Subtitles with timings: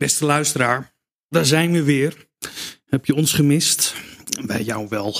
[0.00, 0.94] Beste luisteraar,
[1.28, 2.26] daar zijn we weer.
[2.86, 3.94] Heb je ons gemist?
[4.46, 5.16] Bij jou wel.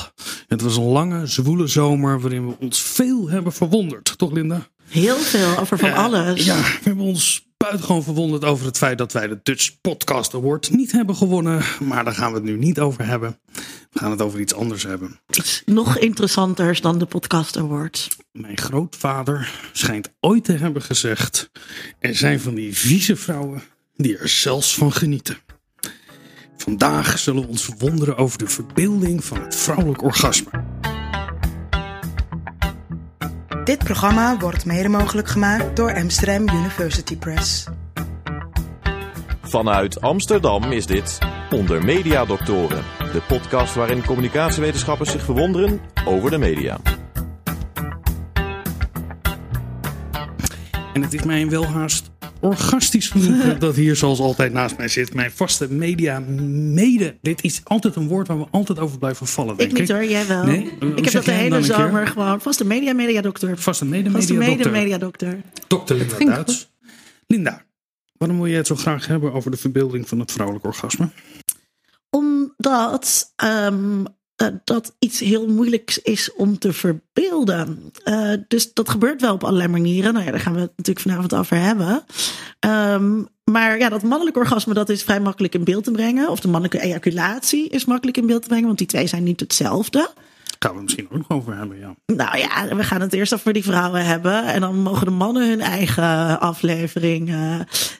[0.46, 4.19] Het was een lange, zwoele zomer waarin we ons veel hebben verwonderd.
[4.19, 4.69] Toch, Linda?
[4.88, 6.45] Heel veel over van alles.
[6.45, 10.71] Ja, we hebben ons buitengewoon verwonderd over het feit dat wij de Dutch Podcast Award
[10.71, 11.62] niet hebben gewonnen.
[11.81, 13.40] Maar daar gaan we het nu niet over hebben.
[13.90, 15.21] We gaan het over iets anders hebben.
[15.31, 18.09] Iets nog interessanters dan de Podcast Awards.
[18.33, 21.51] Mijn grootvader schijnt ooit te hebben gezegd:
[21.98, 23.62] er zijn van die vieze vrouwen
[24.02, 25.38] die er zelfs van genieten.
[26.56, 30.51] Vandaag zullen we ons verwonderen over de verbeelding van het vrouwelijk orgasme.
[33.65, 37.66] Dit programma wordt mede mogelijk gemaakt door Amsterdam University Press.
[39.42, 41.19] Vanuit Amsterdam is dit
[41.51, 46.78] Onder Media Doctoren, de podcast waarin communicatiewetenschappers zich verwonderen over de media.
[50.92, 55.15] En het is mij een welhaast orgastisch genoegen dat hier zoals altijd naast mij zit
[55.15, 57.17] mijn vaste media mede.
[57.23, 59.81] Dit is altijd een woord waar we altijd over blijven vallen, denk Ik ik.
[59.83, 60.45] niet hoor, jij wel.
[60.45, 60.70] Nee?
[60.97, 62.41] Ik heb dat de hele zomer gewoon.
[62.41, 63.59] Vaste media media dokter.
[63.59, 64.81] Vaste mede Vaste media mede dokter.
[64.83, 65.41] media dokter.
[65.67, 66.73] Dokter Linda ging Duits.
[67.27, 67.64] Linda,
[68.17, 71.09] waarom wil jij het zo graag hebben over de verbeelding van het vrouwelijk orgasme?
[72.11, 74.05] Omdat ehm,
[74.41, 77.92] eh, dat iets heel moeilijks is om te verbeelden.
[78.05, 80.12] Eh, dus dat gebeurt wel op allerlei manieren.
[80.12, 82.05] Nou ja, daar gaan we het natuurlijk vanavond over hebben.
[82.58, 86.28] Ehm, maar ja, dat mannelijk orgasme dat is vrij makkelijk in beeld te brengen.
[86.28, 88.66] Of de mannelijke ejaculatie is makkelijk in beeld te brengen.
[88.66, 90.11] Want die twee zijn niet hetzelfde.
[90.58, 91.94] Gaan we misschien ook nog over hebben, ja.
[92.06, 94.44] Nou ja, we gaan het eerst over die vrouwen hebben.
[94.44, 97.34] En dan mogen de mannen hun eigen aflevering,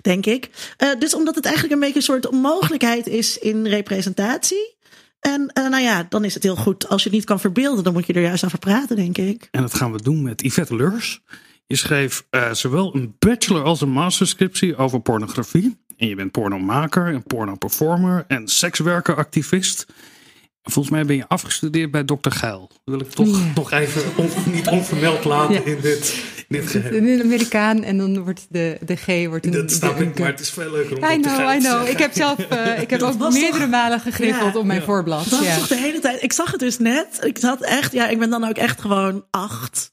[0.01, 0.51] denk ik.
[0.77, 4.79] Eh, dus omdat het eigenlijk een beetje een soort onmogelijkheid is in representatie.
[5.21, 6.89] En eh, nou ja, dan is het heel goed.
[6.89, 9.49] Als je het niet kan verbeelden, dan moet je er juist over praten, denk ik.
[9.51, 11.21] En dat gaan we doen met Yvette Leurs.
[11.67, 15.79] Je schreef eh, zowel een bachelor als een masterscriptie over pornografie.
[15.97, 19.87] En je bent pornomaker en pornoperformer en sekswerkeractivist.
[20.63, 22.15] Volgens mij ben je afgestudeerd bij Dr.
[22.31, 22.69] Geil.
[22.69, 23.53] Dat wil ik toch, Ja.
[23.55, 25.61] toch even on- niet onvermeld laten Ja.
[25.65, 26.97] in dit, in dit geheel.
[26.97, 29.53] Een Amerikaan en dan wordt de, de G wordt een.
[29.53, 31.89] Dat snap ik, maar het is veel leuker om I know, Geil I te know.
[31.89, 34.59] Ik heb zelf, eh, ik heb ook was meerdere toch- malen gegriffeld Ja.
[34.59, 34.85] op mijn Ja.
[34.85, 35.31] voorblad.
[35.31, 35.51] Dat Ja.
[35.53, 36.23] is toch de hele tijd.
[36.23, 37.07] Ik zag het dus net.
[37.25, 39.93] Ik had echt, ja, ik ben dan ook echt gewoon acht.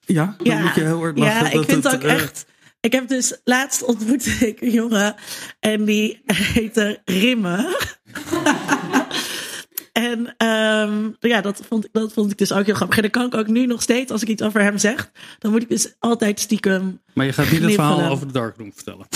[0.00, 1.44] Ja, dan Ja, moet je heel hard lachen.
[1.44, 2.46] ja ik vind het, ook eh, echt.
[2.80, 5.14] Ik heb dus laatst ontmoet ik een jongen
[5.60, 7.76] en die heette Rimme.
[10.16, 12.96] en ehm, ja, dat vond, ik- dat vond ik dus ook heel grappig.
[12.96, 15.50] En dan kan ik ook nu nog steeds, als ik iets over hem zeg, dan
[15.50, 17.00] moet ik dus altijd stiekem.
[17.14, 19.06] Maar je gaat niet het verhaal over de darkroom vertellen.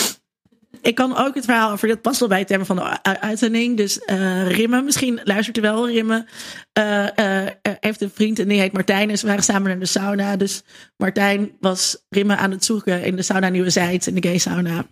[0.83, 3.77] Ik kan ook het verhaal over, dat past wel bij het thema van de uitzending.
[3.77, 6.27] Dus eh Rimme, misschien luistert u wel, Rimme
[6.73, 9.11] eh, eh, heeft een vriend en die heet Martijn.
[9.11, 10.37] En ze waren samen naar de sauna.
[10.37, 10.63] Dus
[10.97, 14.87] Martijn was Rimme aan het zoeken in de sauna Nieuwe Zijds, in de gay sauna.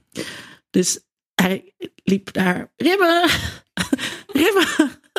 [0.71, 1.01] Dus
[1.35, 3.29] hij liep daar, Rimme,
[4.43, 4.67] Rimme.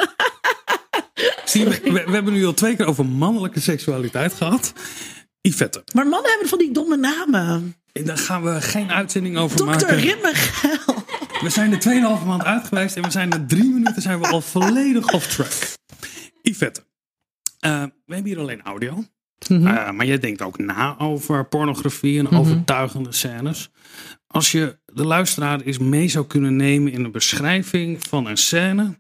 [1.45, 4.73] Zie je, we, we hebben nu al twee keer over mannelijke seksualiteit gehad.
[5.41, 7.75] Yvette, Maar mannen hebben van die domme namen.
[7.91, 9.99] en daar gaan we geen uitzending over Dokter maken.
[9.99, 11.03] Rimme Geil.
[11.43, 14.27] We zijn er 2,5 maand uit geweest en we zijn na drie minuten zijn we
[14.27, 15.51] al volledig off track.
[16.41, 16.83] Yvette,
[17.59, 19.03] eh, we hebben hier alleen audio.
[19.47, 19.67] Mhm.
[19.67, 23.69] Eh, maar jij denkt ook na over pornografie en overtuigende scènes.
[24.27, 28.99] Als je de luisteraar eens mee zou kunnen nemen in een beschrijving van een scène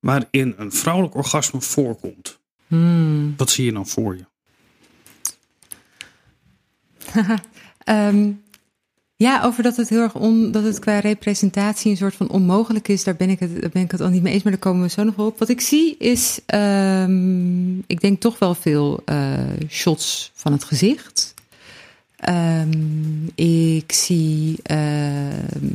[0.00, 2.38] waarin een vrouwelijk orgasme voorkomt.
[2.66, 3.34] Hmm.
[3.36, 4.24] Wat zie je dan voor je?
[7.84, 8.30] Ehm,
[9.16, 12.88] ja, over dat het heel erg on, dat het qua representatie een soort van onmogelijk
[12.88, 14.60] is, daar ben ik het, daar ben ik het al niet mee eens, maar daar
[14.60, 15.38] komen we zo nog op.
[15.38, 21.34] Wat ik zie is, ehm, ik denk toch wel veel eh, shots van het gezicht.
[22.20, 25.66] Ehm, ik zie ehm,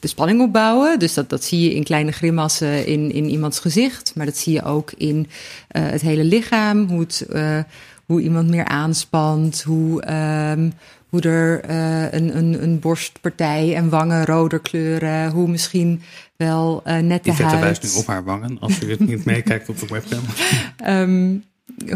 [0.00, 0.98] de spanning opbouwen.
[0.98, 4.12] Dus dat, dat zie je in kleine grimassen in, in iemands gezicht.
[4.14, 5.26] Maar dat zie je ook in
[5.68, 6.88] eh, het hele lichaam.
[6.88, 7.58] Hoe, het, eh,
[8.06, 9.62] hoe iemand meer aanspant.
[9.62, 10.70] Hoe, ehm,
[11.08, 15.30] hoe er eh, een, een, een borstpartij en wangen roder kleuren.
[15.30, 16.02] Hoe misschien
[16.36, 17.60] wel net de Yvette huid.
[17.60, 20.22] wijst nu op haar wangen als u het niet meekijkt op de webcam.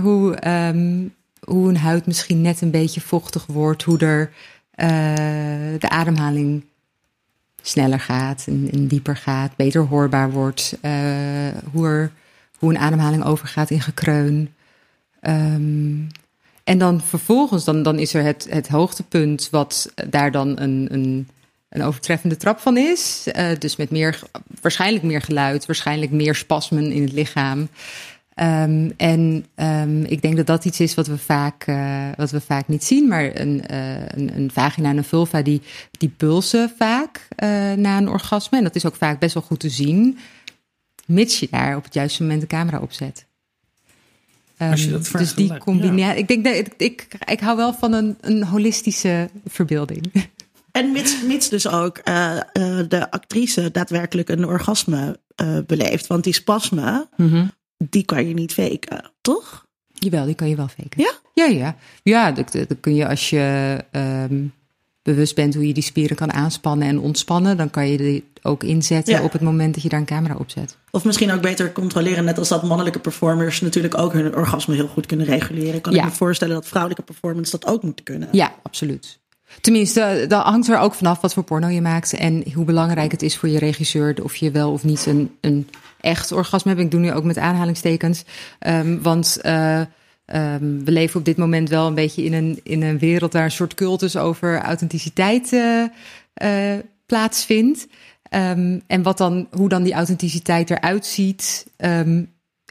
[0.02, 0.37] Hoe,
[1.46, 4.32] hoe een huid misschien net een beetje vochtig wordt, hoe er
[4.70, 4.88] eh,
[5.78, 6.64] de ademhaling
[7.62, 10.93] sneller gaat en, dieper gaat, beter hoorbaar wordt, eh,
[11.72, 12.12] hoe, er,
[12.58, 14.54] hoe een ademhaling overgaat in gekreun.
[15.20, 15.94] Ehm,
[16.64, 21.28] en dan vervolgens, dan, dan is er het, het hoogtepunt, wat daar dan een, een,
[21.69, 23.26] een overtreffende trap van is.
[23.32, 24.19] Eh, dus met meer,
[24.60, 27.69] waarschijnlijk meer geluid, waarschijnlijk meer spasmen in het lichaam.
[28.37, 32.41] Ehm, en ehm, ik denk dat dat iets is wat we vaak, eh, wat we
[32.41, 33.09] vaak niet zien.
[33.09, 37.97] Maar een, eh, een, een vagina en een vulva die, die pulsen vaak eh, na
[37.97, 38.59] een orgasme.
[38.59, 40.19] En dat is ook vaak best wel goed te zien.
[41.06, 43.27] Mits je daar op het juiste moment de camera op zet.
[44.59, 46.19] Als je Ehm, dat dus die combinatie.
[46.19, 50.12] Ik denk dat ik, ik, ik hou wel van een, een holistische verbeelding.
[50.77, 52.43] En mits, mits dus ook eh, eh,
[52.88, 56.06] de actrice daadwerkelijk een orgasme eh, beleeft.
[56.06, 57.09] Want die spasme,
[57.76, 59.67] die kan je niet faken, toch?
[59.93, 61.02] Jawel, die kan je wel faken.
[61.02, 61.12] Ja?
[61.34, 61.76] Ja, ja.
[62.02, 64.44] Ja, dat, dat kun je als je ehm,
[65.02, 68.62] bewust bent hoe je die spieren kan aanspannen en ontspannen, dan kan je die ook
[68.62, 69.23] inzetten Ja.
[69.23, 70.76] op het moment dat je daar een camera op zet.
[70.90, 74.88] Of misschien ook beter controleren, net als dat mannelijke performers natuurlijk ook hun orgasme heel
[74.88, 75.81] goed kunnen reguleren.
[75.81, 75.99] Kan Ja.
[75.99, 78.28] ik me voorstellen dat vrouwelijke performers dat ook moeten kunnen.
[78.32, 79.19] Ja, absoluut.
[79.61, 83.23] Tenminste, dat hangt er ook vanaf wat voor porno je maakt en hoe belangrijk het
[83.23, 85.69] is voor je regisseur of je wel of niet een, een
[86.00, 86.82] echt orgasme hebt.
[86.82, 88.25] Ik doe nu ook met aanhalingstekens,
[88.58, 89.81] Ehm, want eh,
[90.25, 93.44] ehm, we leven op dit moment wel een beetje in een, in een wereld waar
[93.44, 95.85] een soort cultus over authenticiteit eh,
[96.35, 97.87] eh, plaatsvindt.
[98.23, 101.67] Ehm, en wat dan, hoe dan die authenticiteit eruit ziet,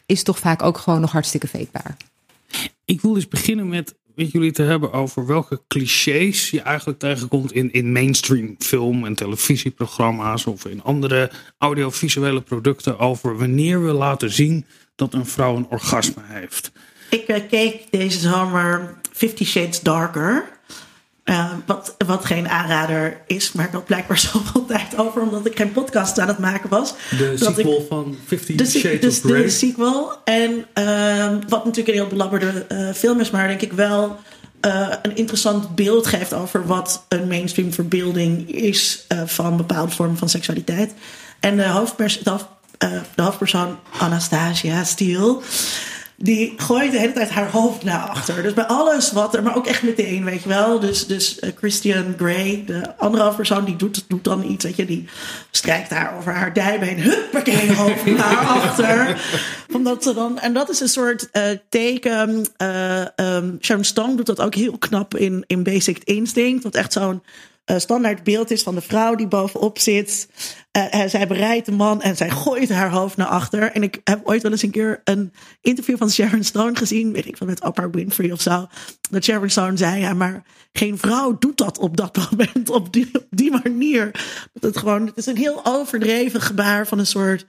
[0.06, 1.98] is toch vaak ook gewoon nog hartstikke fakebaar.
[2.86, 7.52] Ik wil dus beginnen met met jullie te hebben over welke clichés je eigenlijk tegenkomt
[7.52, 14.32] in, in mainstream film- en televisieprogramma's of in andere audiovisuele producten over wanneer we laten
[14.32, 14.66] zien
[14.96, 16.72] dat een vrouw een orgasme heeft.
[17.10, 20.55] Ik eh, keek deze zomer Fifty Shades Darker.
[21.26, 25.58] Eh, wat, wat geen aanrader is, maar ik had blijkbaar zoveel tijd over omdat ik
[25.58, 26.94] geen podcast aan het maken was.
[27.18, 29.42] De sequel van Fifty Shades dus of Grey.
[29.42, 30.12] de sequel.
[30.24, 34.18] En ehm, wat natuurlijk een heel belabberde eh, film is, maar denk ik wel
[34.60, 40.30] eh, een interessant beeld geeft over wat een mainstream verbeelding is van bepaalde vormen van
[40.30, 40.94] seksualiteit.
[41.40, 42.48] En de, hoofdpers de, hoofd-
[43.16, 45.38] de hoofdpersoon Anastasia Steele.
[46.18, 48.44] Die gooit de hele tijd haar hoofd naar achter.
[48.44, 50.80] Dus bij alles wat er, maar ook echt meteen, weet je wel.
[50.80, 54.86] Dus, dus eh, Christian Grey, de andere hoofdpersoon, die doet, doet dan iets, weet je.
[54.86, 55.08] Die
[55.52, 57.00] strijkt haar over haar dijbeen.
[57.00, 59.22] Huppakee, hoofd naar achter.
[59.74, 62.46] Omdat ze dan, en dat is een soort eh, teken.
[62.58, 66.64] eh ehm, Sharon Stone doet dat ook heel knap in, in Basic Instinct.
[66.64, 67.22] Wat echt zo'n
[67.66, 70.28] eh, standaard beeld is van de vrouw die bovenop zit.
[70.72, 73.72] Eh, eh, zij bereidt de man en zij gooit haar hoofd naar achter.
[73.72, 77.12] En ik heb ooit wel eens een keer een interview van Sharon Stone gezien.
[77.12, 78.68] Weet ik van met Oprah Winfrey of zo.
[79.10, 83.10] Dat Sharon Stone zei, ja, maar geen vrouw doet dat op dat moment op die,
[83.14, 84.12] op die manier.
[84.54, 87.46] Dat het gewoon, het is een heel overdreven gebaar van een soort...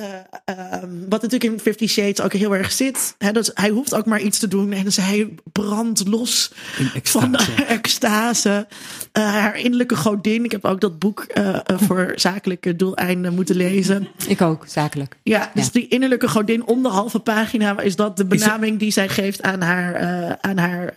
[0.00, 3.14] eh, ehm, wat natuurlijk in Fifty Shades ook heel erg zit.
[3.18, 7.34] Hè, dat hij hoeft ook maar iets te doen en zij brandt los In van
[7.34, 7.64] extase.
[7.78, 8.66] extase.
[9.12, 10.44] Eh, haar innerlijke godin.
[10.44, 14.08] Ik heb ook dat boek eh, voor zakelijke doeleinden moeten lezen.
[14.26, 15.16] Ik ook, zakelijk.
[15.22, 15.70] Ja, dus Ja.
[15.72, 19.60] die innerlijke godin om de halve pagina is dat de benaming die zij geeft aan
[19.60, 20.96] haar, eh, aan haar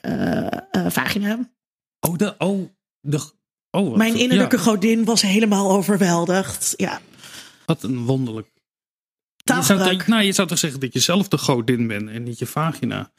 [0.89, 1.49] vagina.
[1.99, 3.19] Oh, de, oh, de,
[3.71, 6.73] oh wat, Mijn innerlijke ja, godin was helemaal overweldigd.
[6.77, 7.01] Ja,
[7.65, 8.47] wat een wonderlijk.
[9.43, 12.23] Je zou, toch- nou, je zou toch zeggen dat je zelf de godin bent en
[12.23, 13.11] niet je vagina.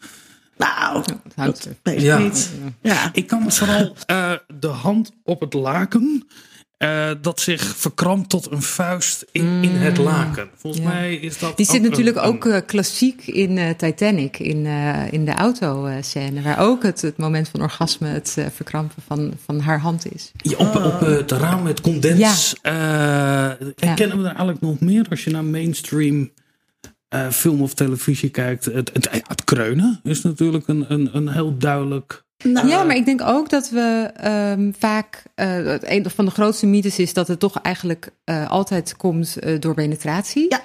[0.56, 1.04] Nou,
[1.36, 1.76] er.
[1.82, 2.18] weet ik Ja.
[2.18, 2.50] niet.
[2.82, 3.10] Ja.
[3.12, 6.28] Ik kan me vooral eh, de hand op het laken.
[6.76, 10.48] Eh, dat zich verkrampt tot een vuist in, in het laken.
[10.56, 10.88] Volgens Ja.
[10.88, 11.56] mij is dat.
[11.56, 14.66] Die zit natuurlijk een- ook eh, klassiek in eh, Titanic, in,
[15.10, 19.80] in de autoscène, waar ook het, het moment van orgasme, het verkrampen van, van haar
[19.80, 20.32] hand is.
[20.36, 22.54] Ja, op, op het raam met condens.
[22.62, 26.30] eh, en kennen we er eigenlijk nog meer als je naar mainstream
[27.32, 28.64] film of televisie kijkt?
[28.64, 32.24] Het, het, het kreunen is natuurlijk een, een, een heel duidelijk.
[32.44, 36.66] Nou, Ja, maar ik denk ook dat we ehm, vaak, eh, een van de grootste
[36.66, 40.46] mythes is dat het toch eigenlijk eh, altijd komt eh, door penetratie.
[40.48, 40.60] Ja.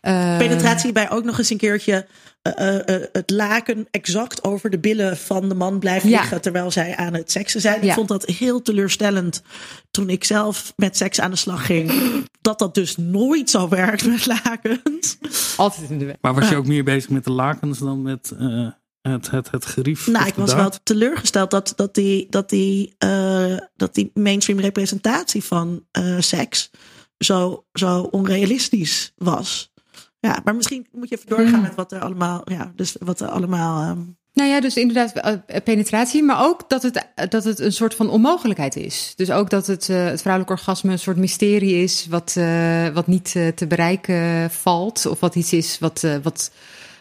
[0.00, 2.06] Eh, penetratie bij ook nog eens een keertje
[2.42, 6.20] eh, eh, eh, het laken exact over de billen van de man blijft Ja.
[6.20, 7.82] liggen terwijl zij aan het seksen zijn.
[7.82, 9.42] Ik vond dat heel teleurstellend
[9.90, 11.92] toen ik zelf met seks aan de slag ging.
[12.40, 15.18] Dat dat dus nooit zo werkt met lakens.
[15.56, 16.16] Altijd in de weg.
[16.20, 18.66] Maar was je ook meer bezig met de lakens dan met eh,
[19.10, 20.06] het, het, het gerief?
[20.06, 25.44] Nou, ik was wel teleurgesteld dat, dat, die, dat, die, eh, dat die mainstream representatie
[25.44, 26.70] van eh, seks
[27.18, 29.72] zo, zo onrealistisch was.
[30.20, 31.62] Ja, maar misschien moet je even doorgaan Hmm.
[31.62, 33.82] met wat er allemaal, ja, dus wat er allemaal.
[33.82, 33.98] ehm,
[34.32, 38.10] Nou ja, dus inderdaad eh, penetratie, maar ook dat het, dat het een soort van
[38.10, 39.12] onmogelijkheid is.
[39.16, 43.06] Dus ook dat het, eh, het vrouwelijk orgasme een soort mysterie is, wat, eh, wat
[43.06, 45.06] niet te bereiken valt.
[45.06, 46.50] Of wat iets is wat, eh, wat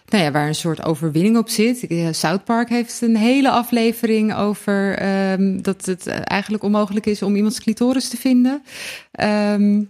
[0.09, 1.87] nou ja, waar een soort overwinning op zit.
[1.87, 7.21] Eh, South Park heeft een hele aflevering over ehm, dat het eh, eigenlijk onmogelijk is
[7.21, 8.63] om iemands clitoris te vinden.
[9.11, 9.83] Ehm,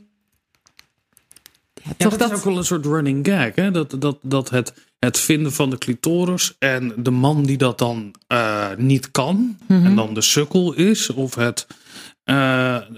[1.84, 3.56] Ja, toch dat, dat, is ook wel een soort running gag.
[3.56, 3.72] Hè?
[3.72, 8.14] Dat, dat, dat het, het vinden van de clitoris en de man die dat dan
[8.28, 9.58] eh, niet kan.
[9.68, 9.86] Mhm.
[9.86, 11.10] En dan de sukkel is.
[11.10, 11.68] Of het,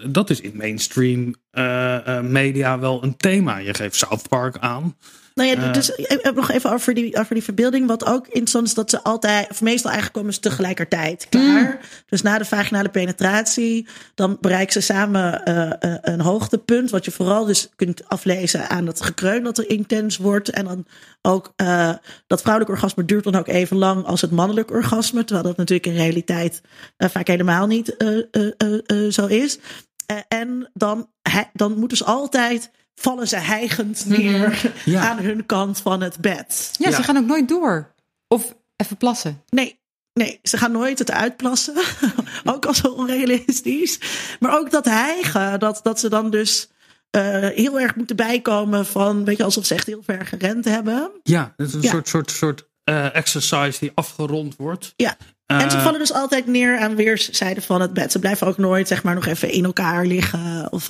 [0.06, 1.36] dat is in mainstream
[2.22, 3.58] media wel een thema.
[3.58, 4.96] Je geeft South Park aan.
[5.38, 5.74] Nou ja, Eh.
[5.74, 7.88] dus ik heb nog even over die, over die verbeelding.
[7.88, 11.80] Wat ook interessant is dat ze altijd, of meestal eigenlijk komen ze tegelijkertijd klaar.
[12.06, 16.90] Dus na de vaginale penetratie, dan bereiken ze samen eh, eh, een hoogtepunt.
[16.90, 20.50] Wat je vooral dus kunt aflezen aan het gekreun dat er intens wordt.
[20.50, 20.86] En dan
[21.22, 21.94] ook eh,
[22.28, 25.24] dat vrouwelijk orgasme duurt dan ook even lang als het mannelijk orgasme.
[25.24, 26.62] Terwijl dat natuurlijk in realiteit
[26.98, 28.24] eh, vaak helemaal niet eh, eh,
[28.58, 29.60] eh, eh, zo is.
[30.06, 31.10] Eh, en dan,
[31.54, 35.10] dan moeten ze altijd vallen ze hijgend neer Ja.
[35.10, 36.70] aan hun kant van het bed.
[36.80, 37.92] ja, ze gaan ook nooit door.
[38.28, 39.44] Of even plassen.
[39.50, 39.80] Nee,
[40.14, 41.76] nee, ze gaan nooit het uitplassen.
[42.46, 44.00] ook al zo onrealistisch.
[44.40, 46.70] Maar ook dat hijgen, dat, dat ze dan dus
[47.10, 51.12] eh, heel erg moeten bijkomen van, weet je, alsof ze echt heel ver gerend hebben.
[51.24, 51.90] Ja, het is een Ja.
[51.90, 54.94] soort, soort, soort eh, exercise die afgerond wordt.
[54.96, 55.18] Ja.
[55.46, 58.12] En ze Eh, vallen dus altijd neer aan weerszijden van het bed.
[58.12, 60.68] Ze blijven ook nooit, zeg maar, nog even in elkaar liggen.
[60.72, 60.88] Of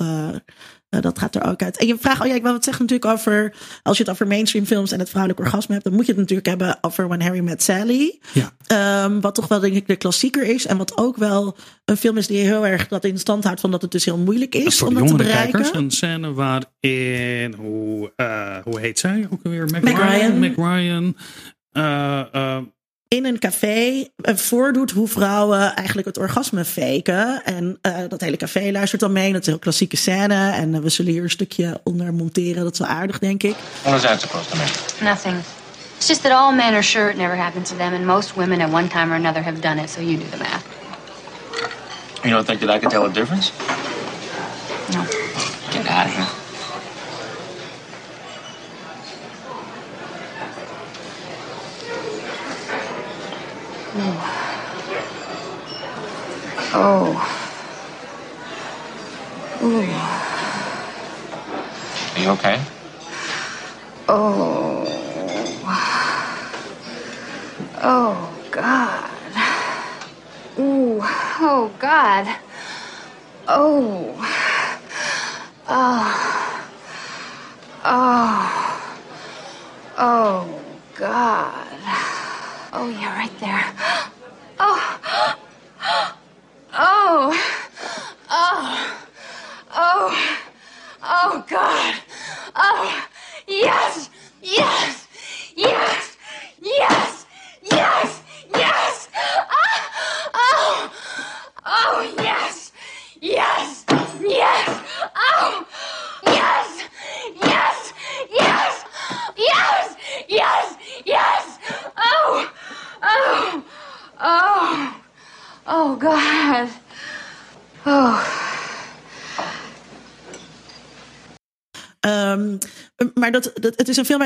[0.88, 1.76] eh, dat gaat er ook uit.
[1.76, 3.54] En je vraagt, oh ja, ik wil wat zeggen natuurlijk over.
[3.82, 6.20] Als je het over mainstream films en het vrouwelijk orgasme hebt, dan moet je het
[6.20, 8.18] natuurlijk hebben over When Harry Met Sally.
[8.32, 8.52] Ja.
[8.66, 10.66] Ehm, wat toch wel, denk ik, de klassieker is.
[10.66, 13.70] En wat ook wel een film is die heel erg dat in stand houdt van
[13.70, 15.50] dat het dus heel moeilijk is voor om dat te bereiken.
[15.50, 19.68] kijkers een scène waarin, hoe, eh, hoe heet zij ook alweer?
[20.34, 21.16] Meg Ryan.
[21.72, 22.58] Eh,
[23.08, 27.44] in een café eh, voordoet hoe vrouwen eigenlijk het orgasme faken.
[27.44, 29.32] En eh, dat hele café luistert dan mee.
[29.32, 30.50] Dat is een heel klassieke scène.
[30.50, 32.64] En eh, we zullen hier een stukje onder monteren.
[32.64, 33.54] Dat is wel aardig, denk ik.
[33.82, 34.70] What is that supposed to mean?
[35.14, 35.36] Nothing.
[35.96, 38.60] It's just that all men are sure it never happened to them, and most women
[38.60, 40.64] at one time or another have done it, so you do the math.
[42.22, 43.52] You don't think that I could tell a difference?
[44.92, 45.04] No.
[45.72, 46.37] Get out of here.
[56.72, 57.38] Oh.
[62.14, 62.62] Are you okay?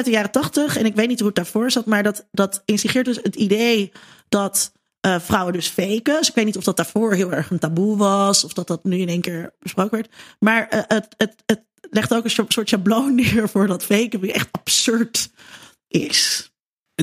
[0.02, 0.76] Uit de jaren tachtig.
[0.76, 1.86] En ik weet niet hoe het daarvoor zat.
[1.86, 3.92] Maar dat, dat instigeert dus het idee
[4.28, 6.18] dat eh, vrouwen dus faken.
[6.18, 8.44] Dus ik weet niet of dat daarvoor heel erg een taboe was.
[8.44, 10.10] Of dat dat nu in één keer besproken werd.
[10.38, 14.22] Maar eh, het, het, het legt ook een soort schabloon neer voor dat faken.
[14.22, 15.30] Echt absurd
[15.88, 16.50] is.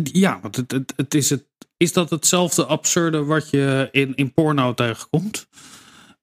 [0.04, 1.46] ja, want het, het, het is, het,
[1.78, 5.48] is dat hetzelfde absurde wat je in, in porno tegenkomt?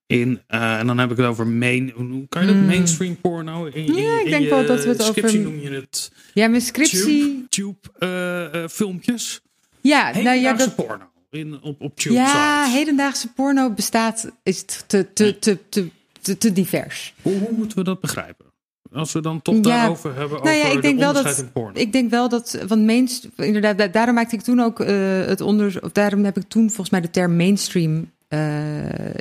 [0.07, 2.63] In, eh, en dan heb ik het over main, hoe kan je dat?
[2.63, 3.65] Mainstream porno?
[3.65, 3.97] In, in- Hmm.
[4.03, 6.49] Ja, ik in denk je wel dat we het over- scriptie noem je het Ja,
[6.49, 7.47] mijn scriptie.
[7.49, 9.41] tube, tube eh, eh, filmpjes.
[9.81, 12.79] Ja, nou ja, Hedendaagse dat, porno in, op, op tube ja, sites.
[12.79, 15.89] hedendaagse porno bestaat, is te, te, te, te,
[16.21, 17.15] te, te divers.
[17.23, 18.47] Hoe, hoe moeten we dat begrijpen?
[18.93, 19.61] Als we dan toch Ja.
[19.61, 21.39] daarover hebben, Nou ja, over ik denk de wel dat.
[21.39, 21.81] in porno.
[21.81, 22.59] Ik denk wel dat.
[22.69, 23.33] Want mainstream.
[23.37, 24.79] Inderdaad, da- daarom maakte ik toen ook
[25.27, 25.83] het onderzoek.
[25.85, 28.11] Of daarom heb ik toen volgens mij de term mainstream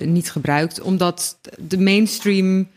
[0.05, 0.81] niet gebruikt.
[0.81, 2.67] Omdat de mainstream.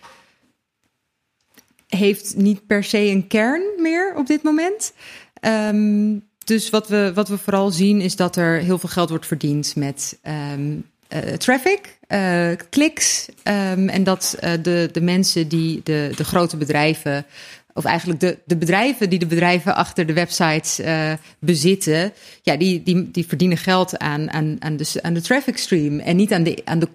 [1.88, 4.92] heeft niet per se een kern meer op dit moment.
[5.40, 9.26] Ehm, dus wat we, wat we vooral zien is dat er heel veel geld wordt
[9.26, 10.76] verdiend met ehm,
[11.08, 13.28] eh, traffic, eh, kliks.
[13.42, 17.26] ehm, en dat eh, de, de mensen die de, de grote bedrijven,
[17.78, 22.82] of eigenlijk de, de bedrijven die de bedrijven achter de websites eh, bezitten, ja, die,
[22.82, 26.42] die, die verdienen geld aan, aan, aan, de, aan de traffic stream en niet aan
[26.42, 26.88] de, aan de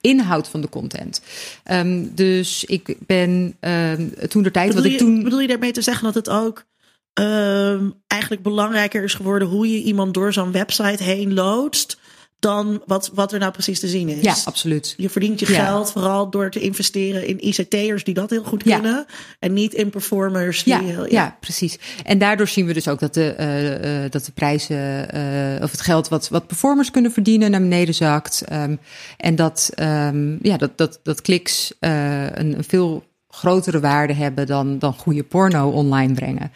[0.00, 1.22] inhoud van de content.
[1.64, 5.22] Ehm, dus ik ben ehm, toen de tijd wat ik je, toen.
[5.22, 6.64] bedoel je daarmee te zeggen dat het ook
[7.12, 11.98] ehm, eigenlijk belangrijker is geworden hoe je iemand door zo'n website heen loodst?
[12.46, 14.22] Dan wat, wat er nou precies te zien is.
[14.22, 14.94] Ja, absoluut.
[14.96, 15.64] Je verdient je Ja.
[15.64, 18.74] geld vooral door te investeren in ICT'ers die dat heel goed Ja.
[18.78, 19.06] kunnen.
[19.38, 21.36] En niet in performers die Ja, heel- ja.
[21.40, 21.78] precies.
[22.04, 25.70] En daardoor zien we dus ook dat de, eh, eh, dat de prijzen eh, of
[25.70, 28.42] het geld wat, wat performers kunnen verdienen naar beneden zakt.
[28.48, 28.76] Ehm,
[29.16, 34.78] en dat, ehm, ja, dat, dat, dat kliks een, een veel grotere waarde hebben dan,
[34.78, 36.52] dan goede porno online brengen.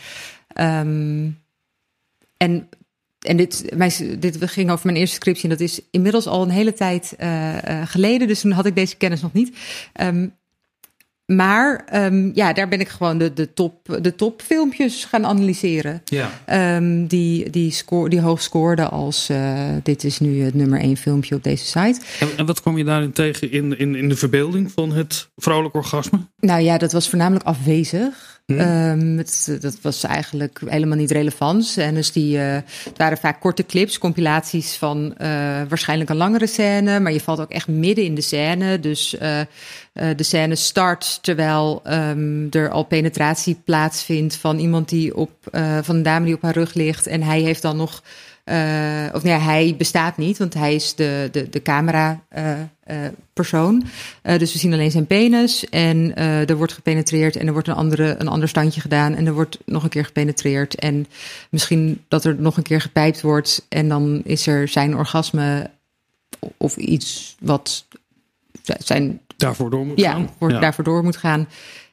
[0.48, 1.28] Ehm,
[2.36, 2.68] en
[3.20, 5.44] en dit, mijn, dit ging over mijn eerste scriptie.
[5.44, 8.28] En dat is inmiddels al een hele tijd eh, eh, geleden.
[8.28, 9.56] Dus toen had ik deze kennis nog niet.
[9.92, 10.26] Ehm,
[11.26, 16.02] maar ehm, ja, daar ben ik gewoon de, de, top, de topfilmpjes gaan analyseren.
[16.04, 16.30] Ja.
[16.44, 20.96] Ehm, die, die, score, die hoog scoorden als eh, dit is nu het nummer één
[20.96, 22.00] filmpje op deze site.
[22.20, 25.74] En, en wat kwam je daarin tegen in, in, in de verbeelding van het vrouwelijk
[25.74, 26.18] orgasme?
[26.38, 28.39] Nou ja, dat was voornamelijk afwezig.
[28.50, 28.58] Hm.
[28.58, 31.74] Ehm, het, dat was eigenlijk helemaal niet relevant.
[31.78, 32.54] En dus die, eh,
[32.84, 35.28] het waren vaak korte clips, compilaties van eh,
[35.68, 37.00] waarschijnlijk een langere scène.
[37.00, 38.80] Maar je valt ook echt midden in de scène.
[38.80, 39.46] Dus eh, eh,
[40.16, 45.96] de scène start terwijl ehm, er al penetratie plaatsvindt van iemand die op, eh, van
[45.96, 47.06] een dame die op haar rug ligt.
[47.06, 48.02] En hij heeft dan nog.
[48.50, 52.66] Eh, of nee, hij bestaat niet, want hij is de, de, de camera eh, eh,
[53.32, 53.84] persoon.
[54.22, 58.14] Dus we zien alleen zijn penis en er wordt gepenetreerd en er wordt een, andere,
[58.18, 61.06] een ander standje gedaan en er wordt nog een keer gepenetreerd en
[61.50, 65.70] misschien dat er nog een keer gepijpt wordt en dan is er zijn orgasme
[66.56, 67.84] of iets wat
[68.78, 70.30] zijn Daarvoor door moet ja, gaan?
[70.38, 70.60] voor, Ja.
[70.60, 71.48] daarvoor door moet gaan.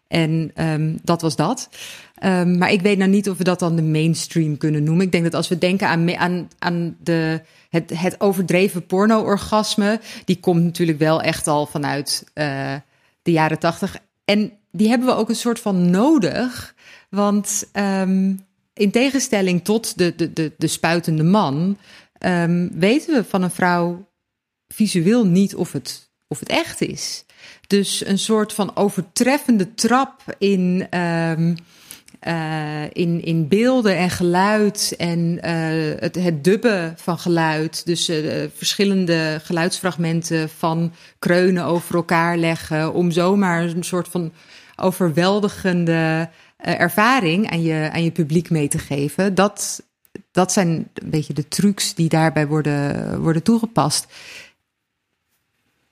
[0.07, 1.69] En ehm, dat was dat.
[2.17, 5.05] Ehm, maar ik weet nou niet of we dat dan de mainstream kunnen noemen.
[5.05, 10.39] Ik denk dat als we denken aan, aan, aan de, het, het overdreven porno-orgasme, die
[10.39, 12.73] komt natuurlijk wel echt al vanuit eh,
[13.21, 13.97] de jaren tachtig.
[14.25, 16.75] En die hebben we ook een soort van nodig.
[17.09, 18.33] Want ehm,
[18.73, 21.77] in tegenstelling tot de, de, de, de spuitende man,
[22.17, 24.07] ehm, weten we van een vrouw
[24.67, 27.25] visueel niet of het, of het echt is.
[27.67, 30.87] Dus een soort van overtreffende trap in,
[32.19, 37.85] eh, in, in beelden en geluid en eh, het, het dubben van geluid.
[37.85, 42.93] Dus eh, verschillende geluidsfragmenten van kreunen over elkaar leggen.
[42.93, 44.33] Om zomaar een soort van
[44.75, 49.35] overweldigende ervaring aan je, aan je publiek mee te geven.
[49.35, 49.83] Dat,
[50.31, 54.05] dat zijn een beetje de trucs die daarbij worden, worden toegepast.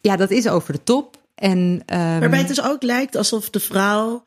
[0.01, 1.17] Ja, dat is over de top.
[1.35, 4.23] En, ehm, Waarbij het dus ook lijkt alsof de vrouw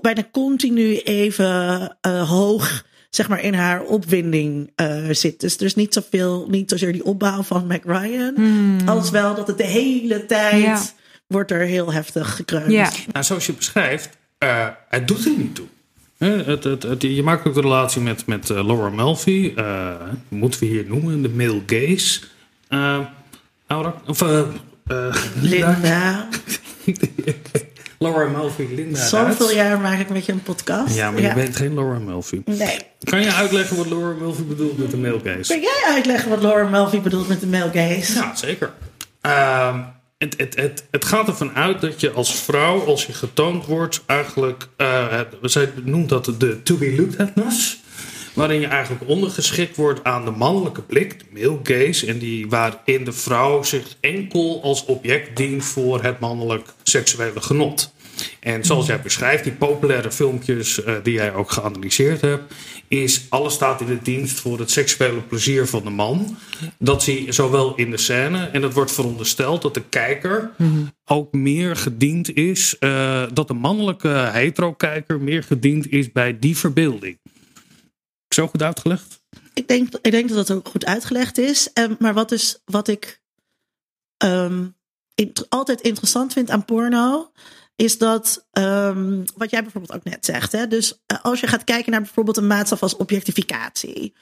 [0.00, 5.40] bijna continu even eh, hoog zeg maar, in haar opwinding eh, zit.
[5.40, 8.34] Dus er is niet zoveel, niet zozeer die opbouw van Mac Ryan.
[8.86, 10.62] Als wel dat het de hele tijd Hmm.
[10.62, 10.82] Ja.
[11.26, 12.70] wordt er heel heftig gekreund.
[12.72, 15.66] ja, Nou, zoals je beschrijft, eh, het doet er niet toe.
[16.18, 19.54] Hè, Het, het, het- je maakt ook de relatie met, met eh, Laura Melfi.
[19.54, 19.94] eh,
[20.28, 22.20] moeten we hier noemen, de male gaze.
[23.66, 24.22] Laura, of,
[25.40, 26.28] Linda,
[28.02, 29.06] Laura Melfi, Linda.
[29.06, 30.94] zoveel jaar maak ik met je een podcast.
[30.94, 32.42] Ja, maar je bent geen Laura Melfi.
[32.44, 32.78] Nee.
[33.04, 35.52] Kan je uitleggen wat Laura Melfi bedoelt met de male gaze?
[35.52, 38.14] Kun jij uitleggen wat Laura Mulvey bedoelt met de male gaze?
[38.14, 38.72] Ja, zeker.
[39.20, 39.78] Ehm,
[40.18, 44.02] het, het, het, het gaat ervan uit dat je als vrouw, als je getoond wordt,
[44.06, 47.80] eigenlijk, eh, het- zij noemt dat de to be looked atness.
[48.34, 52.06] Waarin je eigenlijk ondergeschikt wordt aan de mannelijke blik, de male gaze.
[52.06, 57.92] En die, waarin de vrouw zich enkel als object dient voor het mannelijk seksuele genot.
[58.40, 62.54] En zoals jij beschrijft, die populaire filmpjes eh, die jij ook geanalyseerd hebt,
[62.88, 66.36] is alles staat in de dienst voor het seksuele plezier van de man.
[66.78, 70.50] Dat zie je zowel in de scène en het wordt verondersteld dat de kijker
[71.04, 77.18] ook meer gediend is, eh, dat de mannelijke hetero-kijker meer gediend is bij die verbeelding.
[78.32, 79.22] Zo goed uitgelegd?
[79.54, 81.72] Ik denk, ik denk dat dat ook goed uitgelegd is.
[81.72, 83.22] Ehm, maar wat, is, wat ik
[84.16, 84.66] ehm,
[85.48, 87.32] altijd interessant vind aan porno,
[87.76, 90.52] is dat, ehm, wat jij bijvoorbeeld ook net zegt.
[90.52, 90.66] Hè?
[90.66, 94.14] Dus eh, als je gaat kijken naar bijvoorbeeld een maatstaf als objectificatie,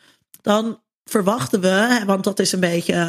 [0.43, 3.09] dan verwachten we, want dat is een beetje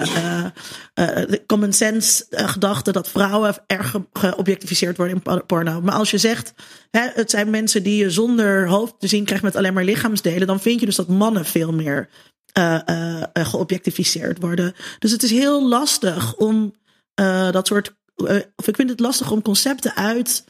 [0.93, 5.81] de common sense gedachte dat vrouwen erg ge- geobjectificeerd worden in por- porno.
[5.81, 6.53] Maar als je zegt,
[6.91, 10.47] hè, het zijn mensen die je zonder hoofd te zien krijgt met alleen maar lichaamsdelen,
[10.47, 12.09] dan vind je dus dat mannen veel meer
[13.33, 14.73] geobjectificeerd worden.
[14.99, 16.73] Dus het is heel lastig om
[17.51, 17.95] dat soort,
[18.55, 20.45] of ik vind het lastig om concepten uit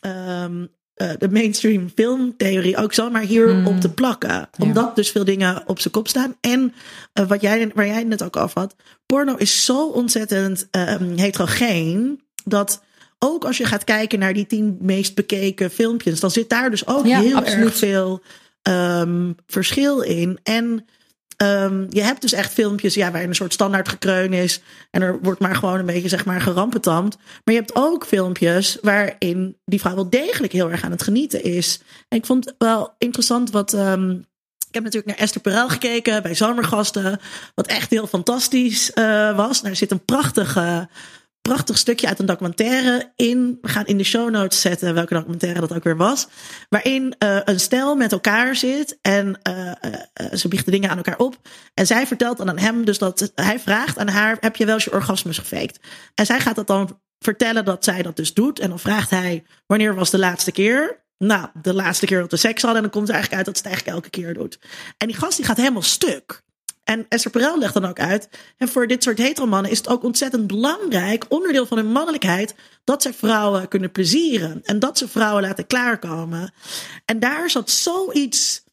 [0.00, 4.48] ehm, eh, de mainstream filmtheorie ook zomaar hier op te plakken.
[4.58, 6.36] Omdat dus veel dingen op zijn kop staan.
[6.40, 6.74] En
[7.12, 8.74] eh, wat jij, waar jij het net ook over had,
[9.06, 12.82] porno is zo ontzettend ehm, heterogeen dat
[13.18, 16.86] ook als je gaat kijken naar die tien meest bekeken filmpjes, dan zit daar dus
[16.86, 17.64] ook Ja, heel absoluut.
[17.64, 18.22] erg veel
[18.62, 20.38] ehm, verschil in.
[20.42, 20.86] En
[21.36, 24.60] Ehm, je hebt dus echt filmpjes ja, waarin een soort standaard gekreun is.
[24.90, 27.16] En er wordt maar gewoon een beetje zeg maar gerampetamd.
[27.16, 31.42] Maar je hebt ook filmpjes waarin die vrouw wel degelijk heel erg aan het genieten
[31.42, 31.80] is.
[32.08, 33.72] En ik vond wel interessant wat.
[33.72, 34.10] ehm,
[34.68, 37.20] ik heb natuurlijk naar Esther Perel gekeken bij Zomergasten.
[37.54, 39.62] Wat echt heel fantastisch eh, was.
[39.62, 40.88] Daar zit een prachtige
[41.46, 43.58] prachtig stukje uit een documentaire in.
[43.60, 46.28] We gaan in de show notes zetten welke documentaire dat ook weer was.
[46.68, 51.18] Waarin uh, een stel met elkaar zit en uh, uh, ze biechten dingen aan elkaar
[51.18, 51.36] op.
[51.74, 54.74] En zij vertelt dan aan hem dus dat hij vraagt aan haar: heb je wel
[54.74, 55.80] eens je orgasmus gefaked?
[56.14, 58.58] En zij gaat dat dan vertellen dat zij dat dus doet.
[58.58, 61.04] En dan vraagt hij: wanneer was de laatste keer?
[61.18, 62.82] Nou, de laatste keer dat we seks hadden.
[62.82, 64.58] En dan komt er eigenlijk uit dat ze het eigenlijk elke keer doet.
[64.96, 66.44] En die gast die gaat helemaal stuk.
[66.86, 68.28] En Esther Perel legt dan ook uit.
[68.56, 73.02] En voor dit soort heteromannen is het ook ontzettend belangrijk, onderdeel van hun mannelijkheid, dat
[73.02, 74.60] ze vrouwen kunnen plezieren.
[74.64, 76.52] En dat ze vrouwen laten klaarkomen.
[77.04, 78.64] En daar zat zoiets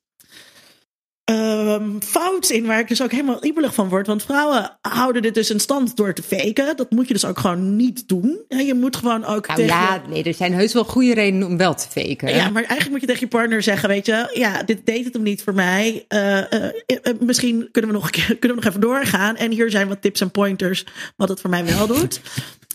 [1.32, 4.08] um, fouts in, waar ik dus ook helemaal ibelig van word.
[4.08, 6.78] Want vrouwen houden dit dus in stand door te faken.
[6.78, 8.42] Dat moet je dus ook gewoon niet doen.
[8.48, 9.48] Je moet gewoon ook.
[9.48, 9.76] Nou tegen...
[9.76, 12.36] ja, nee, er zijn heus wel goede redenen om wel te faken.
[12.36, 15.14] Ja, maar eigenlijk moet je tegen je partner zeggen: Weet je, ja, dit deed het
[15.14, 16.06] hem niet voor mij.
[16.10, 16.44] Uh, uh,
[16.88, 18.10] uh, misschien kunnen we, nog,
[18.40, 19.36] kunnen we nog even doorgaan.
[19.36, 22.22] En hier zijn wat tips en pointers wat het voor mij wel doet.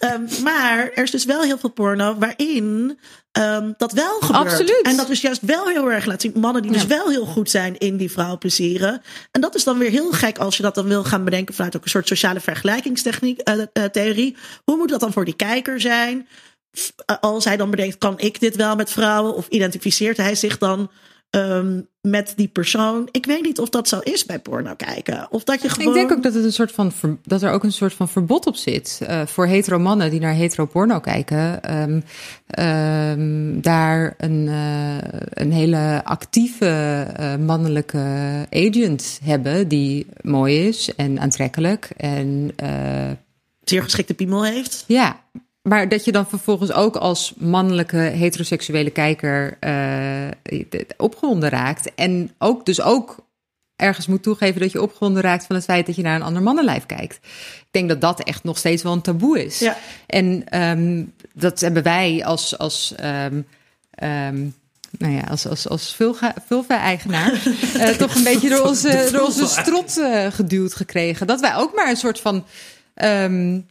[0.05, 2.99] Um, maar er is dus wel heel veel porno waarin
[3.33, 4.45] um, dat wel gebeurt.
[4.45, 4.83] Absoluut.
[4.83, 6.33] En dat is juist wel heel erg laat zien.
[6.37, 6.89] Mannen die dus ja.
[6.89, 9.03] wel heel goed zijn in die vrouw plezieren.
[9.31, 11.77] En dat is dan weer heel gek als je dat dan wil gaan bedenken vanuit
[11.77, 14.37] ook een soort sociale vergelijkingstechniek, uh, uh, theorie.
[14.65, 16.29] Hoe moet dat dan voor die kijker zijn?
[17.21, 19.35] Als hij dan bedenkt, kan ik dit wel met vrouwen?
[19.35, 20.91] Of identificeert hij zich dan
[21.31, 23.09] um, met die persoon.
[23.11, 25.27] Ik weet niet of dat zo is bij porno kijken.
[25.31, 25.89] Of dat je gewoon...
[25.89, 28.47] Ik denk ook dat, het een soort van dat er ook een soort van verbod
[28.47, 29.01] op zit.
[29.03, 31.75] Uh, voor hetero mannen die naar hetero porno kijken.
[31.81, 32.03] Um,
[32.65, 34.97] um, daar een, uh,
[35.29, 39.69] een hele actieve uh, mannelijke agent hebben.
[39.69, 41.91] Die mooi is en aantrekkelijk.
[41.97, 42.55] En
[43.65, 44.85] zeer geschikte piemel heeft.
[44.87, 45.21] Ja,
[45.63, 51.95] maar dat je dan vervolgens ook als mannelijke heteroseksuele kijker uh, opgewonden raakt.
[51.95, 53.27] En ook dus ook
[53.77, 56.43] ergens moet toegeven dat je opgewonden raakt van het feit dat je naar een ander
[56.43, 57.15] mannenlijf kijkt.
[57.61, 59.59] Ik denk dat dat echt nog steeds wel een taboe is.
[59.59, 59.77] Ja.
[60.07, 62.59] En um, dat hebben wij als.
[62.59, 63.47] als um,
[64.03, 64.55] um,
[64.99, 65.97] nou ja, als, als, als
[66.47, 67.43] vulva-eigenaar
[67.77, 71.27] uh, toch een beetje door onze, door onze strot uh, geduwd gekregen.
[71.27, 72.45] Dat wij ook maar een soort van...
[72.95, 73.67] Um,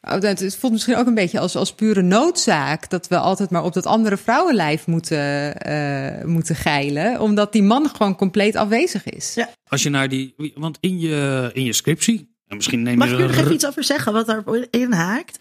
[0.00, 3.72] het voelt misschien ook een beetje als, als pure noodzaak dat we altijd maar op
[3.72, 9.34] dat andere vrouwenlijf moeten, uh, moeten geilen, omdat die man gewoon compleet afwezig is.
[9.34, 9.50] Ja.
[9.68, 13.14] Als je naar die, want in je, in je scriptie, en misschien neem Mag je
[13.14, 15.38] ik er even iets over zeggen wat daarin haakt?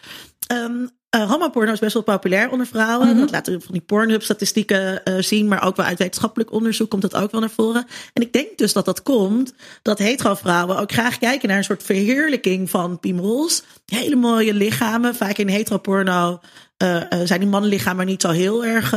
[0.51, 3.07] Um, uh, homoporno is best wel populair onder vrouwen.
[3.07, 3.21] Mm -hmm.
[3.21, 5.47] Dat laten we van die Pornhub-statistieken uh, zien.
[5.47, 7.85] Maar ook wel uit wetenschappelijk onderzoek komt dat ook wel naar voren.
[8.13, 11.83] En ik denk dus dat dat komt dat hetero-vrouwen ook graag kijken naar een soort
[11.83, 13.63] verheerlijking van piemels.
[13.85, 15.15] Hele mooie lichamen.
[15.15, 16.39] Vaak in hetero-porno
[16.83, 18.93] uh, zijn die mannenlichamen niet zo heel erg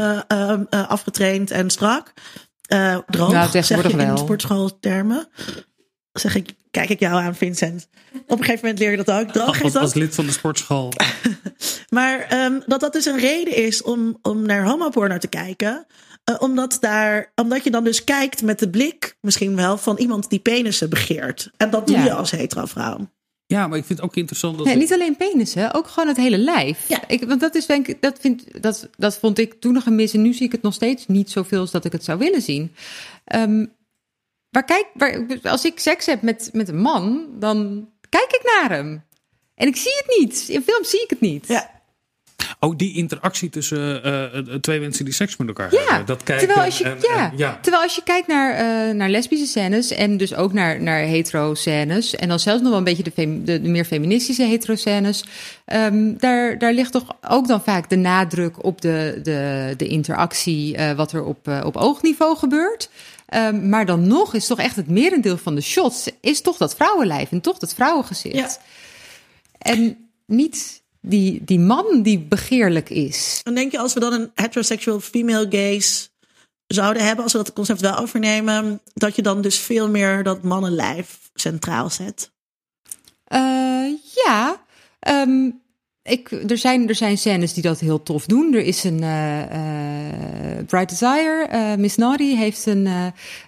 [0.71, 2.13] afgetraind en strak.
[3.07, 4.07] droog, nou, zeg je wel.
[4.07, 5.29] in sportschooltermen.
[6.13, 7.89] Zeg ik, kijk ik jou aan, Vincent.
[8.27, 9.29] Op een gegeven moment leer je dat ook.
[9.29, 9.83] Droog is als, dat.
[9.83, 10.93] als lid van de sportschool.
[11.90, 15.87] maar um, dat dat dus een reden is om, om naar homoporno te kijken.
[16.31, 20.31] Uh, omdat, daar, omdat je dan dus kijkt met de blik, misschien wel, van iemand
[20.31, 21.50] die penissen begeert.
[21.57, 22.05] En dat doe Ja.
[22.05, 23.11] je als hetero vrouw.
[23.46, 24.66] Ja, maar ik vind het ook interessant dat...
[24.66, 26.88] Ja, niet alleen penissen, ook gewoon het hele lijf.
[26.88, 27.09] Ja.
[27.09, 29.94] Ik, want dat is denk ik, dat, vind, dat, dat vond ik toen nog een
[29.94, 30.14] mis.
[30.14, 32.42] En nu zie ik het nog steeds niet zoveel als dat ik het zou willen
[32.42, 32.74] zien.
[33.35, 33.72] Um,
[34.50, 38.70] waar kijk, waar, als ik seks heb met, met een man, dan kijk ik naar
[38.70, 39.05] hem.
[39.55, 40.48] En ik zie het niet.
[40.48, 41.46] In films zie ik het niet.
[41.46, 41.80] Ja.
[42.62, 46.07] Oh, die interactie tussen uh, twee mensen die seks met elkaar Ja, hebben.
[46.07, 47.59] Dat kijken terwijl als je, en, ja, en, ja.
[47.62, 48.53] terwijl als je kijkt naar,
[48.88, 52.68] uh, naar lesbische scènes en dus ook naar, naar hetero scènes en dan zelfs nog
[52.68, 55.25] wel een beetje de, fem, de, de meer feministische hetero scènes,
[55.66, 60.77] um, daar, daar ligt toch ook dan vaak de nadruk op de, de, de interactie,
[60.77, 62.90] uh, wat er op, uh, op oogniveau gebeurt.
[63.35, 66.75] Um, maar dan nog is toch echt het merendeel van de shots is toch dat
[66.75, 68.37] vrouwenlijf en toch dat vrouwengezicht.
[68.37, 68.57] Ja.
[69.59, 69.96] En
[70.27, 73.41] niet die, die man die begeerlijk is.
[73.43, 76.09] Dan denk je, als we dan een heterosexual female gaze
[76.67, 80.43] zouden hebben, als we dat concept wel overnemen, dat je dan dus veel meer dat
[80.43, 82.31] mannenlijf centraal zet?
[83.29, 84.65] Uh, ja.
[85.09, 85.60] Um,
[86.03, 88.55] ik, er, zijn, er zijn scènes die dat heel tof doen.
[88.55, 91.49] Er is een uh, uh, Bright Desire.
[91.53, 92.89] Uh, Miss Naughty heeft een,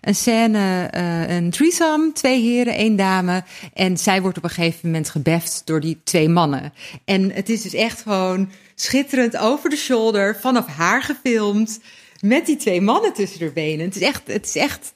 [0.01, 0.89] een scène,
[1.29, 2.13] een threesome.
[2.13, 3.45] Twee heren, één dame.
[3.75, 6.73] En zij wordt op een gegeven moment gebeft door die twee mannen.
[7.05, 10.37] En het is dus echt gewoon schitterend over de shoulder.
[10.41, 11.81] Vanaf haar gefilmd.
[12.21, 13.87] Met die twee mannen tussen haar benen.
[13.87, 14.23] Het is echt...
[14.27, 14.95] Het is echt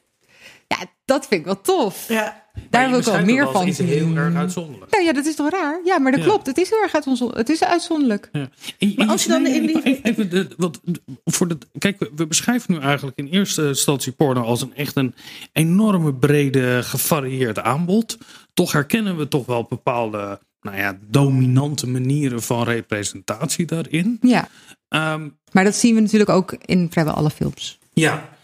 [0.69, 2.09] ja, dat vind ik wel tof.
[2.09, 2.46] Ja.
[2.71, 3.87] Daar wil ik wel meer van zien.
[3.87, 5.01] heel erg uitzonderlijk.
[5.03, 5.81] Ja, dat is toch raar?
[5.85, 6.27] Ja, maar dat Ja.
[6.27, 6.47] klopt.
[6.47, 7.37] Het is heel erg uitzonderlijk.
[7.39, 8.29] Het is uitzonderlijk.
[8.33, 8.49] Ja.
[8.79, 10.81] En- Maar als je dan in die- even- even de- wat,
[11.25, 14.97] voor de, kijk, we, we beschrijven nu eigenlijk in eerste instantie porno als een echt
[14.97, 15.15] een
[15.53, 18.19] enorme brede, gevarieerd aanbod.
[18.55, 24.19] Toch herkennen we toch wel bepaalde, nou ja, dominante manieren van representatie daarin.
[24.21, 24.49] Ja.
[24.89, 27.79] Ehm, Maar dat zien we natuurlijk ook in vrijwel alle films.
[27.95, 28.35] ja.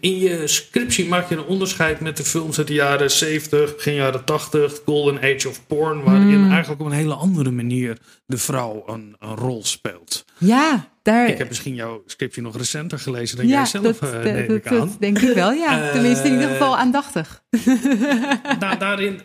[0.00, 3.94] In je scriptie maak je een onderscheid met de films uit de jaren 70, begin
[3.94, 8.82] jaren 80, Golden Age of Porn, waarin eigenlijk op een hele andere manier de vrouw
[8.86, 10.24] een, een rol speelt.
[10.38, 11.28] Ja, daar.
[11.28, 14.32] Ik heb misschien jouw scriptie nog recenter gelezen dan ja, jij zelf, dat, eh, dat-
[14.32, 14.78] neem dat- ik aan.
[14.78, 15.52] dat denk ik wel.
[15.52, 17.42] Ja, Eh, tenminste in ieder geval aandachtig.
[18.58, 19.20] Nou, daarin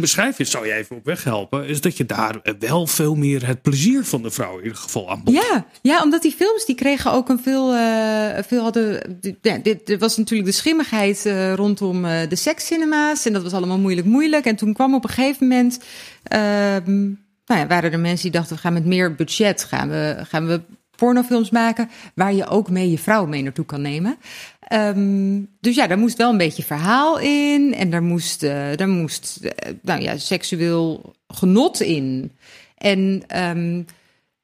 [0.00, 3.46] beschrijf je, zou je even op weg helpen, is dat je daar wel veel meer
[3.46, 5.34] het plezier van de vrouw in ieder geval aan bod.
[5.34, 9.18] Ja, ja, omdat die films die kregen ook een veel, eh, veel hadden.
[9.42, 13.78] Ja, dit was natuurlijk de schimmigheid eh, rondom eh, de sekscinema's en dat was allemaal
[13.78, 14.44] moeilijk, moeilijk.
[14.44, 15.80] En toen kwam op een gegeven moment,
[16.22, 17.02] ehm,
[17.46, 20.46] nou ja, waren er mensen die dachten we gaan met meer budget gaan we, gaan
[20.46, 20.60] we
[20.96, 24.16] pornofilms maken waar je ook mee je vrouw mee naartoe kan nemen.
[24.64, 28.88] Ehm, dus ja, daar moest wel een beetje verhaal in en daar moest, eh, daar
[28.88, 32.32] moest eh, nou ja, seksueel genot in.
[32.78, 33.82] En, ehm,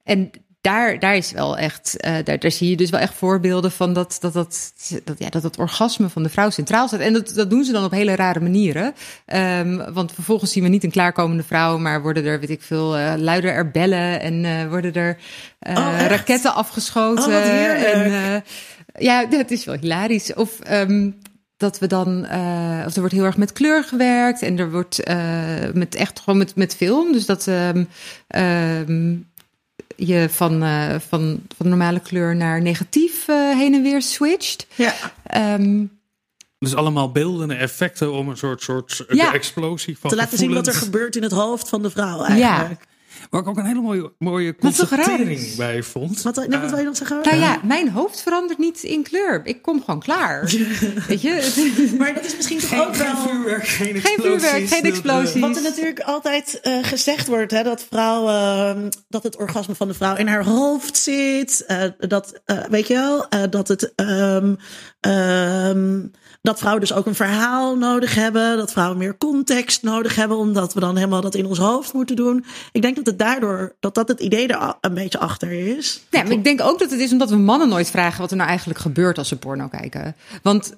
[0.05, 0.31] en
[0.61, 3.93] daar, daar is wel echt, eh, daar, daar zie je dus wel echt voorbeelden van
[3.93, 4.73] dat dat, dat,
[5.05, 7.01] dat, ja, dat het orgasme van de vrouw centraal staat.
[7.01, 8.95] En dat, dat doen ze dan op hele rare manieren.
[9.27, 12.89] Ehm, want vervolgens zien we niet een klaarkomende vrouw, maar worden er, weet ik veel,
[13.17, 15.19] luider er bellen en worden er
[15.69, 17.25] Oh, raketten afgeschoten.
[17.25, 18.45] Oh, en,
[18.99, 20.35] ja, dat is wel hilarisch.
[20.35, 21.11] Of ehm,
[21.57, 25.03] dat we dan, eh, of er wordt heel erg met kleur gewerkt en er wordt
[25.03, 27.13] eh, met echt gewoon met, met film.
[27.13, 27.85] Dus dat ehm,
[28.27, 29.17] ehm,
[29.97, 34.67] je van, eh, van, van normale kleur naar negatief heen en weer switcht.
[34.75, 34.95] Ja.
[35.25, 35.85] Ehm,
[36.59, 39.33] Dus allemaal beeldende effecten om een soort, soort Ja.
[39.33, 42.89] explosie van Te laten zien wat er gebeurt in het hoofd van de vrouw eigenlijk.
[43.31, 46.23] Waar ik ook een hele mooie, mooie constatering bij vond.
[46.23, 47.19] Wat, nee, wat wil je nog zeggen?
[47.23, 49.41] nou ja, mijn hoofd verandert niet in kleur.
[49.45, 50.45] Ik kom gewoon klaar.
[51.09, 51.95] Weet je?
[51.99, 53.15] Maar dat is misschien toch Geen, ook wel...
[53.17, 54.23] geen vuurwerk, geen Geen explosies.
[54.43, 55.41] vuurwerk, geen dat, explosies.
[55.41, 59.95] Wat er natuurlijk altijd eh, gezegd wordt, hè, dat vrouwen, dat het orgasme van de
[59.95, 61.65] vrouw in haar hoofd zit.
[61.67, 64.55] eh, dat, eh, weet je wel, eh, dat het, ehm,
[65.01, 66.01] ehm,
[66.43, 68.57] dat vrouwen dus ook een verhaal nodig hebben.
[68.57, 72.17] Dat vrouwen meer context nodig hebben, omdat we dan helemaal dat in ons hoofd moeten
[72.17, 72.45] doen.
[72.73, 76.03] Ik denk dat het daardoor, dat dat het idee er een beetje achter is.
[76.11, 78.49] Maar ik denk ook dat het is omdat we mannen nooit vragen wat er nou
[78.49, 80.17] eigenlijk gebeurt als ze porno kijken.
[80.43, 80.77] Want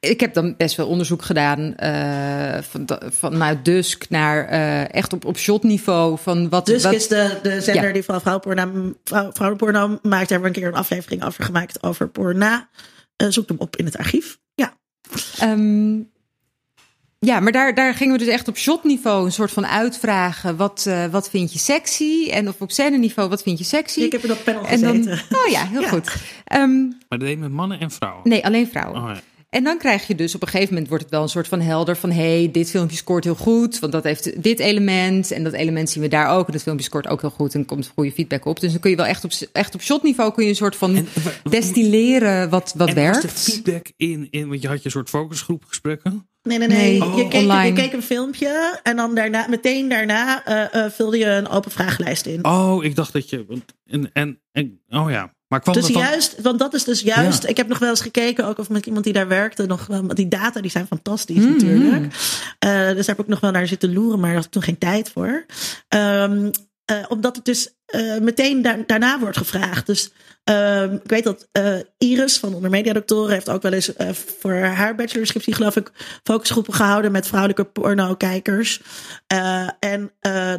[0.00, 5.24] ik heb dan best wel onderzoek gedaan eh, van, vanuit Dusk naar eh, echt op,
[5.24, 6.66] op shotniveau van wat.
[6.66, 7.92] Dus wat, is de, de zender Ja.
[7.92, 10.00] die van vrouwenporno, vrouw, vrouwenporno maakt.
[10.02, 12.68] Daar hebben we een keer een aflevering over gemaakt over porna.
[13.16, 14.38] Eh, zoek hem op in het archief.
[14.54, 14.76] Ja.
[15.38, 15.96] Ehm,
[17.18, 20.56] ja, maar daar, daar gingen we dus echt op shotniveau een soort van uitvragen.
[20.56, 22.28] Wat, eh, wat vind je sexy?
[22.30, 24.00] En of op scène niveau, wat vind je sexy?
[24.00, 25.36] Ik heb in dat panel en dan, gezeten.
[25.36, 25.88] oh ja, heel Ja.
[25.88, 26.16] goed.
[26.44, 28.28] Ehm, Maar dat deed met mannen en vrouwen.
[28.28, 29.02] nee, alleen vrouwen.
[29.02, 29.20] Oh, ja.
[29.56, 31.60] En dan krijg je dus op een gegeven moment wordt het wel een soort van
[31.60, 35.52] helder van hey, dit filmpje scoort heel goed, want dat heeft dit element en dat
[35.52, 38.12] element zien we daar ook en dat filmpje scoort ook heel goed en komt goede
[38.12, 38.60] feedback op.
[38.60, 40.96] Dus dan kun je wel echt op echt op shotniveau kun je een soort van
[40.96, 43.22] En wa- destilleren wat wat en werkt.
[43.22, 46.28] de feedback in, in, want je had je soort focusgroepgesprekken.
[46.42, 46.76] Nee, nee, nee.
[46.78, 47.72] Nee, je, oh, keek, je online.
[47.80, 52.26] keek een filmpje en dan daarna, meteen daarna eh, eh, vulde je een open vragenlijst
[52.26, 52.44] in.
[52.44, 55.34] Oh, ik dacht dat je, want- en, en, en oh ja.
[55.48, 57.42] Maar kwam dus juist, want dat is dus juist.
[57.42, 57.48] Ja.
[57.48, 60.06] Ik heb nog wel eens gekeken, ook of met iemand die daar werkte, nog wel,
[60.06, 61.50] die data die zijn fantastisch Mhm.
[61.52, 62.04] natuurlijk.
[62.58, 64.62] Eh, dus daar heb ik nog wel naar zitten loeren, maar daar had ik toen
[64.62, 65.44] geen tijd voor.
[65.88, 66.50] Ehm,
[66.86, 69.86] eh, omdat het dus eh, meteen da- daarna wordt gevraagd.
[69.86, 70.10] Dus
[70.44, 73.90] ehm, ik weet dat eh, Iris van Onder Media Doctoren heeft ook wel eens
[74.40, 75.90] voor haar bachelorscriptie geloof ik
[76.22, 78.80] focusgroepen gehouden met vrouwelijke porno-kijkers.
[79.78, 80.12] En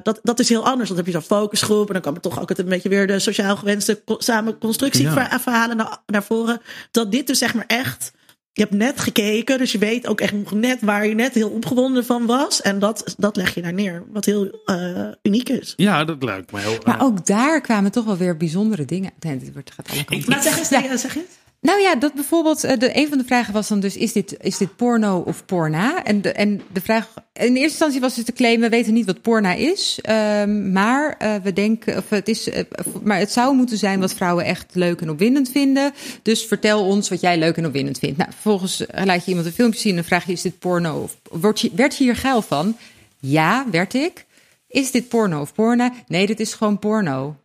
[0.03, 0.87] dat, dat is heel anders.
[0.89, 3.19] Dan heb je zo'n focusgroep en dan komen toch ook altijd een beetje weer de
[3.19, 6.61] sociaal gewenste co- samen constructieverhalen naar, naar voren.
[6.91, 8.11] Dat dit dus zeg maar echt
[8.57, 11.49] je hebt net gekeken, dus je weet ook echt nog net waar je net heel
[11.49, 12.61] opgewonden van was.
[12.61, 15.73] En dat, dat leg je daar neer, wat heel eh, uniek is.
[15.75, 16.77] Ja, dat lijkt me heel...
[16.83, 19.11] Maar eh, ook daar kwamen toch wel weer bijzondere dingen.
[19.19, 20.29] Nee, dit wordt, gaat alle kanten.
[20.29, 20.97] Maar zeg eens, ja.
[20.97, 21.37] zeg je het?
[21.61, 24.37] Nou ja, dat bijvoorbeeld, eh, de, een van de vragen was dan dus, is dit,
[24.39, 26.03] is dit porno of porna?
[26.03, 29.05] En de, en de vraag, in eerste instantie was dus de claim, we weten niet
[29.05, 29.99] wat porna is.
[30.01, 32.63] ehm, maar eh, we denken, of het is, eh,
[33.03, 35.93] maar het zou moeten zijn wat vrouwen echt leuk en opwindend vinden.
[36.21, 38.17] Dus vertel ons wat jij leuk en opwindend vindt.
[38.17, 41.17] Nou, vervolgens laat je iemand een filmpje zien en vraag je, is dit porno of,
[41.41, 42.77] word je, werd je hier geil van?
[43.19, 44.25] Ja, werd ik.
[44.67, 45.93] Is dit porno of porna?
[46.07, 47.35] Nee, dit is gewoon porno.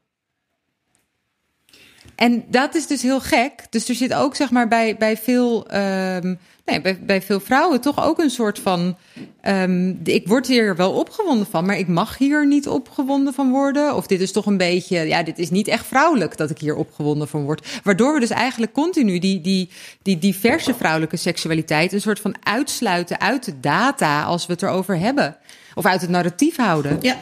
[2.23, 3.53] En dat is dus heel gek.
[3.71, 5.67] Dus er zit ook zeg maar bij, bij veel.
[5.69, 8.97] ehm, Nee, bij, bij veel vrouwen toch ook een soort van.
[9.41, 13.95] ehm, ik word hier wel opgewonden van, maar ik mag hier niet opgewonden van worden.
[13.95, 14.99] Of dit is toch een beetje.
[14.99, 17.81] Ja, dit is niet echt vrouwelijk dat ik hier opgewonden van word.
[17.83, 19.69] Waardoor we dus eigenlijk continu die, die,
[20.03, 21.93] die diverse vrouwelijke seksualiteit.
[21.93, 25.37] een soort van uitsluiten uit de data als we het erover hebben.
[25.75, 26.99] Of uit het narratief houden.
[27.01, 27.17] Ja,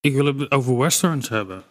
[0.00, 1.62] Ik wil het over westerns hebben.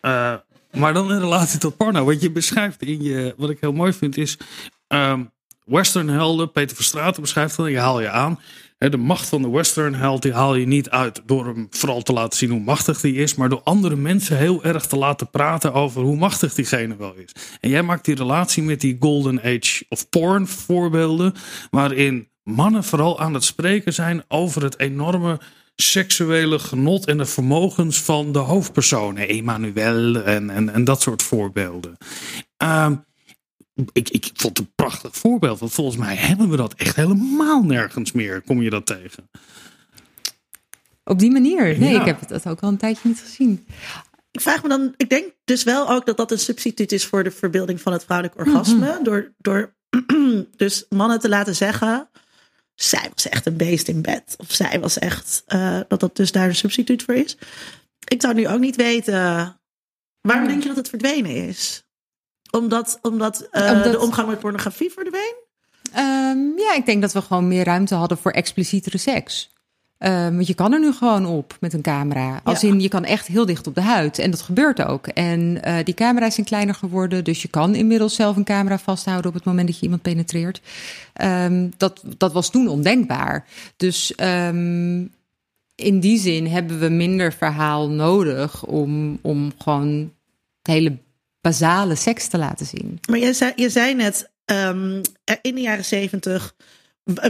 [0.00, 0.34] Eh,
[0.76, 2.04] maar dan in relatie tot porno.
[2.04, 3.34] Wat je beschrijft in je.
[3.36, 4.38] Wat ik heel mooi vind is.
[4.86, 5.24] ehm
[5.64, 6.52] westernhelden.
[6.52, 7.66] Peter Verstraeten beschrijft dat.
[7.66, 8.40] Je haal je aan.
[8.78, 12.38] De macht van de westernheld die haal je niet uit door hem vooral te laten
[12.38, 13.34] zien hoe machtig die is.
[13.34, 17.32] Maar door andere mensen heel erg te laten praten over hoe machtig diegene wel is.
[17.60, 21.34] En jij maakt die relatie met die golden age of porn voorbeelden.
[21.70, 25.40] Waarin mannen vooral aan het spreken zijn over het enorme
[25.76, 29.28] seksuele genot en de vermogens van de hoofdpersonen.
[29.28, 31.96] Emmanuel en, en, en dat soort voorbeelden.
[32.56, 32.94] Ehm,
[33.92, 35.58] ik, ik vond het een prachtig voorbeeld.
[35.58, 38.40] Want volgens mij hebben we dat echt helemaal nergens meer.
[38.42, 39.30] Kom je dat tegen?
[41.04, 41.78] Op die manier.
[41.78, 42.00] Nee, Ja.
[42.00, 43.66] ik heb dat ook al een tijdje niet gezien.
[44.30, 47.24] ik vraag me dan, ik denk dus wel ook dat dat een substituut is voor
[47.24, 48.98] de verbeelding van het vrouwelijk orgasme.
[49.02, 49.74] Door, door
[50.56, 52.08] dus mannen te laten zeggen,
[52.76, 54.34] zij was echt een beest in bed.
[54.38, 57.36] Of zij was echt, eh, dat dat dus daar een substituut voor is.
[58.08, 59.56] Ik zou nu ook niet weten,
[60.20, 61.84] waarom denk je dat het verdwenen is?
[62.50, 65.34] Omdat, omdat, eh, Omdat- de omgang met pornografie verdween?
[65.92, 69.50] Ehm, ja, ik denk dat we gewoon meer ruimte hadden voor explicietere seks.
[69.98, 72.40] Ehm, want je kan er nu gewoon op met een camera.
[72.44, 72.68] Als Ja.
[72.68, 74.18] in, je kan echt heel dicht op de huid.
[74.18, 75.06] En dat gebeurt ook.
[75.06, 77.24] En eh, die camera's zijn kleiner geworden.
[77.24, 80.60] Dus je kan inmiddels zelf een camera vasthouden op het moment dat je iemand penetreert.
[81.12, 83.46] Ehm, dat, dat was toen ondenkbaar.
[83.76, 85.04] Dus ehm,
[85.74, 90.12] in die zin hebben we minder verhaal nodig om, om gewoon
[90.62, 90.96] hele
[91.40, 93.00] basale seks te laten zien.
[93.10, 94.30] Maar je zei, je zei net,
[95.42, 96.54] in de jaren zeventig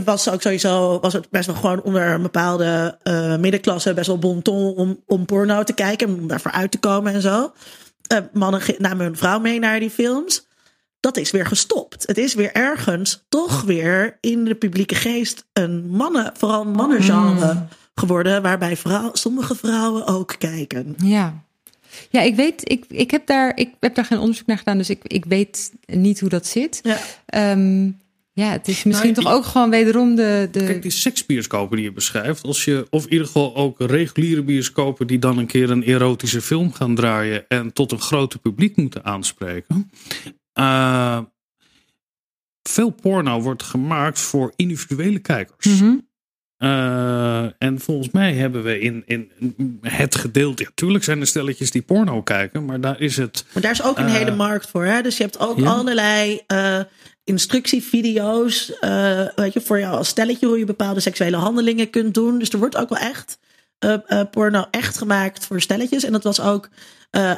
[0.05, 4.19] was ook sowieso was het best wel gewoon onder een bepaalde eh, middenklasse best wel
[4.19, 7.53] bon ton om, om porno te kijken en om daarvoor uit te komen en zo.
[8.07, 10.47] Eh, mannen namen hun vrouw mee naar die films.
[11.01, 12.07] Dat is weer gestopt.
[12.07, 18.43] Het is weer ergens toch weer in de publieke geest een mannen, vooral mannengenre geworden,
[18.43, 20.95] waarbij vrouw, sommige vrouwen ook kijken.
[21.03, 21.45] Ja.
[22.11, 24.91] Ja, ik weet, ik, ik, heb daar, ik heb daar geen onderzoek naar gedaan, dus
[24.91, 26.81] ik, ik weet niet hoe dat zit.
[26.83, 26.99] Ja.
[27.27, 27.91] Ehm,
[28.37, 30.49] ja, het is misschien Nou, toch ook gewoon wederom de.
[30.53, 32.43] de Kijk, die seksbioscopen die je beschrijft.
[32.43, 36.41] Als je, of in ieder geval ook reguliere bioscopen die dan een keer een erotische
[36.41, 37.45] film gaan draaien.
[37.49, 39.91] En tot een groter publiek moeten aanspreken.
[40.53, 41.19] Eh,
[42.63, 45.83] veel porno wordt gemaakt voor individuele kijkers.
[46.57, 49.31] Eh, en volgens mij hebben we in, in
[49.81, 50.63] het gedeelte.
[50.63, 53.45] Ja, tuurlijk zijn er stelletjes die porno kijken, maar daar is het.
[53.53, 54.85] Maar daar is ook een Eh, hele markt voor.
[54.85, 55.03] Hè?
[55.03, 55.71] Dus je hebt ook ja.
[55.71, 56.81] allerlei eh,
[57.27, 58.79] instructievideo's.
[58.79, 62.39] eh, weet je, voor jou als stelletje hoe je bepaalde seksuele handelingen kunt doen.
[62.39, 63.39] Dus er wordt ook wel echt
[63.79, 66.05] eh, eh, porno echt gemaakt voor stelletjes.
[66.05, 66.69] En dat was ook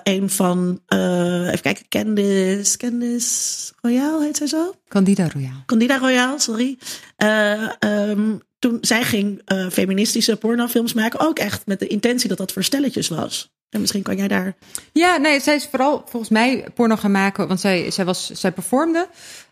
[0.02, 4.74] een van, even kijken, Candice, Candice Royale heet zij zo?
[4.88, 5.62] Candida Royale.
[5.66, 6.78] Candida Royale, sorry.
[7.16, 12.52] Eh, ehm, toen zij ging feministische pornofilms maken, ook echt met de intentie dat dat
[12.52, 13.52] voor stelletjes was.
[13.70, 14.56] En misschien kan jij daar.
[14.92, 18.52] Ja, nee, zij is vooral volgens mij porno gaan maken, want zij, zij, was, zij
[18.52, 19.08] performde.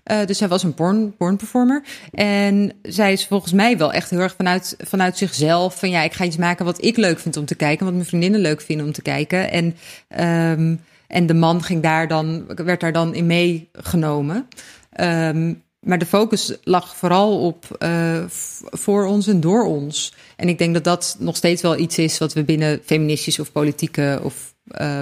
[0.07, 1.83] Eh, dus zij was een porn, performer.
[2.12, 5.79] En zij is volgens mij wel echt heel erg vanuit, vanuit zichzelf.
[5.79, 7.85] Van ja, ik ga iets maken wat ik leuk vind om te kijken.
[7.85, 9.51] Wat mijn vriendinnen leuk vinden om te kijken.
[9.51, 9.77] En,
[10.09, 14.49] ehm, en de man ging daar dan, werd daar dan in meegenomen.
[14.92, 18.25] Ehm, maar de focus lag vooral op eh,
[18.71, 20.14] voor ons en door ons.
[20.37, 23.53] En ik denk dat dat nog steeds wel iets is wat we binnen feministische of
[23.53, 25.01] politieke of eh,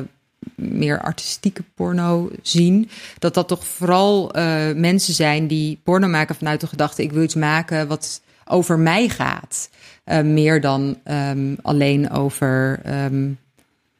[0.54, 2.88] meer artistieke porno zien.
[3.18, 7.22] Dat dat toch vooral eh, mensen zijn die porno maken vanuit de gedachte: ik wil
[7.22, 9.68] iets maken wat over mij gaat.
[10.04, 12.80] Eh, meer dan ehm, alleen over.
[12.84, 13.30] ehm,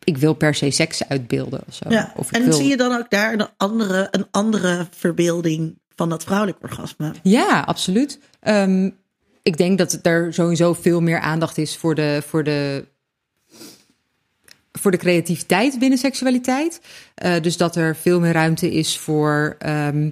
[0.04, 1.90] ik wil per se seks uitbeelden of zo.
[1.90, 2.12] Ja.
[2.16, 2.52] Of ik En wil...
[2.52, 7.12] zie je dan ook daar een andere, een andere verbeelding van dat vrouwelijk orgasme?
[7.22, 8.18] Ja, absoluut.
[8.40, 8.90] Ehm,
[9.42, 12.85] ik denk dat er sowieso veel meer aandacht is voor de, voor de,
[14.79, 16.81] voor de creativiteit binnen seksualiteit.
[17.15, 19.57] Eh, dus dat er veel meer ruimte is voor.
[19.59, 20.11] ehm,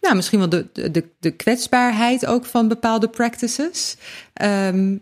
[0.00, 3.96] nou, misschien wel de, de, de kwetsbaarheid ook van bepaalde practices.
[4.32, 4.96] Ehm,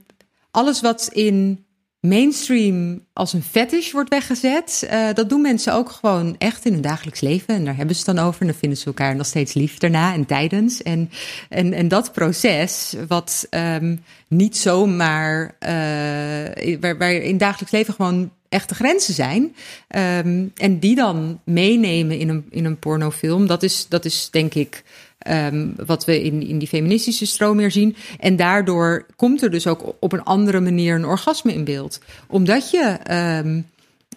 [0.50, 1.66] alles wat in
[2.00, 6.82] mainstream als een fetish wordt weggezet, eh, dat doen mensen ook gewoon echt in hun
[6.82, 7.54] dagelijks leven.
[7.54, 8.40] En daar hebben ze dan over.
[8.40, 10.82] En dan vinden ze elkaar nog steeds lief daarna en tijdens.
[10.82, 11.10] En,
[11.48, 13.96] en, en dat proces, wat ehm,
[14.28, 19.54] niet zomaar, eh, waar, waar in dagelijks leven gewoon echte grenzen zijn.
[19.88, 23.46] Ehm, en die dan meenemen in een, in een pornofilm.
[23.46, 24.84] Dat is, dat is denk ik
[25.28, 27.96] um, wat we in, in die feministische stroom meer zien.
[28.18, 32.00] En daardoor komt er dus ook op een andere manier een orgasme in beeld.
[32.26, 32.98] Omdat je
[33.44, 33.66] um,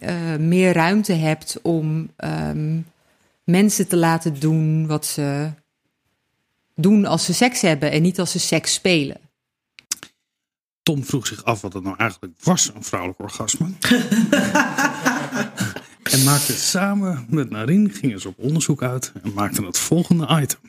[0.02, 2.10] uh, meer ruimte hebt om
[3.44, 5.50] mensen te laten doen wat ze
[6.76, 9.18] doen als ze seks hebben en niet als ze seks spelen.
[10.90, 13.66] Tom vroeg zich af wat het nou eigenlijk was, een vrouwelijk orgasme.
[16.14, 20.60] en maakte samen met Narine, gingen ze op onderzoek uit en maakten het volgende item.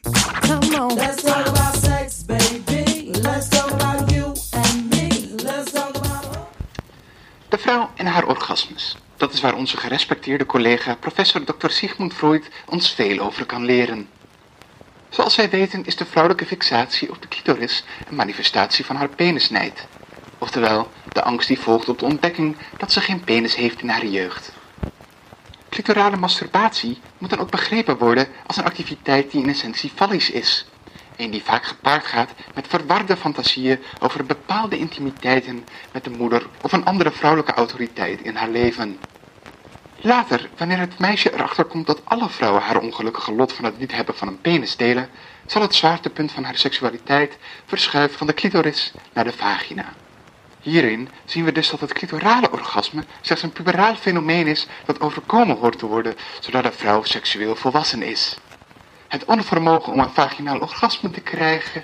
[0.41, 0.95] Come on.
[0.95, 3.05] Let's talk about sex, baby.
[3.05, 5.35] Let's talk about you and me.
[5.43, 6.39] Let's talk about...
[7.49, 8.97] De vrouw en haar orgasmes.
[9.17, 11.69] Dat is waar onze gerespecteerde collega professor Dr.
[11.69, 14.09] Sigmund Freud ons veel over kan leren.
[15.09, 19.87] Zoals wij weten is de vrouwelijke fixatie op de clitoris een manifestatie van haar penisnijd.
[20.41, 24.07] Oftewel, de angst die volgt op de ontdekking dat ze geen penis heeft in haar
[24.07, 24.53] jeugd.
[25.69, 30.67] Clitorale masturbatie moet dan ook begrepen worden als een activiteit die in essentie fallisch is.
[31.17, 36.73] Een die vaak gepaard gaat met verwarde fantasieën over bepaalde intimiteiten met de moeder of
[36.73, 38.99] een andere vrouwelijke autoriteit in haar leven.
[39.97, 43.93] Later, wanneer het meisje erachter komt dat alle vrouwen haar ongelukkige lot van het niet
[43.93, 45.09] hebben van een penis delen,
[45.47, 49.85] zal het zwaartepunt van haar seksualiteit verschuiven van de clitoris naar de vagina.
[50.61, 55.57] Hierin zien we dus dat het clitorale orgasme slechts een puberaal fenomeen is dat overkomen
[55.57, 58.37] hoort te worden, zodat de vrouw seksueel volwassen is.
[59.09, 61.83] Het onvermogen om een vaginaal orgasme te krijgen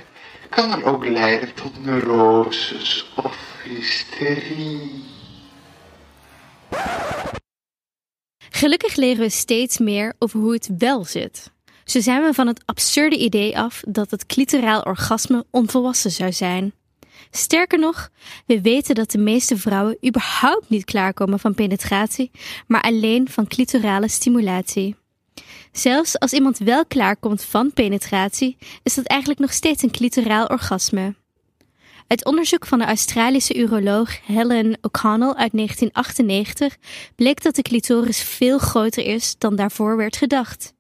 [0.48, 5.04] kan er ook leiden tot neuroses of hysterie.
[8.50, 11.50] Gelukkig leren we steeds meer over hoe het wel zit.
[11.84, 16.72] Zo zijn we van het absurde idee af dat het clitoraal orgasme onvolwassen zou zijn.
[17.30, 18.10] Sterker nog,
[18.46, 22.30] we weten dat de meeste vrouwen überhaupt niet klaarkomen van penetratie,
[22.66, 24.96] maar alleen van clitorale stimulatie.
[25.72, 31.14] Zelfs als iemand wel klaarkomt van penetratie, is dat eigenlijk nog steeds een clitoraal orgasme.
[32.06, 36.76] Uit onderzoek van de Australische uroloog Helen O'Connell uit 1998
[37.16, 40.75] bleek dat de clitoris veel groter is dan daarvoor werd gedacht.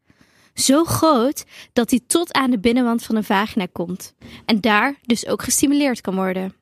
[0.56, 5.26] Zo groot dat hij tot aan de binnenwand van een vagina komt en daar dus
[5.26, 6.54] ook gestimuleerd kan worden.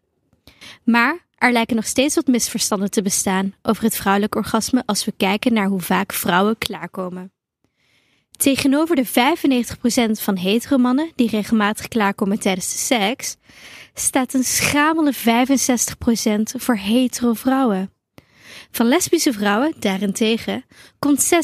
[0.85, 5.13] Maar er lijken nog steeds wat misverstanden te bestaan over het vrouwelijk orgasme als we
[5.17, 7.33] kijken naar hoe vaak vrouwen klaarkomen.
[8.31, 13.37] Tegenover de 95% van heteromannen die regelmatig klaarkomen tijdens de seks,
[13.95, 15.17] staat een schamele 65%
[16.43, 17.93] voor hetero vrouwen.
[18.71, 20.65] Van lesbische vrouwen, daarentegen,
[20.99, 21.35] komt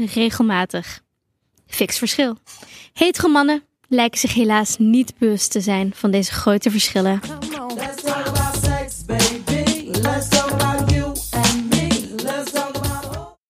[0.00, 1.02] 86% regelmatig.
[1.70, 2.38] Fix verschil.
[2.92, 7.20] Hetero mannen lijken zich helaas niet bewust te zijn van deze grote verschillen.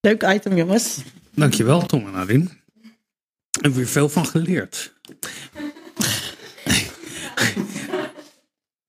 [0.01, 0.99] Leuk item, jongens.
[1.35, 2.51] Dankjewel, Tom en Arin.
[3.61, 4.93] En weer veel van geleerd.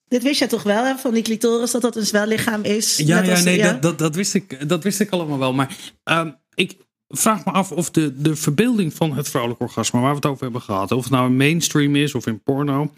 [0.08, 2.98] Dit wist je toch wel, hè, van die clitoris, dat dat een zwellichaam is?
[2.98, 5.54] Ja, ja nee, Dat, dat, dat, wist ik, dat wist ik allemaal wel.
[5.54, 6.78] Maar uh, ik
[7.12, 10.44] vraag me af of de, de verbeelding van het vrouwelijk orgasme, waar we het over
[10.44, 12.92] hebben gehad, of het nou een mainstream is of in porno,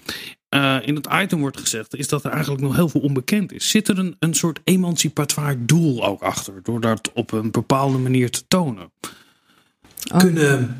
[0.55, 3.69] uh, in het item wordt gezegd, is dat er eigenlijk nog heel veel onbekend is.
[3.69, 8.29] Zit er een, een soort emancipatoire doel ook achter, door dat op een bepaalde manier
[8.31, 8.91] te tonen?
[10.11, 10.17] Oh.
[10.17, 10.75] Kunnen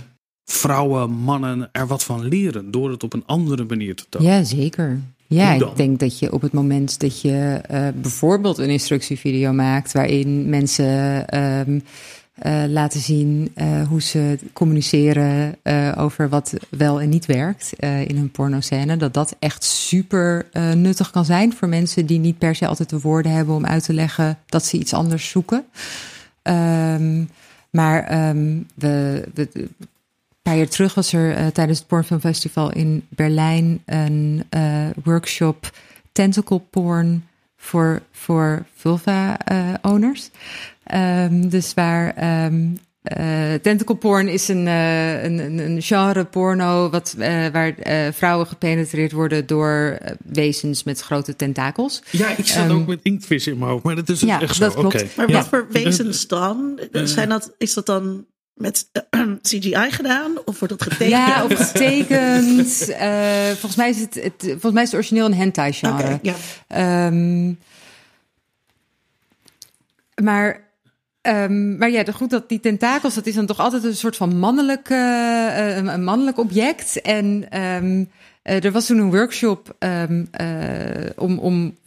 [0.46, 4.32] vrouwen, mannen er wat van leren door het op een andere manier te tonen?
[4.32, 5.00] Ja, zeker.
[5.28, 9.92] Ja, ik denk dat je op het moment dat je uh, bijvoorbeeld een instructievideo maakt
[9.92, 11.80] waarin mensen uh,
[12.46, 13.54] uh, laten zien
[13.90, 15.56] hoe ze communiceren
[15.98, 21.26] over wat wel en niet werkt in een pornoscène, dat dat echt super nuttig kan
[21.26, 24.38] zijn voor mensen die niet per se altijd de woorden hebben om uit te leggen
[24.46, 25.66] dat ze iets anders zoeken.
[26.44, 27.30] Um,
[27.70, 29.70] maar um, we, we,
[30.42, 34.44] paar jaar terug was er tijdens het Pornfilmfestival in Berlijn een
[35.04, 35.72] workshop
[36.12, 40.30] tentacle porn voor, voor vulva-owners.
[40.94, 42.78] Um, dus waar um,
[43.62, 47.16] tentacle porn is een, een, een, genre porno wat,
[47.52, 47.76] waar
[48.14, 52.04] vrouwen gepenetreerd worden door wezens met grote tentakels.
[52.10, 54.64] Ja, ik zat ook met inktvis in mijn hoofd, maar dat is ja, echt zo.
[54.64, 54.96] Dat klopt.
[54.96, 55.10] Okay.
[55.16, 56.80] Maar wat voor wezens dan?
[56.92, 60.38] Zijn dat, is dat dan met uh, CGI gedaan?
[60.46, 61.10] Of wordt dat getekend?
[61.10, 62.90] Ja, of getekend.
[62.90, 66.14] uh, volgens, mij is het, het, volgens mij is het origineel een hentai genre.
[66.14, 66.20] Okay,
[66.68, 67.08] ja.
[67.08, 67.60] Um,
[70.24, 70.72] maar,
[71.28, 74.38] um, maar ja, goed dat die tentakels, dat is dan toch altijd een soort van
[74.38, 77.02] mannelijk, uh, een mannelijk object.
[77.02, 78.10] En um,
[78.42, 79.76] er was toen een workshop
[81.16, 81.78] om, om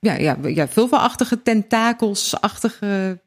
[0.00, 3.18] ja, ja, ja, vulva-achtige tentakelsachtige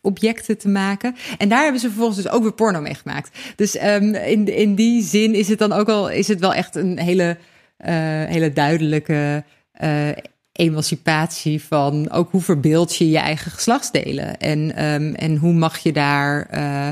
[0.00, 1.14] objecten te maken.
[1.38, 3.38] En daar hebben ze vervolgens dus ook weer porno mee gemaakt.
[3.56, 6.98] Dus in, in die zin is het dan ook al is het wel echt een
[6.98, 7.36] hele,
[8.26, 9.44] hele duidelijke
[10.52, 15.92] emancipatie van ook hoe verbeeld je je eigen geslachtsdelen en, um, en hoe mag je
[15.92, 16.88] daar uh,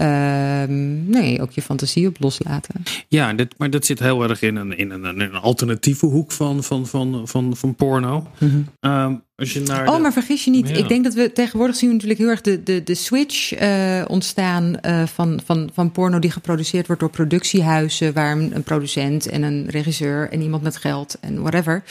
[0.00, 2.82] Um, nee, ook je fantasie op loslaten.
[3.08, 6.32] Ja, dit, maar dat zit heel erg in een, in een, in een alternatieve hoek
[6.32, 8.26] van, van, van, van, van porno.
[8.38, 8.48] Mm
[8.80, 8.90] -hmm.
[8.90, 10.68] um, als je naar oh, maar vergis je niet.
[10.68, 10.76] Ja.
[10.76, 14.04] Ik denk dat we tegenwoordig zien we natuurlijk heel erg de, de, de switch uh,
[14.06, 19.26] ontstaan uh, van, van, van porno die geproduceerd wordt door productiehuizen, waar een, een producent
[19.26, 21.82] en een regisseur en iemand met geld en whatever,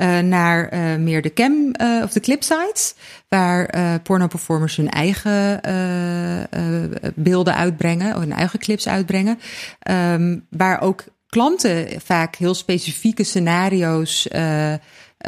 [0.00, 2.94] uh, naar meer de cam of de clipsites,
[3.28, 5.60] waar porno-performers hun eigen
[7.14, 9.38] beelden uitbrengen, of hun eigen clips uitbrengen,
[9.90, 14.28] um, waar ook klanten vaak heel specifieke scenario's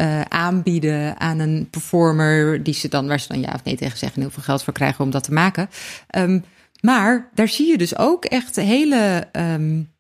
[0.01, 3.99] uh, aanbieden aan een performer, die ze dan, waar ze dan ja of nee tegen
[3.99, 5.70] zeggen en heel veel geld voor krijgen om dat te maken.
[6.18, 6.45] Um,
[6.80, 9.92] maar daar zie je dus ook echt hele, um,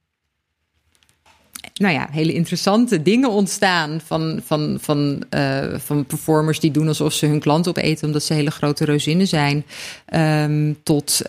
[1.74, 7.12] nou ja, hele interessante dingen ontstaan van, van, van, uh, van performers die doen alsof
[7.12, 9.64] ze hun klant opeten omdat ze hele grote reuzinnen zijn,
[10.14, 11.22] um, tot.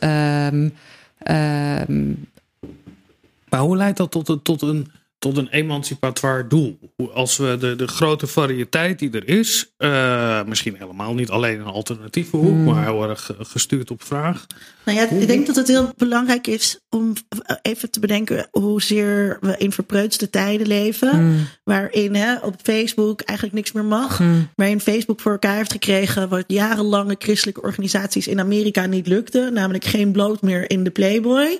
[3.49, 6.80] Maar hoe leidt dat tot, tot een tot een emancipatoire doel.
[7.13, 11.66] Als we de, de grote variëteit die er is, uh, misschien helemaal niet alleen een
[11.66, 12.63] alternatieve hoek, mm.
[12.63, 14.47] maar heel erg gestuurd op vraag.
[14.86, 17.13] Nou ja, ik denk dat het heel belangrijk is om
[17.61, 21.24] even te bedenken hoezeer we in verpreutste tijden leven.
[21.24, 21.47] Mm.
[21.63, 24.20] Waarin hè, op Facebook eigenlijk niks meer mag.
[24.20, 24.49] Mm.
[24.55, 29.49] Waarin Facebook voor elkaar heeft gekregen wat jarenlange christelijke organisaties in Amerika niet lukte.
[29.53, 31.59] Namelijk geen bloot meer in de Playboy.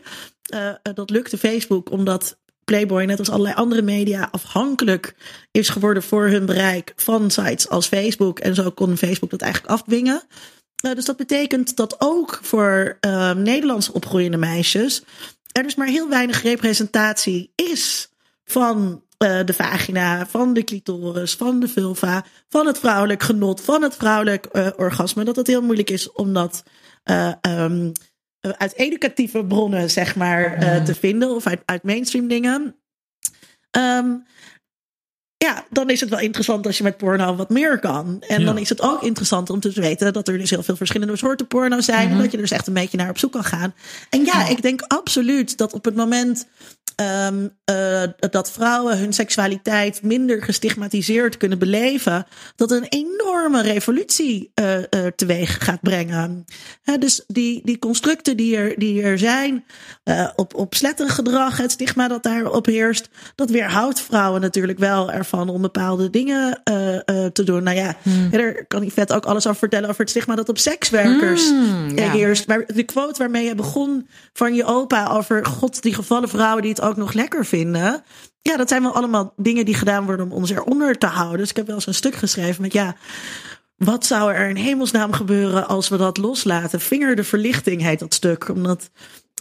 [0.54, 5.16] Uh, dat lukte Facebook omdat Playboy, net als allerlei andere media, afhankelijk
[5.52, 8.40] is geworden voor hun bereik van sites als Facebook.
[8.40, 10.24] En zo kon Facebook dat eigenlijk afdwingen.
[10.86, 15.04] Uh, dus dat betekent dat ook voor uh, Nederlands opgroeiende meisjes
[15.52, 18.10] er dus maar heel weinig representatie is
[18.46, 23.82] van uh, de vagina, van de clitoris, van de vulva, van het vrouwelijk genot, van
[23.82, 25.24] het vrouwelijk orgasme.
[25.24, 26.64] Dat het heel moeilijk is om dat
[27.04, 27.32] eh,
[28.58, 31.36] uit educatieve bronnen, zeg maar, uh, te vinden.
[31.36, 32.76] Of uit, uit mainstream dingen.
[33.72, 34.26] Um,
[35.46, 38.24] ja, dan is het wel interessant als je met porno wat meer kan.
[38.28, 38.46] En ja.
[38.46, 41.48] dan is het ook interessant om te weten dat er dus heel veel verschillende soorten
[41.48, 41.98] porno zijn.
[42.00, 42.16] Mm -hmm.
[42.16, 43.74] En dat je er dus echt een beetje naar op zoek kan gaan.
[44.10, 46.48] En ja, ik denk absoluut dat op het moment
[47.30, 52.26] um, uh, dat vrouwen hun seksualiteit minder gestigmatiseerd kunnen beleven,
[52.56, 54.84] dat een enorme revolutie uh, uh,
[55.16, 56.46] teweeg gaat brengen.
[56.84, 59.66] He, dus die, die constructen die er, die er zijn,
[60.36, 65.62] op, op slettengedrag, het stigma dat daarop heerst, dat weerhoudt vrouwen natuurlijk wel ervan om
[65.62, 66.62] bepaalde dingen
[67.34, 67.64] te doen.
[67.64, 68.34] Nou ja, hmm.
[68.34, 72.12] er kan vet ook alles over vertellen over het stigma dat op sekswerkers hmm, ja.
[72.12, 72.48] heerst.
[72.48, 76.72] Maar de quote waarmee je begon van je opa over god, die gevallen vrouwen die
[76.72, 78.04] het ook nog lekker vinden.
[78.42, 81.38] Ja, dat zijn wel allemaal dingen die gedaan worden om ons eronder te houden.
[81.38, 82.96] Dus ik heb wel eens een stuk geschreven met ja.
[83.76, 86.80] Wat zou er in hemelsnaam gebeuren als we dat loslaten?
[86.80, 88.50] Vinger de verlichting heet dat stuk.
[88.50, 88.90] Omdat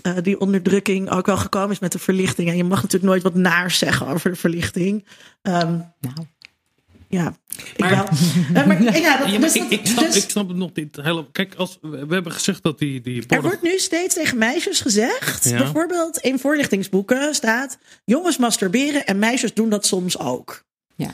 [0.03, 2.49] uh, die onderdrukking ook wel gekomen is met de verlichting.
[2.49, 5.05] En je mag natuurlijk nooit wat naars zeggen over de verlichting.
[5.43, 6.27] Um, nou.
[7.09, 7.37] Ja,
[7.77, 7.97] maar, ik
[8.53, 8.67] wel.
[8.67, 11.29] maar, ja, dat, ja, dus ik, ik, snap, dus, ik snap het nog niet helemaal.
[11.33, 13.01] Kijk, als, we hebben gezegd dat die...
[13.01, 15.49] die er wordt nu steeds tegen meisjes gezegd.
[15.49, 15.59] Ja.
[15.59, 17.79] Bijvoorbeeld in voorlichtingsboeken staat...
[18.05, 20.65] jongens masturberen en meisjes doen dat soms ook.
[20.97, 21.11] Ja.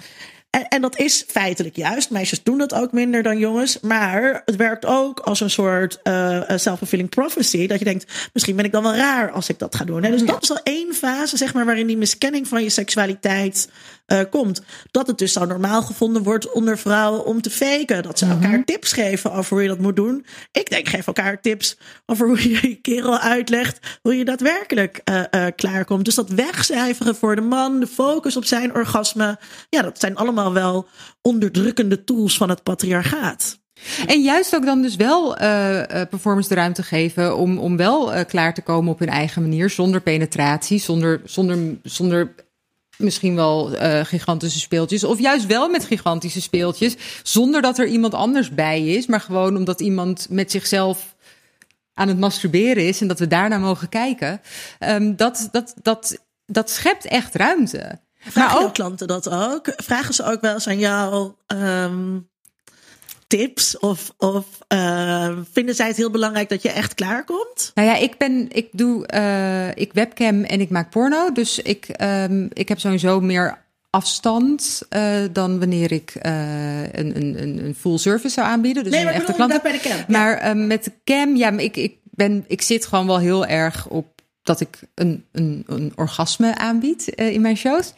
[0.51, 2.11] En, en, dat is feitelijk juist.
[2.11, 3.81] Meisjes doen dat ook minder dan jongens.
[3.81, 7.67] Maar het werkt ook als een soort uh, self-fulfilling prophecy.
[7.67, 10.05] Dat je denkt, misschien ben ik dan wel raar als ik dat ga doen.
[10.05, 13.69] En dus dat is al één fase, zeg maar, waarin die miskenning van je seksualiteit
[14.13, 14.63] uh, komt.
[14.91, 18.03] Dat het dus zo normaal gevonden wordt onder vrouwen om te faken.
[18.03, 18.43] Dat ze mm -hmm.
[18.43, 20.27] elkaar tips geven over hoe je dat moet doen.
[20.53, 23.99] Ik denk, geef elkaar tips over hoe je je kerel uitlegt.
[24.03, 26.05] Hoe je daadwerkelijk uh, uh, klaarkomt.
[26.05, 29.39] Dus dat wegcijferen voor de man, de focus op zijn orgasme.
[29.69, 30.89] Ja, dat zijn allemaal wel
[31.23, 33.59] onderdrukkende tools van het patriarchaat.
[34.07, 38.21] En juist ook dan dus wel uh, performance de ruimte geven om, om wel uh,
[38.27, 42.35] klaar te komen op hun eigen manier, zonder penetratie, zonder, zonder, zonder
[43.01, 45.05] misschien wel uh, gigantische speeltjes.
[45.05, 46.97] Of juist wel met gigantische speeltjes.
[47.23, 49.07] Zonder dat er iemand anders bij is.
[49.07, 51.15] Maar gewoon omdat iemand met zichzelf
[51.95, 53.01] aan het masturberen is.
[53.01, 54.41] En dat we daarna mogen kijken.
[54.81, 58.01] Um, dat, dat, dat, dat schept echt ruimte.
[58.21, 59.73] Vragen maar ook klanten dat ook?
[59.77, 61.33] Vragen ze ook wel eens aan jou?
[61.47, 62.30] Um,
[63.31, 63.79] tips?
[63.79, 67.71] Of, of uh, vinden zij het heel belangrijk dat je echt klaarkomt?
[67.75, 71.33] Nou ja, ik ben, ik doe, uh, ik webcam en ik maak porno.
[71.33, 73.59] Dus ik, um, ik heb sowieso meer
[73.91, 78.85] afstand uh, dan wanneer ik een, een, een full service zou aanbieden.
[78.85, 79.63] Dus nee, maar een echte klant.
[79.63, 80.05] bij de cam.
[80.09, 84.07] Maar met de cam, ja, ik, ik, ben, ik zit gewoon wel heel erg op
[84.43, 87.95] dat ik een, een, een orgasme aanbied in mijn shows.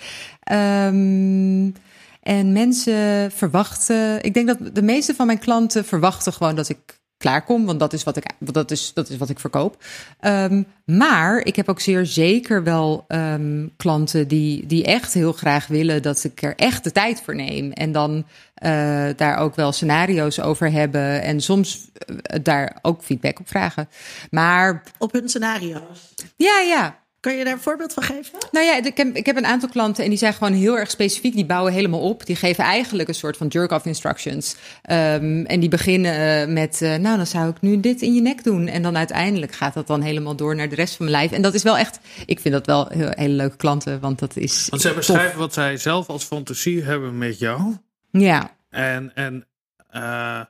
[0.53, 1.75] Um,
[2.23, 7.01] en mensen verwachten, ik denk dat de meeste van mijn klanten verwachten gewoon dat ik
[7.23, 9.85] klaarkom, want dat is wat ik, dat is, dat is wat ik verkoop.
[10.21, 15.67] Um, maar ik heb ook zeer zeker wel um, klanten die, die echt heel graag
[15.67, 17.73] willen dat ik er echt de tijd voor neem.
[17.73, 18.27] En dan
[18.65, 23.89] uh, daar ook wel scenario's over hebben en soms uh, daar ook feedback op vragen.
[24.31, 24.83] Maar.
[24.99, 26.15] Op hun scenario's?
[26.37, 27.02] Ja, ja.
[27.23, 28.39] Kan je daar een voorbeeld van geven?
[28.51, 30.91] Nou ja, ik heb, ik heb een aantal klanten en die zijn gewoon heel erg
[30.91, 31.35] specifiek.
[31.35, 32.27] Die bouwen helemaal op.
[32.27, 34.57] Die geven eigenlijk een soort van jerk-off instructions.
[34.91, 38.21] Um, en die beginnen uh, met, uh, nou dan zou ik nu dit in je
[38.21, 38.67] nek doen.
[38.67, 41.33] En dan uiteindelijk gaat dat dan helemaal door naar de rest van mijn lijf.
[41.33, 44.37] En dat is wel echt, ik vind dat wel heel, hele leuke klanten, want dat
[44.37, 47.77] is Want zij beschrijven wat zij zelf als fantasie hebben met jou.
[48.11, 48.51] Ja.
[48.71, 49.47] En, en
[49.95, 50.41] uh,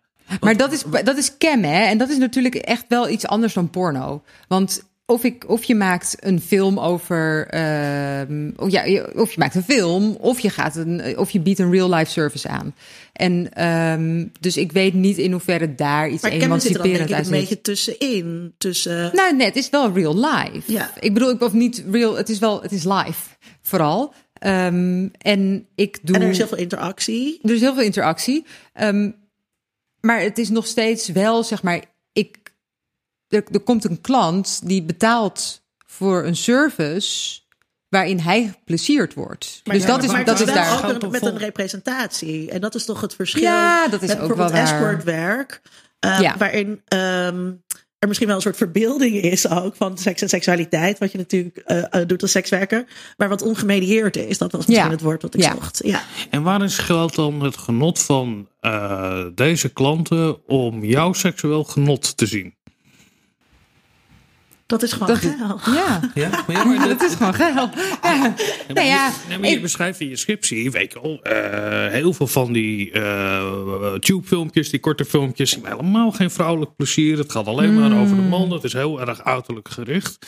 [0.40, 1.84] maar dat is, dat is cam, hè?
[1.84, 4.22] En dat is natuurlijk echt wel iets anders dan porno.
[4.48, 7.54] Want of, ik, of je maakt een film over.
[7.54, 11.58] Uh, of, ja, of je maakt een film, of je, gaat een, of je biedt
[11.58, 12.74] een real-life service aan.
[13.12, 17.26] En um, dus ik weet niet in hoeverre daar iets maar emanciperend uit is.
[17.26, 18.54] een beetje tussenin.
[18.58, 19.10] Tussen...
[19.14, 20.72] Nou, nee, het is wel real life.
[20.72, 20.90] Ja.
[21.00, 23.22] Ik bedoel, ik of niet real, het is wel, het is live
[23.62, 24.14] vooral.
[24.46, 26.16] Um, en ik doe.
[26.16, 27.38] En er is heel veel interactie.
[27.42, 28.44] Er is heel veel interactie.
[28.80, 29.14] Um,
[30.00, 31.82] maar het is nog steeds wel, zeg maar,
[33.32, 37.40] er, er komt een klant die betaalt voor een service
[37.88, 39.60] waarin hij geplezierd wordt.
[39.64, 42.50] Maar dus ja, dat is, maar dat is daar ook een, met een representatie.
[42.50, 44.74] En dat is toch het verschil ja, dat is met ook bijvoorbeeld wel waar.
[44.74, 45.62] escortwerk.
[46.06, 46.36] Uh, ja.
[46.38, 47.62] Waarin um,
[47.98, 50.98] er misschien wel een soort verbeelding is ook van seks en seksualiteit.
[50.98, 52.84] Wat je natuurlijk uh, uh, doet als sekswerker.
[53.16, 54.38] Maar wat ongemedieerd is.
[54.38, 54.94] Dat was misschien ja.
[54.94, 55.52] het woord wat ik Ja.
[55.52, 55.80] zocht.
[55.84, 56.02] Ja.
[56.30, 62.26] En waarin schuilt dan het genot van uh, deze klanten om jouw seksueel genot te
[62.26, 62.54] zien?
[64.72, 65.60] Dat is gewoon Dat- geil.
[65.74, 67.70] Ja, Ja, maar, ja, maar dat is gewoon geil.
[68.02, 68.10] Ja.
[68.12, 68.34] Ja,
[68.74, 71.92] Nou ja, je, nee, maar je ik- beschrijft in je scriptie, weet je wel, eh,
[71.92, 77.18] heel veel van die eh tube-filmpjes, die korte filmpjes, helemaal geen vrouwelijk plezier.
[77.18, 78.50] Het gaat alleen maar over de man.
[78.52, 80.26] Het is heel erg uiterlijk gericht.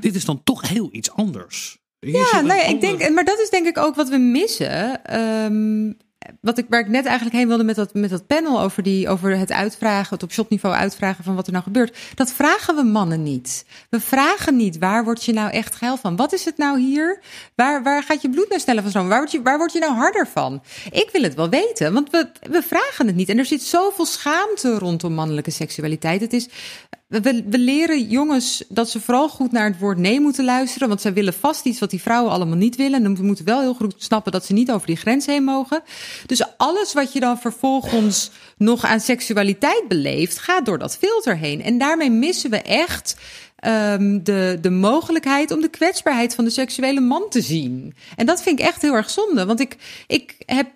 [0.00, 1.78] Dit is dan toch heel iets anders.
[2.00, 2.36] Hier Mhm.
[2.36, 5.04] Ja, nou ja, ik denk, maar dat is denk ik ook wat we missen.
[5.04, 5.92] Ehm,
[6.40, 9.08] wat ik, waar ik net eigenlijk heen wilde met dat, met dat panel over, die,
[9.08, 11.98] over het uitvragen, het op shotniveau uitvragen van wat er nou gebeurt.
[12.14, 13.64] Dat vragen we mannen niet.
[13.90, 16.16] We vragen niet, waar word je nou echt geil van?
[16.16, 17.20] Wat is het nou hier?
[17.54, 19.10] Waar, waar gaat je bloed nou sneller van stromen?
[19.10, 20.62] Waar word, je, waar word je nou harder van?
[20.90, 23.28] Ik wil het wel weten, want we, we vragen het niet.
[23.28, 26.20] En er zit zoveel schaamte rondom mannelijke seksualiteit.
[26.20, 26.48] Het is,
[27.08, 30.88] we, leren jongens dat ze vooral goed naar het woord nee moeten luisteren.
[30.88, 33.04] Want zij willen vast iets wat die vrouwen allemaal niet willen.
[33.04, 35.82] En we moeten wel heel goed snappen dat ze niet over die grens heen mogen.
[36.26, 41.62] Dus alles wat je dan vervolgens nog aan seksualiteit beleeft, gaat door dat filter heen.
[41.62, 43.16] En daarmee missen we echt.
[43.56, 47.94] ehm, de, de mogelijkheid om de kwetsbaarheid van de seksuele man te zien.
[48.16, 49.46] En dat vind ik echt heel erg zonde.
[49.46, 49.76] Want ik,
[50.06, 50.68] ik heb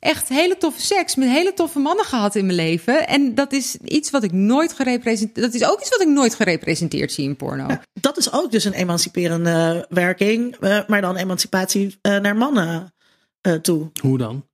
[0.00, 3.06] echt hele toffe seks met hele toffe mannen gehad in mijn leven.
[3.08, 5.46] En dat is iets wat ik nooit gerepresenteerd.
[5.46, 7.66] Dat is ook iets wat ik nooit gerepresenteerd zie in porno.
[8.00, 10.56] Dat is ook dus een emanciperende werking.
[10.60, 12.94] eh, maar dan emancipatie eh, naar mannen
[13.40, 13.90] eh, toe.
[14.02, 14.46] Hoe dan?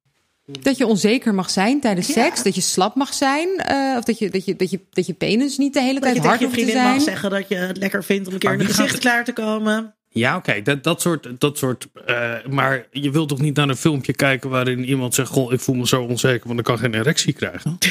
[0.46, 2.12] Dat je onzeker mag zijn tijdens Ja.
[2.12, 2.42] seks.
[2.42, 3.48] Dat je slap mag zijn.
[3.58, 6.02] eh, of dat je, dat, je, dat, je, dat je penis niet de hele Dat
[6.02, 6.94] tijd je hard je hoeft te vriendin zijn.
[6.96, 9.32] mag zeggen dat je het lekker vindt om een keer in gaat gezicht klaar te
[9.32, 9.94] komen.
[10.14, 11.28] Ja, oké, dat, dat soort.
[11.38, 15.30] Dat soort eh, maar je wilt toch niet naar een filmpje kijken waarin iemand zegt:
[15.30, 17.78] Goh, ik voel me zo onzeker, want ik kan geen erectie krijgen?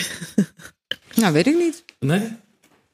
[1.15, 1.83] Nou, weet ik niet.
[1.99, 2.37] Nee?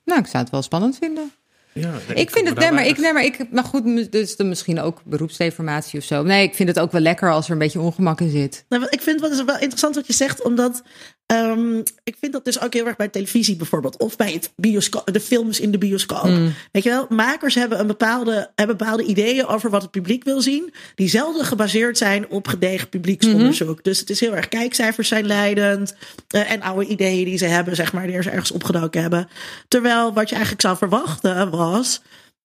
[0.05, 1.31] Nou, ik zou het wel spannend vinden.
[1.73, 4.79] Ja, Ik vind het, nee, maar ik, nee, maar ik, maar goed, dus dan misschien
[4.79, 6.23] ook beroepsdeformatie of zo.
[6.23, 8.65] Nee, ik vind het ook wel lekker als er een beetje ongemak in zit.
[8.69, 10.83] Nou, ik vind wat is wel interessant wat je zegt, omdat
[11.29, 15.13] ehm, ik vind dat dus ook heel erg bij televisie bijvoorbeeld, of bij het bioscoop,
[15.13, 16.23] de films in de bioscoop.
[16.23, 16.53] Mm.
[16.71, 20.41] Weet je wel, makers hebben een bepaalde, hebben bepaalde ideeën over wat het publiek wil
[20.41, 23.75] zien, die zelden gebaseerd zijn op gedegen publieksonderzoek.
[23.75, 23.83] Mhm.
[23.83, 25.95] Dus het is heel erg kijkcijfers zijn leidend
[26.27, 29.29] eh, en oude ideeën die ze hebben, zeg maar, die ze ergens opgedoken hebben.
[29.67, 32.01] Terwijl wat je eigenlijk zou verwachten was,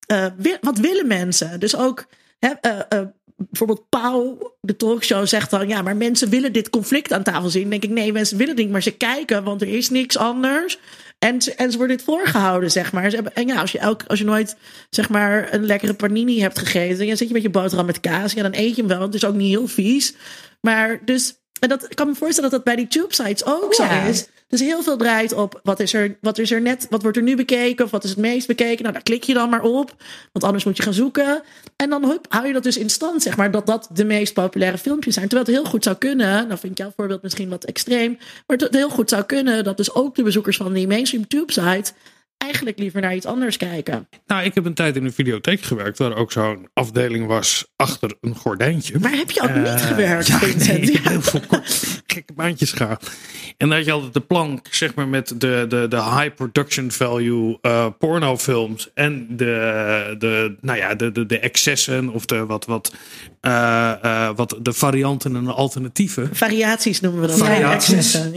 [0.06, 0.26] eh,
[0.60, 1.60] wat willen mensen?
[1.60, 2.06] Dus ook
[2.38, 3.00] eh,
[3.36, 7.70] bijvoorbeeld Pauw, de talkshow, zegt dan: ja, maar mensen willen dit conflict aan tafel zien.
[7.70, 10.78] Denk ik: nee, mensen willen het niet, maar ze kijken, want er is niks anders.
[11.18, 13.12] En ze, en ze worden dit voorgehouden, zeg maar.
[13.12, 14.56] En ja, als je, elk, als je nooit
[14.90, 18.32] zeg maar een lekkere panini hebt gegeten, dan zit je met je boterham met kaas.
[18.32, 19.00] Ja, dan eet je hem wel.
[19.00, 20.14] Het is ook niet heel vies.
[20.60, 23.74] Maar dus En dat, ik kan me voorstellen dat dat bij die tube sites ook
[23.74, 24.04] Ja.
[24.04, 24.26] zo is.
[24.48, 27.22] Dus heel veel draait op wat is, er, wat is er net, wat wordt er
[27.22, 28.80] nu bekeken of wat is het meest bekeken.
[28.82, 29.96] Nou, daar klik je dan maar op,
[30.32, 31.42] want anders moet je gaan zoeken.
[31.76, 34.32] En dan hup, hou je dat dus in stand, zeg maar, dat dat de meest
[34.34, 35.28] populaire filmpjes zijn.
[35.28, 38.56] Terwijl het heel goed zou kunnen, nou vind ik jouw voorbeeld misschien wat extreem, maar
[38.56, 41.92] het heel goed zou kunnen dat dus ook de bezoekers van die mainstream tube site
[42.38, 44.08] eigenlijk liever naar iets anders kijken.
[44.26, 48.14] Nou, ik heb een tijd in een videotheek gewerkt waar ook zo'n afdeling was achter
[48.20, 48.98] een gordijntje.
[48.98, 50.78] Maar heb je ook niet Eh, gewerkt, Ja, Vincent?
[50.80, 51.10] nee, ik heb Ja.
[51.10, 53.10] heel veel kort, gekke baantjes gehad.
[53.56, 56.90] En dan had je altijd de plank, zeg maar, met de, de, de high production
[56.90, 58.90] value eh, pornofilms.
[58.94, 62.92] En de, de, nou ja, de, de, de excessen of de, wat, wat,
[63.40, 66.28] eh, eh, wat de varianten en de alternatieven.
[66.32, 67.38] Variaties noemen we dat.
[67.38, 67.94] Variaties.
[67.94, 68.34] Excessen.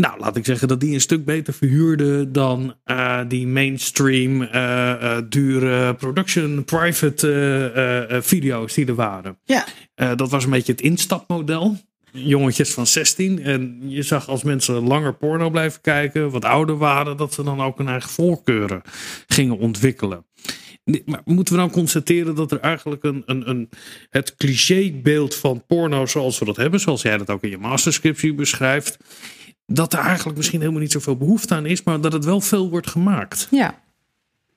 [0.00, 4.90] Nou, laat ik zeggen dat die een stuk beter verhuurden dan eh, die mainstream eh,
[4.92, 9.38] eh, dure production private video's die er waren.
[9.44, 9.64] Ja.
[10.14, 11.76] Dat was een beetje het instapmodel.
[12.12, 13.42] Jongetjes van 16.
[13.42, 17.60] En je zag als mensen langer porno blijven kijken, wat ouder waren, dat ze dan
[17.60, 18.82] ook hun eigen voorkeuren
[19.26, 20.26] gingen ontwikkelen.
[21.04, 23.68] Maar moeten we dan constateren dat er eigenlijk een, een, een,
[24.10, 28.34] het clichébeeld van porno zoals we dat hebben, zoals jij dat ook in je masterscriptie
[28.34, 28.98] beschrijft,
[29.72, 32.70] dat er eigenlijk misschien helemaal niet zoveel behoefte aan is, maar dat het wel veel
[32.70, 33.48] wordt gemaakt.
[33.50, 33.74] Ja.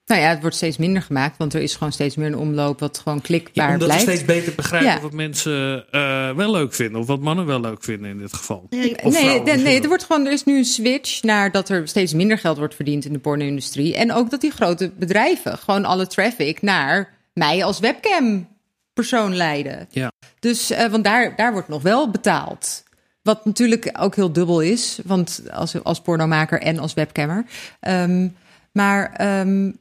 [0.05, 2.79] Nou ja, het wordt steeds minder gemaakt, want er is gewoon steeds meer een omloop
[2.79, 4.05] wat gewoon klikbaar Ja, omdat blijft.
[4.05, 5.01] we steeds beter begrijpen Ja.
[5.01, 8.67] wat mensen eh, wel leuk vinden, of wat mannen wel leuk vinden in dit geval.
[8.69, 11.87] Nee, Of Nee, nee, er, wordt gewoon, er is nu een switch naar dat er
[11.87, 13.95] steeds minder geld wordt verdiend in de porno-industrie.
[13.95, 19.87] En ook dat die grote bedrijven gewoon alle traffic naar mij als webcam-persoon leiden.
[19.91, 20.11] Ja.
[20.39, 22.83] Dus, eh, want daar, daar wordt nog wel betaald.
[23.21, 27.45] Wat natuurlijk ook heel dubbel is, want als, als pornomaker en als webcammer.
[27.79, 28.27] Ehm,
[28.71, 29.71] maar ehm,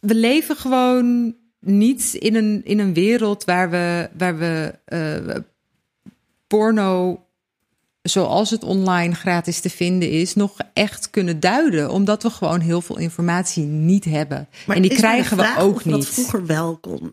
[0.00, 5.36] we leven gewoon niet in een, in een wereld waar we, waar we eh,
[6.46, 7.24] porno
[8.02, 11.90] zoals het online gratis te vinden is, nog echt kunnen duiden.
[11.90, 14.48] Omdat we gewoon heel veel informatie niet hebben.
[14.66, 16.08] Maar en die krijgen we ook of we dat niet.
[16.08, 17.12] vroeger wel konden.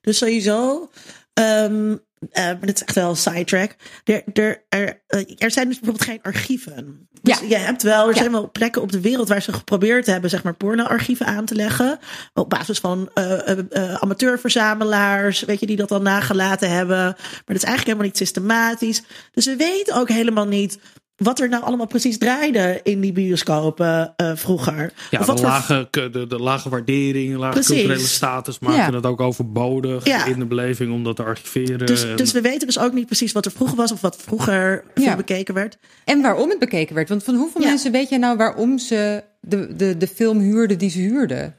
[0.00, 0.90] Dus sowieso,
[1.32, 1.96] ehm,
[2.30, 3.76] eh, maar dit is echt wel een sidetrack.
[4.04, 7.08] Er, er, er, eh, er zijn dus bijvoorbeeld geen archieven.
[7.22, 7.46] Dus Ja.
[7.48, 8.18] je hebt wel, er Ja.
[8.20, 11.54] zijn wel plekken op de wereld waar ze geprobeerd hebben, zeg maar, pornoarchieven aan te
[11.54, 11.98] leggen.
[12.34, 16.96] Op basis van eh, eh, amateurverzamelaars, weet je, die dat dan nagelaten hebben.
[16.96, 17.14] Maar
[17.44, 19.02] dat is eigenlijk helemaal niet systematisch.
[19.32, 20.78] Dus we weten ook helemaal niet
[21.18, 24.92] wat er nou allemaal precies draaide in die bioscopen eh, vroeger.
[25.10, 27.74] Ja, Of de wat voor lage, de, de lage waardering, lage Precies.
[27.74, 28.92] culturele status Ja.
[28.92, 30.24] het ook overbodig Ja.
[30.24, 31.86] in de beleving om dat te archiveren.
[31.86, 34.16] Dus, En- dus we weten dus ook niet precies wat er vroeger was of wat
[34.16, 35.16] vroeger veel Ja.
[35.16, 35.78] bekeken werd.
[36.04, 37.08] En waarom het bekeken werd.
[37.08, 37.68] Want van hoeveel Ja.
[37.68, 41.54] mensen weet je nou waarom ze de, de, de film huurden die ze huurden?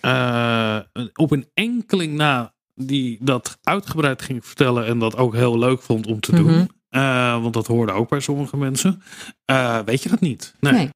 [0.00, 0.78] eh,
[1.14, 6.06] op een enkeling na die dat uitgebreid ging vertellen en dat ook heel leuk vond
[6.06, 6.70] om te doen.
[6.88, 9.02] Eh, want dat hoorde ook bij sommige mensen.
[9.44, 10.54] eh, weet je dat niet?
[10.60, 10.72] Nee.
[10.72, 10.90] Nee.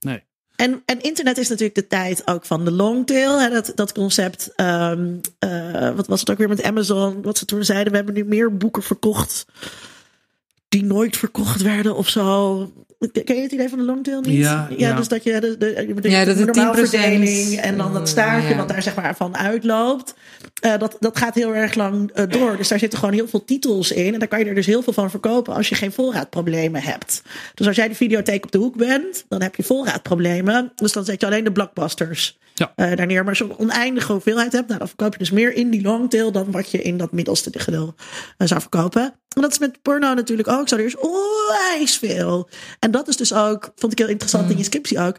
[0.00, 0.22] nee.
[0.56, 3.40] En, en internet is natuurlijk de tijd ook van de longtail.
[3.40, 7.22] Hè, dat, dat concept, ehm, eh, wat was het ook weer met Amazon?
[7.22, 9.44] Wat ze toen zeiden, we hebben nu meer boeken verkocht
[10.74, 12.72] die nooit verkocht werden of zo.
[13.24, 14.36] Ken je het idee van de longtail niet?
[14.36, 14.96] Ja, ja.
[14.96, 18.08] dus dat je de, de, de, Ja, dat de het normaalverdeling 10% en dan dat
[18.08, 18.56] staartje ja.
[18.56, 20.14] wat daar zeg maar van uitloopt.
[20.60, 22.56] Eh, dat, dat gaat heel erg lang eh, door.
[22.56, 24.12] Dus daar zitten gewoon heel veel titels in.
[24.12, 27.22] En daar kan je er dus heel veel van verkopen als je geen voorraadproblemen hebt.
[27.54, 30.72] Dus als jij de videotheek op de hoek bent, dan heb je voorraadproblemen.
[30.74, 32.72] Dus dan zet je alleen de blockbusters Ja.
[32.76, 33.20] eh, daar neer.
[33.20, 35.82] Maar als je een oneindige hoeveelheid hebt, nou, dan verkoop je dus meer in die
[35.82, 37.94] longtail dan wat je in dat middelste gedeelte
[38.36, 39.02] eh, zou verkopen.
[39.36, 40.76] En dat is met porno natuurlijk ook zo.
[40.76, 42.48] Er is onwijs veel.
[42.78, 45.16] En dat is dus ook, vond ik heel interessant in je scriptie ook.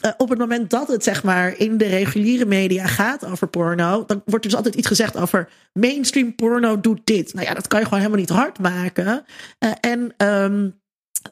[0.00, 4.04] eh, op het moment dat het zeg maar in de reguliere media gaat over porno,
[4.06, 7.34] dan wordt er dus altijd iets gezegd over mainstream porno doet dit.
[7.34, 9.24] Nou ja, dat kan je gewoon helemaal niet hard maken.
[9.80, 10.68] En ehm,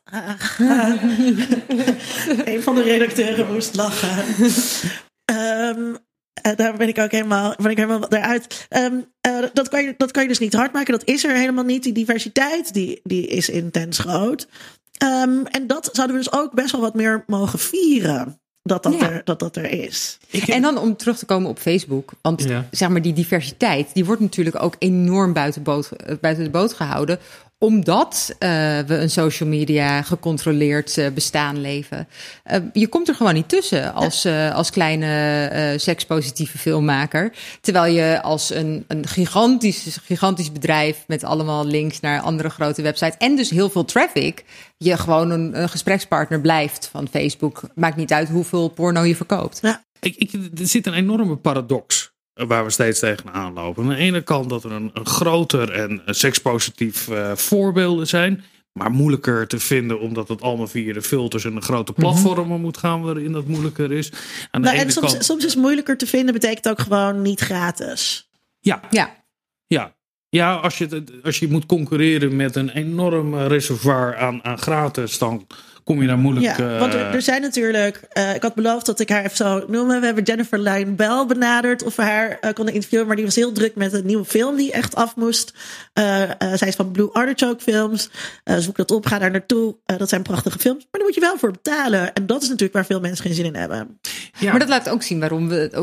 [2.53, 4.25] een van de redacteuren moest lachen.
[5.37, 5.95] Ehm,
[6.43, 8.66] eh, daar ben ik ook helemaal, ben ik helemaal eruit.
[8.68, 10.93] Ehm, eh, dat, kan je, dat kan je dus niet hard maken.
[10.93, 11.83] Dat is er helemaal niet.
[11.83, 14.49] Die diversiteit die, die is intens groot.
[14.97, 18.41] Ehm, en dat zouden we dus ook best wel wat meer mogen vieren.
[18.62, 19.11] Dat dat, Ja.
[19.11, 20.18] er, dat, dat er is.
[20.47, 22.12] En dan om terug te komen op Facebook.
[22.20, 22.66] Want Ja.
[22.70, 26.72] zeg maar, die diversiteit, die wordt natuurlijk ook enorm buiten, boot, eh, buiten de boot
[26.72, 27.18] gehouden.
[27.63, 28.49] Omdat eh,
[28.87, 32.09] we een social media gecontroleerd eh, bestaan leven.
[32.45, 37.33] Eh, je komt er gewoon niet tussen als, eh, als kleine eh, sekspositieve filmmaker.
[37.61, 43.17] Terwijl je als een, een gigantisch, gigantisch bedrijf met allemaal links naar andere grote websites.
[43.19, 44.45] En dus heel veel traffic.
[44.77, 47.63] Je gewoon een, een gesprekspartner blijft van Facebook.
[47.75, 49.59] Maakt niet uit hoeveel porno je verkoopt.
[49.63, 49.83] Ja.
[50.01, 53.83] Ik, ik, er zit een enorme paradox waar we steeds tegenaan lopen.
[53.83, 58.45] Aan de ene kant dat er een, een groter en sekspositief uh, voorbeelden zijn.
[58.72, 62.76] Maar moeilijker te vinden, omdat het allemaal via de filters en de grote platformen moet
[62.76, 64.12] gaan, waarin dat moeilijker is.
[64.51, 67.22] Aan de Nou, ene en soms, kant, soms is moeilijker te vinden, betekent ook gewoon
[67.22, 68.28] niet gratis.
[68.61, 69.14] ja, Ja,
[69.66, 69.95] ja.
[70.28, 74.59] Ja, als je, het- als je moet concurreren met een enorm eh, reservoir aan, aan
[74.59, 75.47] gratis, dan
[75.85, 76.57] kom je daar moeilijk.
[76.57, 78.01] Ja, want er, eh, er zijn natuurlijk.
[78.12, 80.01] eh, ik had beloofd dat ik haar even zou noemen.
[80.01, 83.07] We hebben Jennifer Lyon Bell benaderd of we haar eh, konden interviewen.
[83.07, 85.55] Maar die was heel druk met een nieuwe film die echt af moest.
[85.93, 88.11] Eh, eh, zij is van Blue Artichoke Films.
[88.45, 89.76] Eh, zoek dat op, ga daar naartoe.
[89.87, 90.78] Eh, dat zijn prachtige films.
[90.78, 92.12] Maar daar moet je wel voor betalen.
[92.12, 93.99] En dat is natuurlijk waar veel mensen geen zin in hebben.
[94.39, 94.51] ja.
[94.51, 95.74] maar dat laat ook zien waarom we het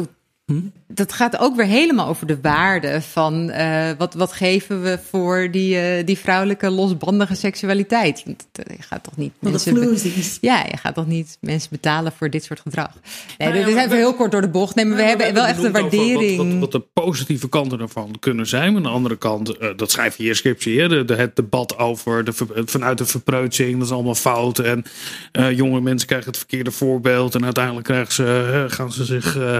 [0.87, 5.47] Dat gaat ook weer helemaal over de waarde van eh, wat, wat geven we voor
[5.51, 8.23] die, eh, die vrouwelijke losbandige seksualiteit.
[8.25, 10.37] Want eh, je gaat toch niet Want mensen.
[10.41, 12.89] Ja, je gaat toch niet mensen betalen voor dit soort gedrag.
[13.37, 14.75] Nee, Nou ja, dit is even heel kort door de bocht.
[14.75, 16.37] Nee, maar we hebben wel echt een waardering.
[16.37, 18.67] Wat, wat, wat de positieve kanten ervan kunnen zijn.
[18.67, 20.79] Maar aan de andere kant, eh, dat schrijf je in je scriptie.
[20.79, 22.31] Hè, de, de- het debat over de,
[22.65, 23.73] vanuit de verpreutsing.
[23.77, 24.59] Dat is allemaal fout.
[24.59, 24.83] En
[25.31, 27.35] eh, jonge mensen krijgen het verkeerde voorbeeld.
[27.35, 29.57] En uiteindelijk krijgen ze, gaan ze zich eh,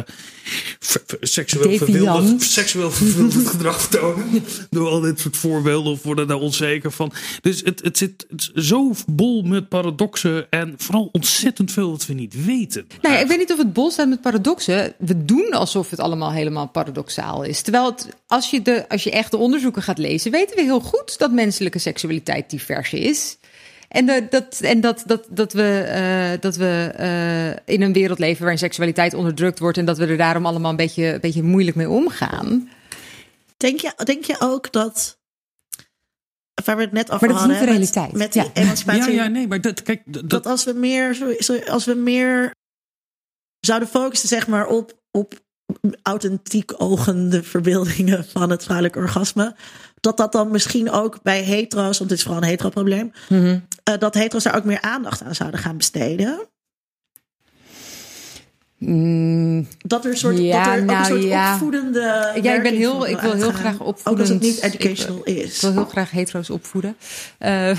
[1.21, 4.43] seksueel, verwilderd, seksueel verwilderd gedrag vertonen.
[4.69, 5.91] Door al dit soort voorbeelden.
[5.91, 7.11] Of worden daar onzeker van.
[7.41, 10.47] Dus het, het zit het zo bol met paradoxen.
[10.49, 12.87] En vooral ontzettend veel wat we niet weten.
[13.01, 14.93] Nou ja, ik weet niet of het bol staat met paradoxen.
[14.97, 17.61] We doen alsof het allemaal helemaal paradoxaal is.
[17.61, 20.79] Terwijl het, als, je de, als je echt de onderzoeken gaat lezen, weten we heel
[20.81, 23.37] goed dat menselijke seksualiteit divers is.
[23.89, 28.19] En, de, dat, en dat, dat, dat we, eh, dat we eh, in een wereld
[28.19, 31.43] leven waarin seksualiteit onderdrukt wordt en dat we er daarom allemaal een beetje, een beetje
[31.43, 32.69] moeilijk mee omgaan.
[33.57, 35.17] Denk je, denk je ook dat.
[36.65, 37.79] Waar we het net over Maar dat is hadden.
[37.79, 38.11] niet de hè, met- realiteit.
[38.23, 38.61] Met, die Ja.
[38.63, 39.13] emancipatie.
[39.13, 41.35] Ja, ja, nee, maar dat, kijk, dat, dat als we meer,
[41.69, 42.51] als we meer
[43.59, 45.33] zouden focussen, zeg maar, op, op
[46.03, 49.55] authentiek ogende verbeeldingen van het vrouwelijk orgasme,
[49.99, 53.59] dat dat dan misschien ook bij hetero's, want het is vooral een hetero probleem, Mhm.
[53.83, 56.39] eh, dat hetero's daar ook meer aandacht aan zouden gaan besteden.
[58.77, 61.53] Mm, Dat er, een soort, Ja, dat er ook nou, een soort ja.
[61.53, 62.31] opvoedende.
[62.41, 64.13] Ja, ik ben heel, ik wil heel graag opvoeden.
[64.13, 65.55] Ook als het niet educational is.
[65.55, 66.95] Ik wil heel graag hetero's opvoeden.
[67.37, 67.77] Eh,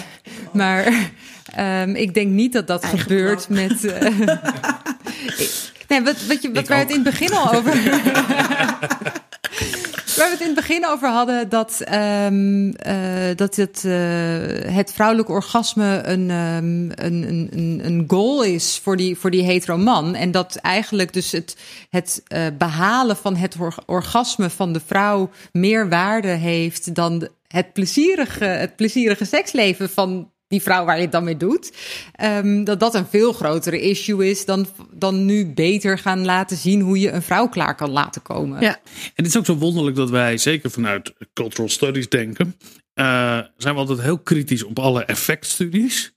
[0.52, 0.84] maar
[1.54, 3.84] ehm, ik denk niet dat dat Eigen gebeurt met.
[3.84, 4.20] eh,
[5.90, 7.74] nee, wat, wat, je, wat wij het in het begin al over.
[10.16, 14.92] Waar we het in het begin over hadden, dat, ehm, eh, dat het, eh, het
[14.92, 20.14] vrouwelijk orgasme een, ehm, een, een, een, goal is voor die, voor die hetero man.
[20.14, 21.56] En dat eigenlijk dus het,
[21.90, 27.72] het eh, behalen van het or- orgasme van de vrouw meer waarde heeft dan het
[27.72, 31.72] plezierige, het plezierige seksleven van die vrouw waar je het dan mee doet.
[32.12, 36.80] Ehm, dat dat een veel grotere issue is dan, dan nu beter gaan laten zien
[36.80, 38.60] hoe je een vrouw klaar kan laten komen.
[38.60, 38.78] Ja.
[38.78, 42.56] En het is ook zo wonderlijk dat wij, zeker vanuit cultural studies denken,
[42.94, 46.12] eh, zijn we altijd heel kritisch op alle effectstudies.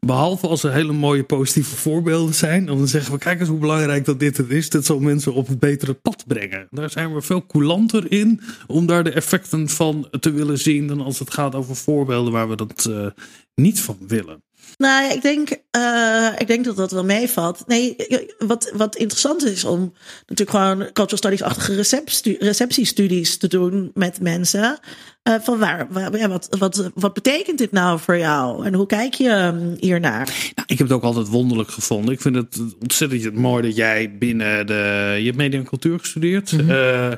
[0.00, 2.66] Behalve als er hele mooie positieve voorbeelden zijn.
[2.66, 4.70] Dan zeggen we, kijk eens hoe belangrijk dat dit het is.
[4.70, 6.66] Dat zal mensen op het betere pad brengen.
[6.70, 10.86] Daar zijn we veel coulanter in om daar de effecten van te willen zien.
[10.86, 13.06] Dan als het gaat over voorbeelden waar we dat eh,
[13.54, 14.42] niet van willen.
[14.78, 17.62] Nou, ik denk, eh, ik denk dat dat wel meevalt.
[17.66, 17.96] Nee,
[18.38, 19.92] wat, wat interessant is om
[20.26, 21.74] natuurlijk gewoon cultural studies-achtige
[22.38, 24.78] receptiestudies te doen met mensen.
[25.22, 25.86] Eh, van waar,
[26.28, 28.66] wat, wat, wat betekent dit nou voor jou?
[28.66, 30.26] En hoe kijk je um, hiernaar?
[30.26, 32.14] Nou, ik heb het ook altijd wonderlijk gevonden.
[32.14, 35.14] Ik vind het ontzettend mooi dat jij binnen de.
[35.18, 36.52] Je hebt media en cultuur gestudeerd.
[36.68, 37.12] Eh,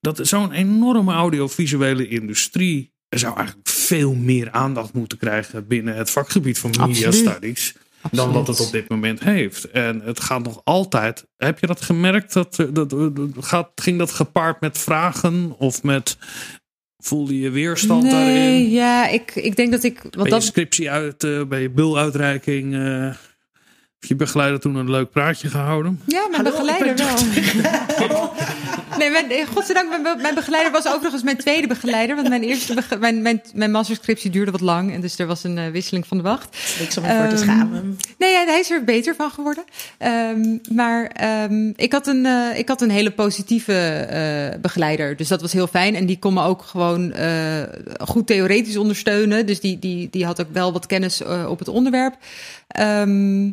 [0.00, 2.93] dat zo'n enorme audiovisuele industrie.
[3.08, 7.14] Er zou eigenlijk veel meer aandacht moeten krijgen binnen het vakgebied van media Absoluut.
[7.30, 7.74] studies.
[8.10, 9.70] Dan dat het op dit moment heeft.
[9.70, 11.26] En het gaat nog altijd.
[11.36, 12.32] Heb je dat gemerkt?
[12.32, 16.16] Dat, eh, dat, dat- gaat, ging dat gepaard met vragen of met.
[16.96, 18.70] Voelde je weerstand nee, daarin?
[18.70, 19.98] ja, ik, ik denk dat ik.
[20.02, 22.74] Want Bij je dat, scriptie uit, eh, bij je buluitreiking.
[22.74, 23.33] eh heeft
[24.08, 26.00] je begeleider toen een leuk praatje gehouden?
[26.06, 28.32] ja, mijn Hallo, begeleider wel.
[28.98, 32.16] Nee, mijn, eh, godzijdank, mijn, mijn begeleider was overigens mijn tweede begeleider.
[32.16, 34.92] Want mijn eerste bege- mijn, mijn, mijn masterscriptie duurde wat lang.
[34.92, 36.56] En dus er was een eh, wisseling van de wacht.
[36.78, 37.96] Niks om ervoor te Ehm, schamen.
[38.18, 39.64] Nee, ja, hij is er beter van geworden.
[39.98, 45.16] Ehm, maar ehm, ik, had een, eh, ik had een hele positieve eh, begeleider.
[45.16, 45.94] Dus dat was heel fijn.
[45.94, 47.62] En die kon me ook gewoon eh,
[48.00, 49.46] goed theoretisch ondersteunen.
[49.46, 52.14] Dus die, die, die had ook wel wat kennis eh, op het onderwerp.
[52.68, 53.50] Ehm,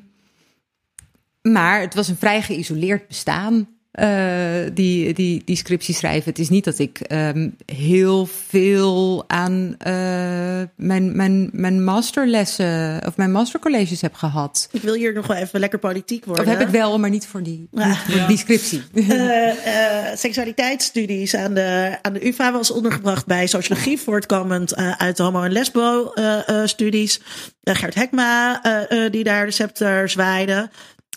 [1.42, 3.68] maar het was een vrij geïsoleerd bestaan.
[3.92, 4.08] eh,
[4.74, 6.30] die, die, die scriptie schrijven.
[6.30, 13.18] Het is niet dat ik ehm, heel veel aan eh, mijn, mijn, mijn masterlessen of
[13.18, 14.70] mijn mastercolleges heb gehad.
[14.72, 16.46] Ik wil hier nog wel even lekker politiek worden.
[16.46, 18.82] Of heb ik wel, maar niet voor die, niet voor die scriptie.
[19.64, 25.44] Eh, seksualiteitsstudies aan de, aan de UvA was ondergebracht bij sociologie, voortkomend uit de homo-
[25.44, 27.22] en lesbo-studies.
[27.64, 28.62] Gert Hekma,
[29.12, 30.70] die daar de scepter zwaaide.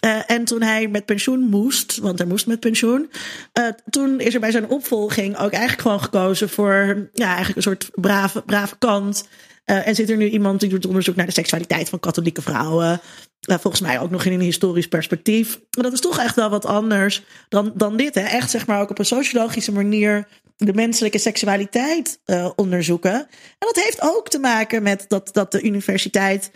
[0.05, 3.11] Eh, en toen hij met pensioen moest, want hij moest met pensioen,
[3.53, 7.63] eh, toen is er bij zijn opvolging ook eigenlijk gewoon gekozen voor ja, eigenlijk een
[7.63, 9.29] soort brave, brave kant.
[9.65, 13.01] Eh, en zit er nu iemand die doet onderzoek naar de seksualiteit van katholieke vrouwen.
[13.41, 15.61] Volgens mij ook nog in een historisch perspectief.
[15.71, 18.15] Maar dat is toch echt wel wat anders dan, dan dit.
[18.15, 18.21] Hè?
[18.21, 22.21] Echt zeg maar ook op een sociologische manier de menselijke seksualiteit
[22.57, 23.15] onderzoeken.
[23.15, 23.27] En
[23.59, 26.51] dat heeft ook te maken met dat, dat de universiteit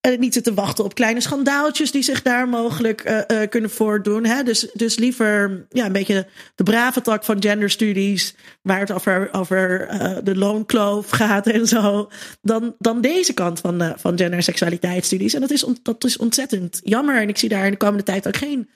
[0.00, 3.70] eh, niet zit te wachten op kleine schandaaltjes die zich daar mogelijk eh, eh, kunnen
[3.70, 4.24] voordoen.
[4.24, 4.42] Hè?
[4.42, 9.88] Dus, dus liever ja, een beetje de brave tak van genderstudies, waar het over, over
[10.24, 15.34] de loonkloof gaat en zo, dan, dan deze kant van, van gender- en seksualiteitsstudies.
[15.34, 17.20] En dat is, ont- dat is ontzettend jammer.
[17.20, 18.70] En ik zie daar in de komende tijd ook geen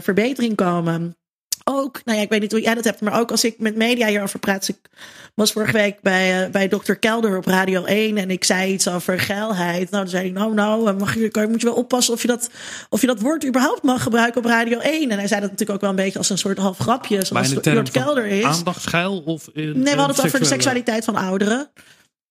[0.00, 1.16] verbetering komen.
[1.64, 3.76] Ook, nou ja, ik weet niet hoe jij dat hebt, maar ook als ik met
[3.76, 4.68] media hierover praat.
[4.68, 4.76] Ik
[5.34, 6.92] was vorige week bij, eh, bij Dr.
[6.92, 9.90] Kelder op Radio 1 en ik zei iets over geilheid.
[9.90, 12.28] Nou, dan zei hij, nou, nou, eh, mag je, moet je wel oppassen of je,
[12.28, 12.50] dat,
[12.88, 15.10] of je dat woord überhaupt mag gebruiken op Radio 1.
[15.10, 17.48] En hij zei dat natuurlijk ook wel een beetje als een soort half grapje, zoals
[17.52, 18.44] van Kelder is.
[18.44, 21.70] aandachtsgeil of in, Nee, we hadden het over de seksualiteit van ouderen.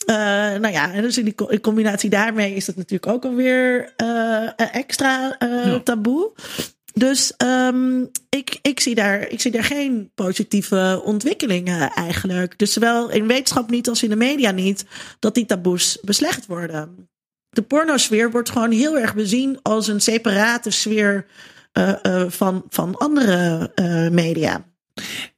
[0.05, 3.25] Eh, nou ja, en dus in die co- in combinatie daarmee is dat natuurlijk ook
[3.25, 6.31] alweer eh extra eh, taboe.
[6.93, 12.57] Dus ehm, ik, ik, zie daar, ik zie daar geen positieve ontwikkelingen eigenlijk.
[12.57, 14.85] Dus zowel in wetenschap niet als in de media niet,
[15.19, 17.09] dat die taboes beslecht worden.
[17.49, 21.25] De pornosfeer wordt gewoon heel erg bezien als een separate sfeer
[21.71, 24.65] eh, eh, van, van andere eh, media.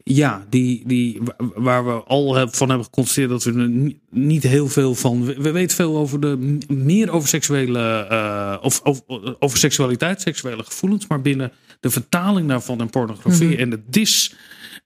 [0.03, 4.43] Ja, die, die, wa- waar we al van hebben geconstateerd dat we er ni- niet
[4.43, 5.25] heel veel van.
[5.25, 9.01] We, we weten veel over de meer over seksuele eh, of, of
[9.39, 13.59] over seksualiteit, seksuele gevoelens, maar binnen de vertaling daarvan in pornografie Mhm.
[13.59, 13.81] en de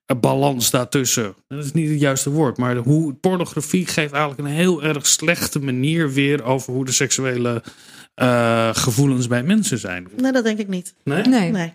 [0.06, 1.36] disbalans daartussen.
[1.48, 5.06] Dat is niet het juiste woord, maar de- hoe pornografie geeft eigenlijk een heel erg
[5.08, 7.64] slechte manier weer over hoe de seksuele
[8.16, 10.08] eh, gevoelens bij mensen zijn.
[10.22, 10.94] Nee, dat denk ik niet.
[11.04, 11.24] Nee?
[11.24, 11.52] Nee.
[11.52, 11.74] Nee.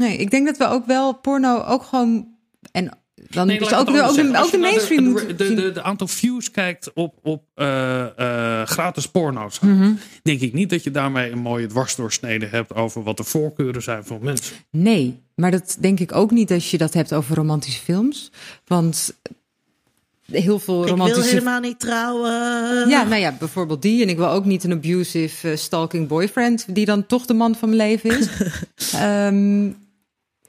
[0.00, 2.28] Nee, ik denk dat we ook wel porno ook gewoon.
[2.72, 2.98] En
[3.28, 4.44] dan Nee, dus ook, ik de, het ook, de, zeggen.
[4.44, 9.08] ook de mainstream de, de, de, de aantal views kijkt op, op eh, eh, gratis
[9.08, 9.92] porno's, Mhm.
[10.22, 14.04] denk ik niet dat je daarmee een mooie dwarsdoorsnede hebt over wat de voorkeuren zijn
[14.04, 14.56] van mensen.
[14.70, 18.30] Nee, maar dat denk ik ook niet als je dat hebt over romantische films.
[18.66, 19.14] Want
[20.30, 22.30] heel veel Ik wil romantische helemaal niet trouwen.
[22.88, 24.02] Ja, nou ja, bijvoorbeeld die.
[24.02, 27.54] En ik wil ook niet een abusive eh, stalking boyfriend, die dan toch de man
[27.54, 28.28] van mijn leven is.
[28.94, 29.70] Ehm,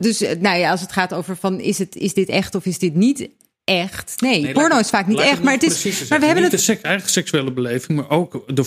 [0.01, 2.65] dus eh, nou ja, als het gaat over van is, het, is dit echt of
[2.65, 3.29] is dit niet
[3.63, 4.21] echt?
[4.21, 5.43] Nee, Nee, porno laat- is vaak niet echt.
[5.43, 6.65] Maar, het is, maar we hebben het.
[6.65, 8.63] de eigen seksuele beleving, maar ook de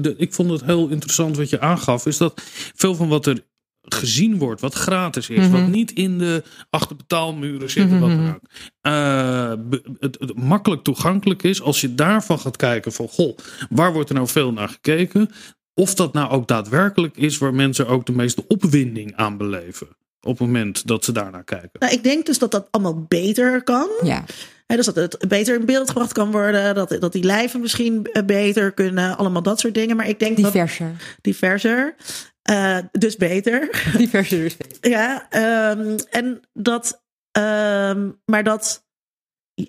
[0.00, 2.42] de- Ik vond het heel interessant wat je aangaf, is dat
[2.74, 3.46] veel van wat er
[3.80, 5.50] gezien wordt, wat gratis is, Mhm.
[5.50, 8.40] wat niet in de achterbetaalmuren zit, wat dan ook,
[8.80, 9.52] eh,
[10.00, 11.62] het makkelijk toegankelijk is.
[11.62, 13.36] Als je daarvan gaat kijken van, goh,
[13.70, 15.30] waar wordt er nou veel naar gekeken?
[15.74, 19.88] Of dat nou ook daadwerkelijk is waar mensen ook de meeste opwinding aan beleven.
[20.20, 21.70] Op het moment dat ze daarnaar kijken.
[21.72, 23.88] Nou, ik denk dus dat dat allemaal beter kan.
[24.02, 24.24] Ja,
[24.68, 26.74] Hè, dus dat het beter in beeld gebracht kan worden.
[26.74, 29.16] Dat, dat die lijven misschien eh, beter kunnen.
[29.16, 29.96] Allemaal dat soort dingen.
[29.96, 31.16] Maar ik denk dat diverser.
[31.20, 31.94] diverser.
[32.42, 33.82] eh, dus beter.
[33.96, 34.90] Diverser is beter.
[34.90, 38.86] Ja, ehm, en dat, ehm, maar dat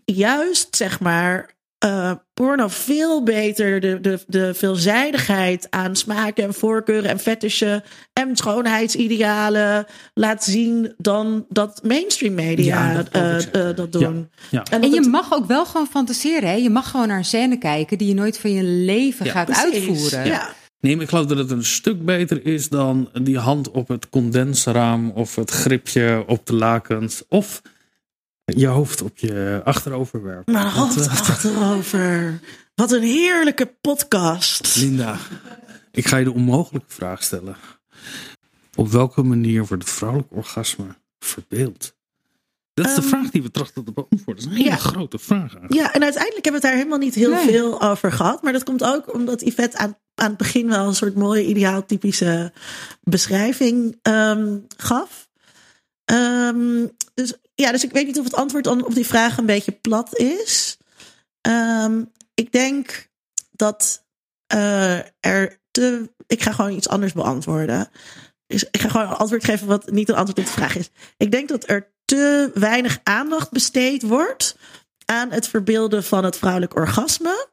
[0.06, 7.09] juist zeg maar eh, porno veel beter de, de, de veelzijdigheid aan smaken en voorkeuren
[7.09, 13.91] en fetishen en schoonheidsidealen laat zien dan dat mainstream media Ja, dat eh, eh, dat
[13.91, 14.30] doen.
[14.51, 14.59] Ja.
[14.63, 16.49] En, En dat je het- mag ook wel gewoon fantaseren.
[16.49, 16.55] Hè?
[16.55, 19.45] Je mag gewoon naar een scène kijken die je nooit van je leven Ja, gaat
[19.45, 20.25] precies, uitvoeren.
[20.25, 20.53] Ja.
[20.82, 24.09] Nee, maar ik geloof dat het een stuk beter is dan die hand op het
[24.09, 27.61] condensraam of het gripje op de lakens of
[28.56, 30.54] je hoofd op je achterover werpen.
[30.54, 32.39] Maar Dat, hoofd eh, achterover.
[32.76, 34.76] Wat een heerlijke podcast.
[34.76, 35.18] Linda,
[35.91, 37.56] ik ga je de onmogelijke vraag stellen.
[38.76, 40.86] Op welke manier wordt het vrouwelijk orgasme
[41.20, 41.97] verbeeld?
[42.74, 44.36] Dat is de Ehm, vraag die we trachten te beantwoorden.
[44.36, 44.76] Dat is een hele ja.
[44.76, 45.74] grote vraag eigenlijk.
[45.74, 47.47] Ja, en uiteindelijk hebben we het daar helemaal niet heel Nee.
[47.47, 48.43] veel over gehad.
[48.43, 52.54] Maar dat komt ook omdat Yvette aan, aan het begin wel een soort mooie ideaaltypische
[53.02, 55.28] beschrijving ehm, gaf.
[56.06, 59.72] Ehm, dus ja, dus ik weet niet of het antwoord op die vraag een beetje
[59.72, 60.78] plat is.
[61.41, 62.03] Ehm,
[62.34, 63.10] ik denk
[63.51, 64.05] dat
[64.47, 66.12] eh, er te.
[66.28, 67.89] Ik ga gewoon iets anders beantwoorden.
[68.47, 70.89] is, ik ga gewoon een antwoord geven wat niet een antwoord op de vraag is.
[71.18, 74.55] Ik denk dat er te weinig aandacht besteed wordt
[75.05, 77.47] aan het verbeelden van het vrouwelijk orgasme.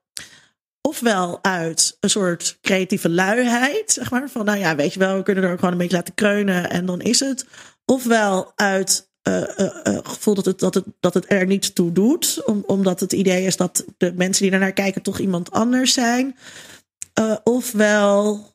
[0.81, 4.31] Ofwel uit een soort creatieve luiheid, zeg maar.
[4.31, 6.71] Van nou ja, weet je wel, we kunnen er ook gewoon een beetje laten kreunen
[6.71, 7.47] en dan is het.
[7.85, 12.43] Ofwel uit uh, gevoel dat het, dat, het, dat het er niet toe doet.
[12.45, 16.37] Om, omdat het idee is dat de mensen die ernaar kijken toch iemand anders zijn.
[17.45, 18.55] ofwel,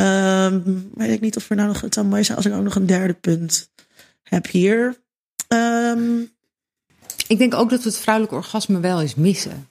[0.00, 2.62] um, weet ik niet of er nou nog, het zou mooi zijn als ik ook
[2.62, 3.70] nog een derde punt
[4.22, 4.96] heb hier.
[5.48, 6.34] Um,
[7.26, 9.68] ik denk ook dat we het vrouwelijk orgasme wel eens missen.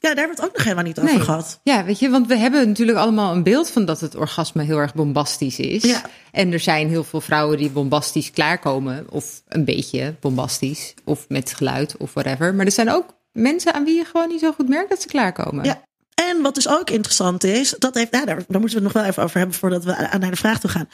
[0.00, 1.24] Ja, daar hebben we het ook nog helemaal niet over nee.
[1.24, 1.60] gehad.
[1.62, 4.78] Ja, weet je, want we hebben natuurlijk allemaal een beeld van dat het orgasme heel
[4.78, 5.82] erg bombastisch is.
[5.82, 6.02] Ja.
[6.32, 11.52] En er zijn heel veel vrouwen die bombastisch klaarkomen, of een beetje bombastisch, of met
[11.52, 12.54] geluid of whatever.
[12.54, 15.08] Maar er zijn ook mensen aan wie je gewoon niet zo goed merkt dat ze
[15.08, 15.64] klaarkomen.
[15.64, 15.82] Ja.
[16.14, 19.02] En wat dus ook interessant is, dat heeft, nou, daar, daar moeten we het nog
[19.02, 20.88] wel even over hebben voordat we naar de vraag toe gaan.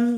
[0.00, 0.16] Um,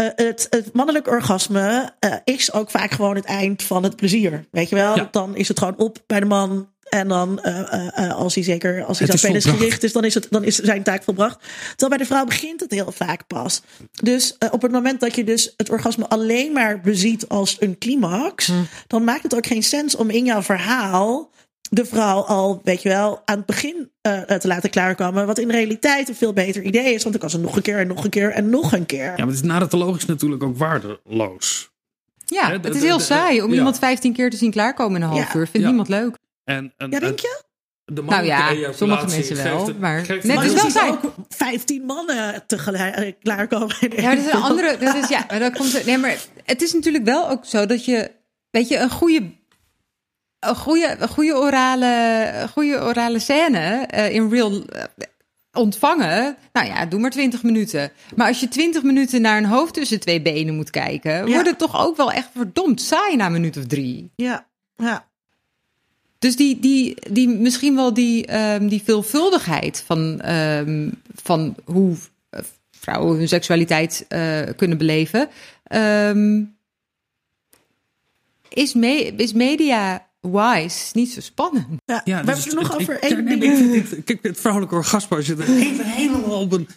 [0.00, 4.46] uh, het, het mannelijk orgasme uh, is ook vaak gewoon het eind van het plezier.
[4.50, 4.96] Weet je wel?
[4.96, 5.08] Ja.
[5.10, 6.68] Dan is het gewoon op bij de man.
[6.90, 10.04] En dan, uh, als hij zeker als hij Het zijn is penis gericht is, dan
[10.04, 11.38] is, het, dan is zijn taak volbracht.
[11.68, 13.62] Terwijl bij de vrouw begint het heel vaak pas.
[14.02, 18.52] Dus op het moment dat je dus het orgasme alleen maar beziet als een climax,
[18.86, 21.30] dan maakt het ook geen sens om in jouw verhaal
[21.70, 25.26] de vrouw al, weet je wel, aan het begin uh, te laten klaarkomen.
[25.26, 27.02] Wat in realiteit een veel beter idee is.
[27.02, 29.04] Want dan kan ze nog een keer en nog een keer en nog een keer.
[29.04, 31.70] Ja, maar het is narratologisch natuurlijk ook waardeloos.
[32.26, 33.56] Ja, het is heel saai om ja.
[33.56, 35.38] iemand 15 keer te zien klaarkomen in een half Ja.
[35.38, 35.44] uur.
[35.46, 35.66] Vindt Ja.
[35.66, 36.16] niemand leuk.
[36.44, 37.42] En, en, Ja, denk je?
[37.84, 41.84] De Nou ja, sommige mensen wel, het- maar geeft net maar is wel ook 15
[41.84, 43.76] mannen tegelijk eh, klaarkomen.
[43.80, 44.76] Ja, maar dat is een andere.
[44.78, 47.84] Dat is, ja, maar dat komt, nee, maar het is natuurlijk wel ook zo dat
[47.84, 48.10] je,
[48.50, 49.38] weet je, een goede.
[50.38, 54.84] Een goede, een goede, orale, een goede orale scène eh, in real eh,
[55.52, 56.36] ontvangen.
[56.52, 57.92] Nou ja, doe maar 20 minuten.
[58.16, 61.24] Maar als je 20 minuten naar een hoofd tussen twee benen moet kijken, Ja.
[61.32, 64.12] wordt het toch ook wel echt verdomd saai na een minuut of drie.
[64.16, 65.08] Ja, ja.
[66.20, 71.96] Dus die, die, die, misschien wel die, ehm, die veelvuldigheid van, ehm, van hoe
[72.30, 72.40] eh,
[72.70, 75.28] vrouwen hun seksualiteit eh, kunnen beleven,
[75.64, 76.42] ehm,
[78.48, 81.66] is, me, is media-wise niet zo spannend.
[81.84, 82.00] ja.
[82.04, 83.42] Ja, we dus hebben het er nog ik- over ik- één ding.
[83.74, 86.68] ik dit- Kijk, het vrouwelijke orgasme, als je er even helemaal op een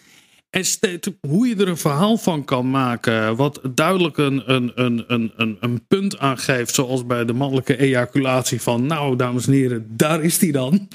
[0.54, 5.32] esthete- hoe je er een verhaal van kan maken, wat duidelijk een, een, een, een,
[5.36, 10.22] een, een punt aangeeft, zoals bij de mannelijke ejaculatie van, nou, dames en heren, daar
[10.22, 10.88] is die dan,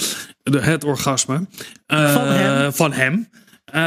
[0.44, 1.48] de, het orgasme.
[1.86, 2.74] Eh, Van hem.
[2.74, 3.30] Van hem.
[3.66, 3.82] Eh,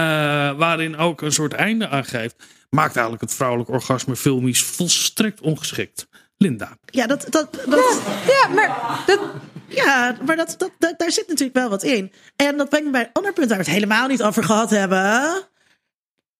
[0.59, 2.35] waarin ook een soort einde aangeeft,
[2.70, 6.09] maakt eigenlijk het vrouwelijk orgasme filmisch volstrekt ongeschikt.
[6.37, 6.77] Linda.
[6.87, 9.20] Ja, dat, dat, dat, Ja, maar dat,
[9.68, 12.12] ja, maar dat, dat, dat- daar zit natuurlijk wel wat in.
[12.37, 14.70] En dat brengt me bij een ander punt waar we het helemaal niet over gehad
[14.70, 15.43] hebben.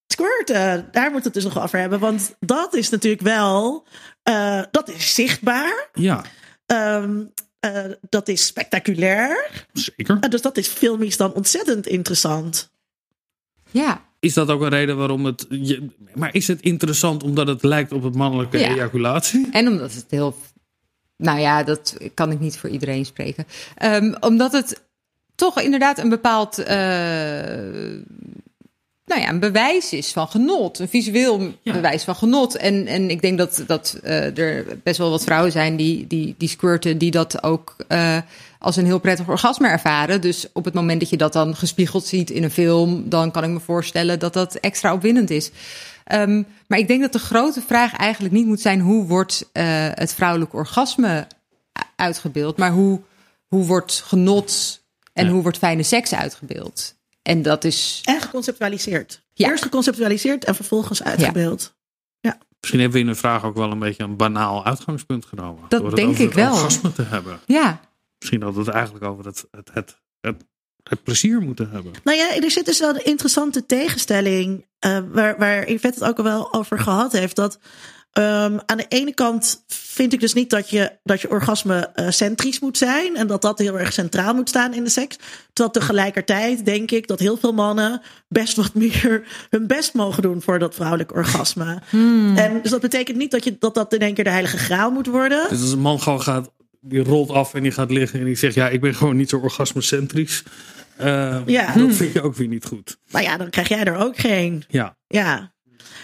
[0.07, 1.99] Squirten, daar moeten we het dus nog over hebben.
[1.99, 3.85] Want dat is natuurlijk wel,
[4.23, 5.89] eh, dat is zichtbaar.
[5.93, 6.21] Ja,
[6.65, 7.21] Ehm,
[7.59, 9.65] eh, dat is spectaculair.
[9.73, 10.17] zeker.
[10.19, 12.71] En dus dat is filmisch dan ontzettend interessant.
[13.71, 15.45] ja, Is dat ook een reden waarom het.
[15.49, 18.67] Je, maar is het interessant omdat het lijkt op het mannelijke Ja.
[18.69, 19.47] ejaculatie?
[19.51, 20.35] En omdat het heel.
[21.17, 23.45] Nou ja, dat kan ik niet voor iedereen spreken.
[23.75, 24.83] Ehm, omdat het
[25.35, 26.57] toch inderdaad een bepaald.
[29.05, 30.79] Nou ja, een bewijs is van genot.
[30.79, 31.73] Een visueel Ja.
[31.73, 32.55] bewijs van genot.
[32.55, 36.35] En, en ik denk dat, dat eh, er best wel wat vrouwen zijn die, die,
[36.37, 38.17] die squirten, die dat ook eh,
[38.59, 40.21] als een heel prettig orgasme ervaren.
[40.21, 43.43] Dus op het moment dat je dat dan gespiegeld ziet in een film, dan kan
[43.43, 45.51] ik me voorstellen dat dat extra opwindend is.
[46.03, 49.65] Ehm, maar ik denk dat de grote vraag eigenlijk niet moet zijn hoe wordt eh,
[49.93, 51.27] het vrouwelijk orgasme
[51.95, 53.01] uitgebeeld, maar hoe,
[53.47, 54.81] hoe wordt genot
[55.13, 55.31] en Ja.
[55.31, 56.95] hoe wordt fijne seks uitgebeeld.
[57.23, 59.23] En dat is En geconceptualiseerd.
[59.33, 59.49] Ja.
[59.49, 61.73] Eerst geconceptualiseerd en vervolgens uitgebeeld.
[62.59, 65.63] Misschien hebben we in de vraag ook wel een beetje een banaal uitgangspunt genomen.
[65.69, 66.51] Dat door denk ik het wel.
[66.53, 67.39] orgasme te hebben.
[67.45, 67.79] ja,
[68.19, 70.45] Misschien dat we het eigenlijk over het, het, het, het,
[70.83, 71.91] het plezier moeten hebben.
[72.03, 74.65] Nou ja, er zit dus wel een interessante tegenstelling.
[74.79, 77.35] eh, waar, waar Yvette het ook al wel over gehad heeft.
[77.35, 77.59] Dat
[78.13, 82.09] ehm, aan de ene kant vind ik dus niet dat je, dat je orgasme eh,
[82.09, 83.15] centrisch moet zijn.
[83.15, 85.17] En dat dat heel erg centraal moet staan in de seks.
[85.53, 90.41] Terwijl tegelijkertijd denk ik dat heel veel mannen best wat meer hun best mogen doen
[90.41, 91.81] voor dat vrouwelijk orgasme.
[92.35, 94.91] En dus dat betekent niet dat, je, dat dat in één keer de heilige graal
[94.91, 95.45] moet worden.
[95.49, 98.35] Dus als een man gewoon gaat, die rolt af en die gaat liggen en die
[98.35, 100.43] zegt: Ja, ik ben gewoon niet zo orgasmecentrisch.
[100.97, 101.73] Eh, Ja.
[101.73, 102.97] Dat vind je ook weer niet goed.
[103.11, 104.63] Maar ja, dan krijg jij er ook geen.
[104.67, 105.52] Ja, Ja.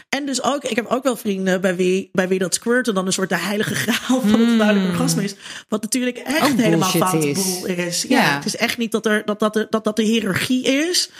[0.09, 3.05] En dus ook, ik heb ook wel vrienden bij wie, bij wie dat squirten dan
[3.05, 5.35] een soort de heilige graal van het vrouwelijk orgasme is.
[5.67, 7.63] Wat natuurlijk echt Ook helemaal fout is.
[7.65, 8.01] is.
[8.01, 8.35] Ja, Ja.
[8.35, 11.11] Het is echt niet dat, er, dat, dat, dat, dat de hiërarchie is.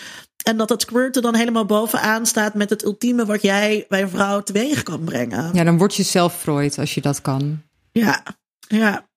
[0.44, 4.10] En dat het squirten dan helemaal bovenaan staat met het ultieme wat jij bij een
[4.10, 5.54] vrouw teweeg kan brengen.
[5.54, 7.62] Ja, dan word je zelf Freud als je dat kan.
[7.92, 8.24] Ja,
[8.68, 9.08] ja.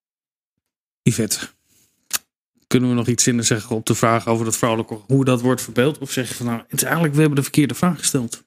[1.03, 1.39] Yvette,
[2.67, 5.63] kunnen we nog iets in zeggen op de vraag over het vrouwelijke, hoe dat wordt
[5.63, 5.99] verbeeld?
[5.99, 8.43] Of zeg je van nou, het is eigenlijk, we hebben de verkeerde vraag gesteld.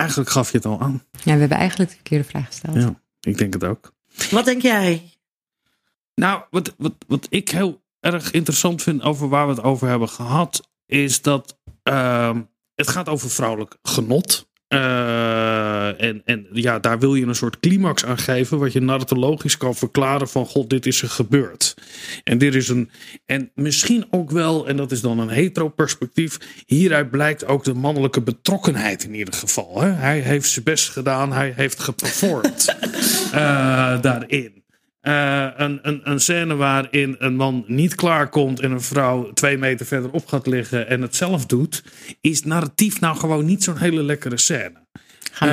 [0.00, 1.02] Eigenlijk gaf je het al aan.
[1.12, 2.76] Ja, we hebben eigenlijk de verkeerde vraag gesteld.
[2.76, 3.92] Ja, ik denk het ook.
[4.30, 5.10] Wat denk jij?
[6.14, 10.08] Nou, wat, wat, wat ik heel erg interessant vind over waar we het over hebben
[10.08, 12.42] gehad, is dat ehm,
[12.74, 14.49] het gaat over vrouwelijk genot.
[14.70, 19.56] Eh, en, en ja, daar wil je een soort climax aan geven, wat je narratologisch
[19.56, 21.74] kan verklaren van god, dit is er gebeurd.
[22.24, 22.90] En dit is een.
[23.26, 26.38] En misschien ook wel, en dat is dan een hetero perspectief.
[26.66, 29.80] Hieruit blijkt ook de mannelijke betrokkenheid in ieder geval.
[29.80, 29.88] Hè?
[29.88, 32.76] Hij heeft zijn best gedaan, hij heeft geperformed
[33.32, 34.59] eh, daarin.
[35.00, 39.86] Eh, een, een, een scène waarin een man niet klaarkomt en een vrouw twee meter
[39.86, 41.84] verderop gaat liggen en het zelf doet,
[42.20, 44.86] is narratief nou gewoon niet zo'n hele lekkere scène.
[45.32, 45.48] Gaan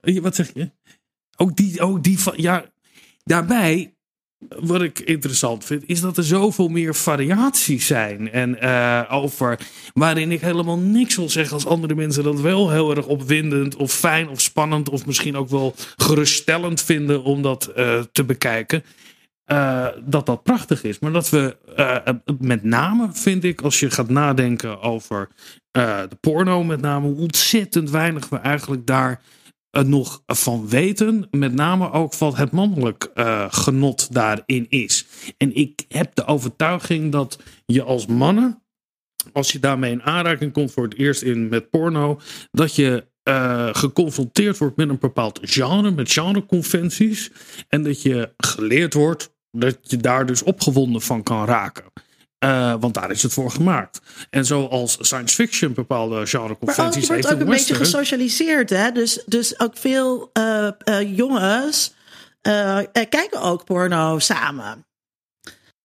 [0.00, 0.70] Eh, wat zeg je?
[1.36, 2.64] Ook die, ook die van, ja,
[3.22, 3.96] daarbij,
[4.48, 8.30] wat ik interessant vind, is dat er zoveel meer variaties zijn.
[8.30, 9.58] En eh, over
[9.94, 13.92] waarin ik helemaal niks wil zeggen als andere mensen dat wel heel erg opwindend of
[13.92, 18.84] fijn of spannend of misschien ook wel geruststellend vinden om dat eh, te bekijken.
[19.44, 20.98] eh, dat dat prachtig is.
[20.98, 21.56] Maar dat we
[22.38, 25.28] met name, vind ik, als je gaat nadenken over
[25.72, 29.20] de porno, met name hoe ontzettend weinig we eigenlijk daar
[29.80, 31.28] nog van weten.
[31.30, 35.06] Met name ook wat het mannelijk eh, genot daarin is.
[35.36, 38.62] En ik heb de overtuiging dat je als mannen,
[39.32, 42.20] als je daarmee in aanraking komt voor het eerst in met porno,
[42.50, 47.30] dat je eh, geconfronteerd wordt met een bepaald genre, met genreconventies.
[47.68, 51.84] En dat je geleerd wordt dat je daar dus opgewonden van kan raken.
[52.42, 54.00] Eh, want daar is het voor gemaakt.
[54.30, 58.70] En zoals science fiction bepaalde Maar ook, genreconventies je wordt heeft ook een beetje gesocialiseerd,
[58.70, 58.92] hè?
[58.92, 61.94] Dus, dus ook veel eh, eh, jongens
[63.08, 64.86] kijken ook porno samen.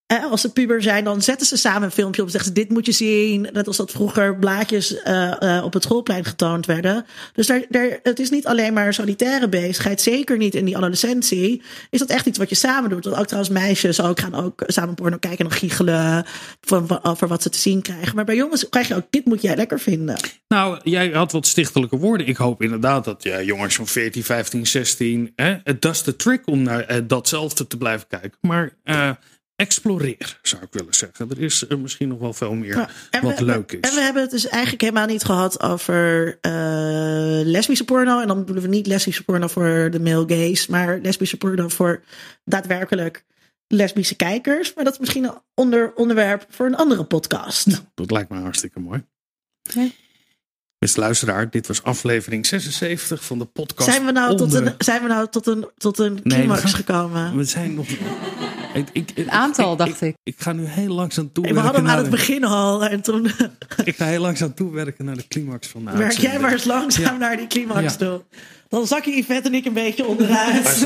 [0.08, 2.70] Als ze puber zijn, dan zetten ze samen een filmpje op en zeggen ze: Dit
[2.70, 3.48] moet je zien.
[3.54, 7.06] Net als dat vroeger blaadjes eh, eh, op het schoolplein getoond werden.
[7.34, 10.02] Dus daar, daar, het is niet alleen maar solitaire bezigheid.
[10.02, 11.62] Zeker niet in die adolescentie.
[11.90, 13.06] Is dat echt iets wat je samen doet?
[13.06, 16.26] Want ook trouwens, meisjes ook gaan ook samen porno kijken en dan giechelen
[16.62, 18.16] van, over wat ze te zien krijgen.
[18.16, 20.16] Maar bij jongens krijg je ook: Dit moet jij lekker vinden.
[20.48, 22.28] Nou, jij had wat stichtelijke woorden.
[22.28, 25.34] Ik hoop inderdaad dat ja, jongens van 14, 15, 16.
[25.36, 28.38] Hè, dat is de trick om naar eh, datzelfde te blijven kijken.
[28.42, 28.76] Maar
[29.58, 31.30] exploreer, zou ik willen zeggen.
[31.30, 32.76] Er is eh, misschien nog wel veel meer
[33.12, 33.90] Ja, wat we, leuk is.
[33.90, 36.52] En we hebben het dus eigenlijk helemaal niet gehad over eh,
[37.46, 38.22] lesbische porno.
[38.22, 42.04] En dan bedoelen we niet lesbische porno voor de male gaze, maar lesbische porno voor
[42.46, 43.26] daadwerkelijk
[43.68, 44.74] lesbische kijkers.
[44.74, 47.82] Maar dat is misschien een onder, onderwerp voor een andere podcast.
[47.96, 49.06] Dat lijkt me hartstikke mooi.
[49.62, 49.88] Ja.
[50.80, 53.90] Beste luisteraar, dit was aflevering 76 van de podcast.
[53.90, 56.70] Zijn we nou, tot een, zijn we nou tot een, tot een we climax gaan-
[56.70, 57.36] gekomen?
[57.38, 57.88] We zijn nog.
[58.78, 60.16] Ik, ik, Het aantal, dacht ik.
[60.24, 61.54] Ik ga nu heel langzaam toe.
[61.54, 63.26] we hadden hem aan het begin al en toen
[63.84, 67.04] Ik ga heel langzaam toewerken naar de climax van de werk jij maar eens langzaam
[67.04, 67.18] Ja.
[67.18, 67.90] naar die climax Ja.
[67.96, 68.24] toe.
[68.70, 70.86] Dan zak je Yvette en ik een beetje onderuit.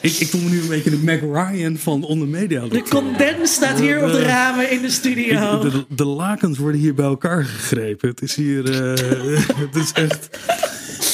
[0.00, 2.66] Ik, ik voel me nu een beetje de Mac Ryan van onder media.
[2.66, 5.58] De condens staat hier op de ramen in de studio.
[5.60, 8.08] De, de lakens worden hier bij elkaar gegrepen.
[8.08, 8.70] Het is hier.
[8.70, 10.38] eh, het is echt.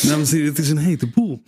[0.02, 1.42] Dames en heren, het is een hete boel.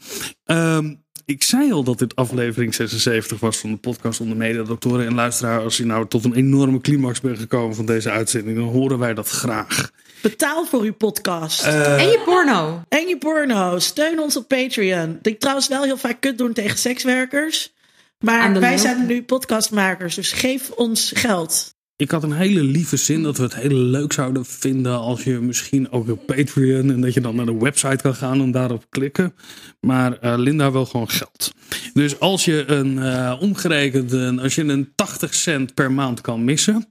[0.45, 0.95] Ehm,
[1.31, 5.61] ik zei al dat dit aflevering 76 was van de podcast onder mediadoktoren en luisteraar.
[5.61, 9.15] Als je nou tot een enorme climax bent gekomen van deze uitzending, dan horen wij
[9.15, 9.90] dat graag.
[10.23, 11.65] Betaal voor uw podcast.
[11.65, 12.82] en je porno.
[12.89, 13.78] en je porno.
[13.78, 15.19] Steun ons op Patreon.
[15.23, 17.73] Die trouwens wel heel vaak kut doen tegen sekswerkers.
[18.19, 20.15] Maar wij zijn nu podcastmakers.
[20.15, 21.74] Dus geef ons geld.
[22.01, 25.39] Ik had een hele lieve zin dat we het heel leuk zouden vinden als je
[25.40, 28.86] misschien ook op Patreon en dat je dan naar de website kan gaan en daarop
[28.90, 29.35] klikken.
[29.81, 31.55] Maar eh, Linda wil gewoon geld.
[31.93, 36.89] Dus als je een omgerekend, een, als je een 80 cent per maand kan missen.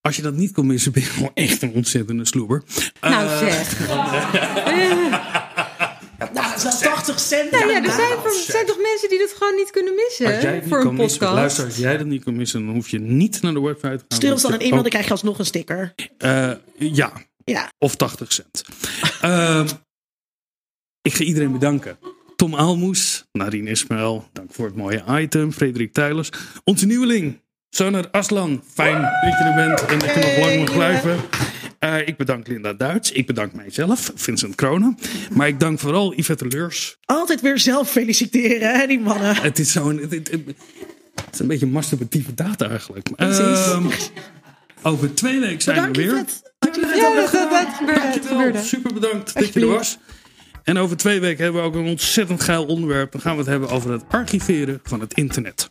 [0.00, 2.62] Als je dat niet kan missen, ben je gewoon echt een ontzettende sloeber.
[3.00, 3.88] Nou Eh, zeg.
[6.70, 7.50] 80 cent.
[7.50, 10.16] Nou ja, er Nou, zijn, er zijn toch mensen die dat gewoon niet kunnen als
[10.16, 11.38] jij missen niet voor een kan missen, podcast.
[11.38, 14.04] luister, als jij dat niet kan missen, dan hoef je niet naar de website te
[14.08, 14.18] gaan.
[14.18, 15.94] Stuur ons dan een e-mail, dan krijg je alsnog een sticker.
[16.18, 17.12] eh, ja,
[17.44, 17.68] Ja.
[17.78, 18.62] of 80 cent.
[19.20, 19.68] Ehm,
[21.02, 21.98] ik ga iedereen bedanken.
[22.36, 25.52] Tom Aalmoes, Nadine Ismail, dank voor het mooie item.
[25.52, 26.28] Frederik Tijlers,
[26.64, 27.40] onze nieuweling,
[27.70, 28.62] Sonar Aslan.
[28.74, 31.20] Fijn dat je er bent en dat je nog lang mag blijven.
[31.82, 33.12] Eh, ik bedank Linda Duits.
[33.12, 34.98] Ik bedank mijzelf, Vincent Kronen.
[35.32, 36.96] Maar ik dank vooral Yvette Leurs.
[37.04, 39.36] Altijd weer zelf feliciteren, hè, die mannen.
[39.36, 39.98] Het is zo'n.
[39.98, 43.16] Het, het- het is een beetje masturbatieve data eigenlijk.
[43.16, 43.40] Precies.
[43.66, 43.86] Ehm,
[44.82, 46.12] over twee weken zijn Bedankt, we weer.
[46.12, 46.50] Yvette.
[46.96, 48.22] Ja, dat, dat, Dankjewel.
[48.22, 48.62] gebeurde.
[48.62, 49.98] Super bedankt dat je er was.
[50.62, 53.12] En over twee weken hebben we ook een ontzettend geil onderwerp.
[53.12, 55.70] Dan gaan we het hebben over het archiveren van het internet.